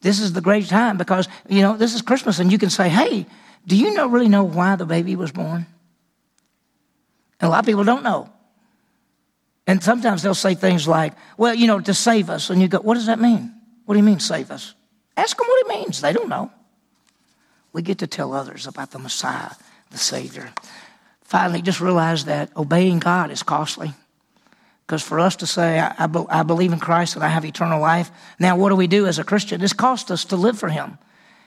This 0.01 0.21
is 0.21 0.33
the 0.33 0.41
great 0.41 0.67
time 0.67 0.97
because, 0.97 1.29
you 1.49 1.63
know, 1.63 1.77
this 1.77 1.95
is 1.95 2.03
Christmas 2.03 2.39
and 2.39 2.51
you 2.51 2.59
can 2.59 2.71
say, 2.71 2.89
hey, 2.89 3.27
Do 3.67 3.77
you 3.77 3.95
know, 3.95 4.07
really 4.07 4.29
know 4.29 4.45
why 4.45 4.77
the 4.77 4.87
baby 4.87 5.17
was 5.17 5.33
born? 5.33 5.67
And 7.41 7.49
a 7.49 7.49
lot 7.49 7.61
of 7.61 7.67
people 7.67 7.85
don't 7.85 8.03
know. 8.03 8.31
And 9.67 9.83
sometimes 9.83 10.23
they'll 10.23 10.35
say 10.35 10.55
things 10.55 10.89
like, 10.89 11.15
well, 11.37 11.55
you 11.55 11.67
know, 11.67 11.81
to 11.81 11.95
save 11.95 12.31
us. 12.31 12.51
And 12.51 12.61
you 12.61 12.69
go, 12.69 12.79
what 12.79 12.95
does 12.95 13.07
that 13.07 13.21
mean? 13.21 13.55
What 13.85 13.95
do 13.95 13.99
you 13.99 14.05
mean, 14.05 14.21
save 14.21 14.51
us? 14.51 14.75
Ask 15.17 15.37
them 15.37 15.47
what 15.47 15.67
it 15.67 15.79
means. 15.81 16.01
They 16.01 16.13
don't 16.13 16.29
know. 16.29 16.51
We 17.73 17.83
get 17.83 17.99
to 17.99 18.07
tell 18.07 18.33
others 18.33 18.67
about 18.67 18.91
the 18.91 18.99
Messiah, 18.99 19.51
the 19.91 19.99
Savior. 19.99 20.53
Finally, 21.23 21.63
just 21.63 21.81
realize 21.81 22.25
that 22.25 22.51
obeying 22.57 22.99
God 22.99 23.31
is 23.31 23.43
costly. 23.43 23.93
Because 24.91 25.05
for 25.05 25.20
us 25.20 25.36
to 25.36 25.47
say, 25.47 25.78
I, 25.78 25.95
I, 25.97 26.07
be, 26.09 26.18
I, 26.28 26.43
believe 26.43 26.72
in 26.72 26.80
Christ 26.80 27.14
and 27.14 27.24
I 27.24 27.28
have 27.28 27.45
eternal 27.45 27.80
life, 27.80 28.11
now 28.41 28.57
what 28.57 28.70
do 28.70 28.74
we 28.74 28.88
do 28.88 29.07
as 29.07 29.20
a 29.20 29.24
Christian? 29.24 29.61
This 29.61 29.72
costs 29.72 30.11
us 30.11 30.24
to 30.24 30.36
live 30.36 30.59
for 30.59 30.68
Him. 30.68 30.99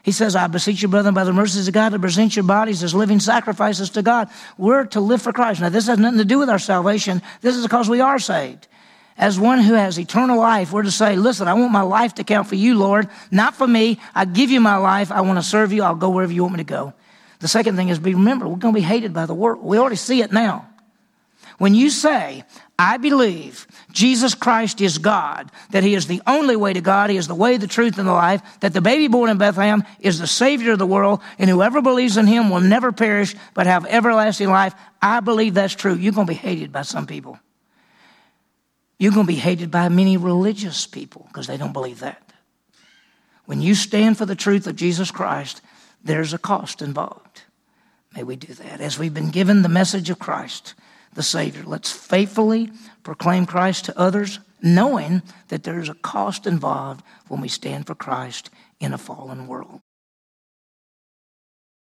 He 0.01 0.13
says, 0.13 0.33
I 0.33 0.47
beseech 0.47 0.81
you, 0.81 0.87
brethren, 0.87 1.13
by 1.13 1.25
the 1.25 1.33
mercies 1.33 1.67
of 1.67 1.73
God, 1.73 1.89
to 1.89 1.99
present 1.99 2.37
your 2.37 2.43
bodies 2.43 2.83
as 2.83 2.95
living 2.95 3.19
sacrifices 3.19 3.89
to 3.91 4.01
God. 4.01 4.29
We're 4.57 4.85
to 4.85 5.01
live 5.01 5.21
for 5.21 5.33
Christ. 5.33 5.59
Now, 5.59 5.67
this 5.67 5.87
has 5.87 5.99
nothing 5.99 6.19
to 6.19 6.25
do 6.25 6.39
with 6.39 6.49
our 6.49 6.57
salvation. 6.57 7.21
This 7.41 7.57
is 7.57 7.63
because 7.63 7.89
we 7.89 7.99
are 7.99 8.17
saved. 8.17 8.69
As 9.17 9.37
one 9.37 9.59
who 9.59 9.73
has 9.73 9.99
eternal 9.99 10.37
life, 10.37 10.71
we're 10.71 10.83
to 10.83 10.89
say, 10.89 11.17
listen, 11.17 11.49
I 11.49 11.53
want 11.53 11.73
my 11.73 11.81
life 11.81 12.15
to 12.15 12.23
count 12.23 12.47
for 12.47 12.55
you, 12.55 12.77
Lord, 12.77 13.09
not 13.29 13.55
for 13.55 13.67
me. 13.67 13.99
I 14.15 14.23
give 14.23 14.51
you 14.51 14.61
my 14.61 14.77
life. 14.77 15.11
I 15.11 15.19
want 15.19 15.37
to 15.37 15.43
serve 15.43 15.73
you. 15.73 15.83
I'll 15.83 15.95
go 15.95 16.11
wherever 16.11 16.31
you 16.31 16.43
want 16.43 16.53
me 16.53 16.59
to 16.59 16.63
go. 16.63 16.93
The 17.39 17.49
second 17.49 17.75
thing 17.75 17.89
is 17.89 17.99
be 17.99 18.13
remember, 18.13 18.47
we're 18.47 18.55
going 18.55 18.73
to 18.73 18.79
be 18.79 18.85
hated 18.85 19.13
by 19.13 19.25
the 19.25 19.33
world. 19.33 19.61
We 19.61 19.77
already 19.79 19.97
see 19.97 20.21
it 20.21 20.31
now. 20.31 20.69
When 21.57 21.75
you 21.75 21.89
say, 21.89 22.43
I 22.78 22.97
believe 22.97 23.67
Jesus 23.91 24.34
Christ 24.34 24.82
is 24.82 24.97
God, 24.97 25.51
that 25.69 25.84
He 25.84 25.93
is 25.93 26.07
the 26.07 26.21
only 26.26 26.55
way 26.55 26.74
to 26.74 26.82
God, 26.82 27.09
He 27.09 27.17
is 27.17 27.28
the 27.28 27.36
way, 27.36 27.57
the 27.57 27.67
truth, 27.67 27.99
and 27.99 28.07
the 28.07 28.13
life, 28.13 28.41
that 28.61 28.74
the 28.74 28.82
baby 28.82 29.07
born 29.07 29.30
in 29.30 29.38
Bethlehem 29.38 29.84
is 29.99 30.17
the 30.17 30.28
Savior 30.28 30.71
of 30.74 30.80
the 30.80 30.88
world, 30.88 31.21
and 31.38 31.49
whoever 31.49 31.82
believes 31.82 32.17
in 32.17 32.26
Him 32.26 32.49
will 32.49 32.61
never 32.61 32.91
perish 32.91 33.36
but 33.53 33.67
have 33.67 33.86
everlasting 33.86 34.49
life. 34.49 34.74
I 35.01 35.19
believe 35.19 35.53
that's 35.53 35.76
true. 35.76 35.93
You're 35.93 36.13
going 36.13 36.28
to 36.28 36.34
be 36.34 36.38
hated 36.38 36.71
by 36.71 36.82
some 36.82 37.05
people. 37.05 37.39
You're 38.97 39.13
going 39.13 39.28
to 39.28 39.34
be 39.34 39.39
hated 39.39 39.69
by 39.69 39.89
many 39.89 40.17
religious 40.17 40.88
people 40.88 41.26
because 41.28 41.45
they 41.45 41.57
don't 41.57 41.74
believe 41.74 41.99
that. 41.99 42.21
When 43.45 43.61
you 43.61 43.76
stand 43.76 44.17
for 44.17 44.26
the 44.26 44.36
truth 44.36 44.65
of 44.65 44.76
Jesus 44.76 45.11
Christ, 45.11 45.61
there's 46.03 46.34
a 46.34 46.38
cost 46.38 46.82
involved. 46.82 47.43
May 48.15 48.24
we 48.24 48.36
do 48.36 48.53
that. 48.53 48.82
As 48.82 48.97
we've 48.97 49.13
been 49.13 49.32
given 49.32 49.61
the 49.61 49.69
message 49.69 50.09
of 50.09 50.19
Christ, 50.19 50.74
the 51.16 51.24
Savior. 51.24 51.64
Let's 51.66 51.91
faithfully 51.91 52.72
proclaim 53.03 53.45
Christ 53.45 53.86
to 53.86 53.99
others, 53.99 54.39
knowing 54.61 55.22
that 55.49 55.64
there's 55.64 55.89
a 55.89 55.95
cost 55.95 56.47
involved 56.47 57.03
when 57.28 57.41
we 57.41 57.47
stand 57.47 57.88
for 57.88 57.95
Christ 57.95 58.49
in 58.80 58.93
a 58.93 58.97
fallen 58.97 59.47
world. 59.47 59.82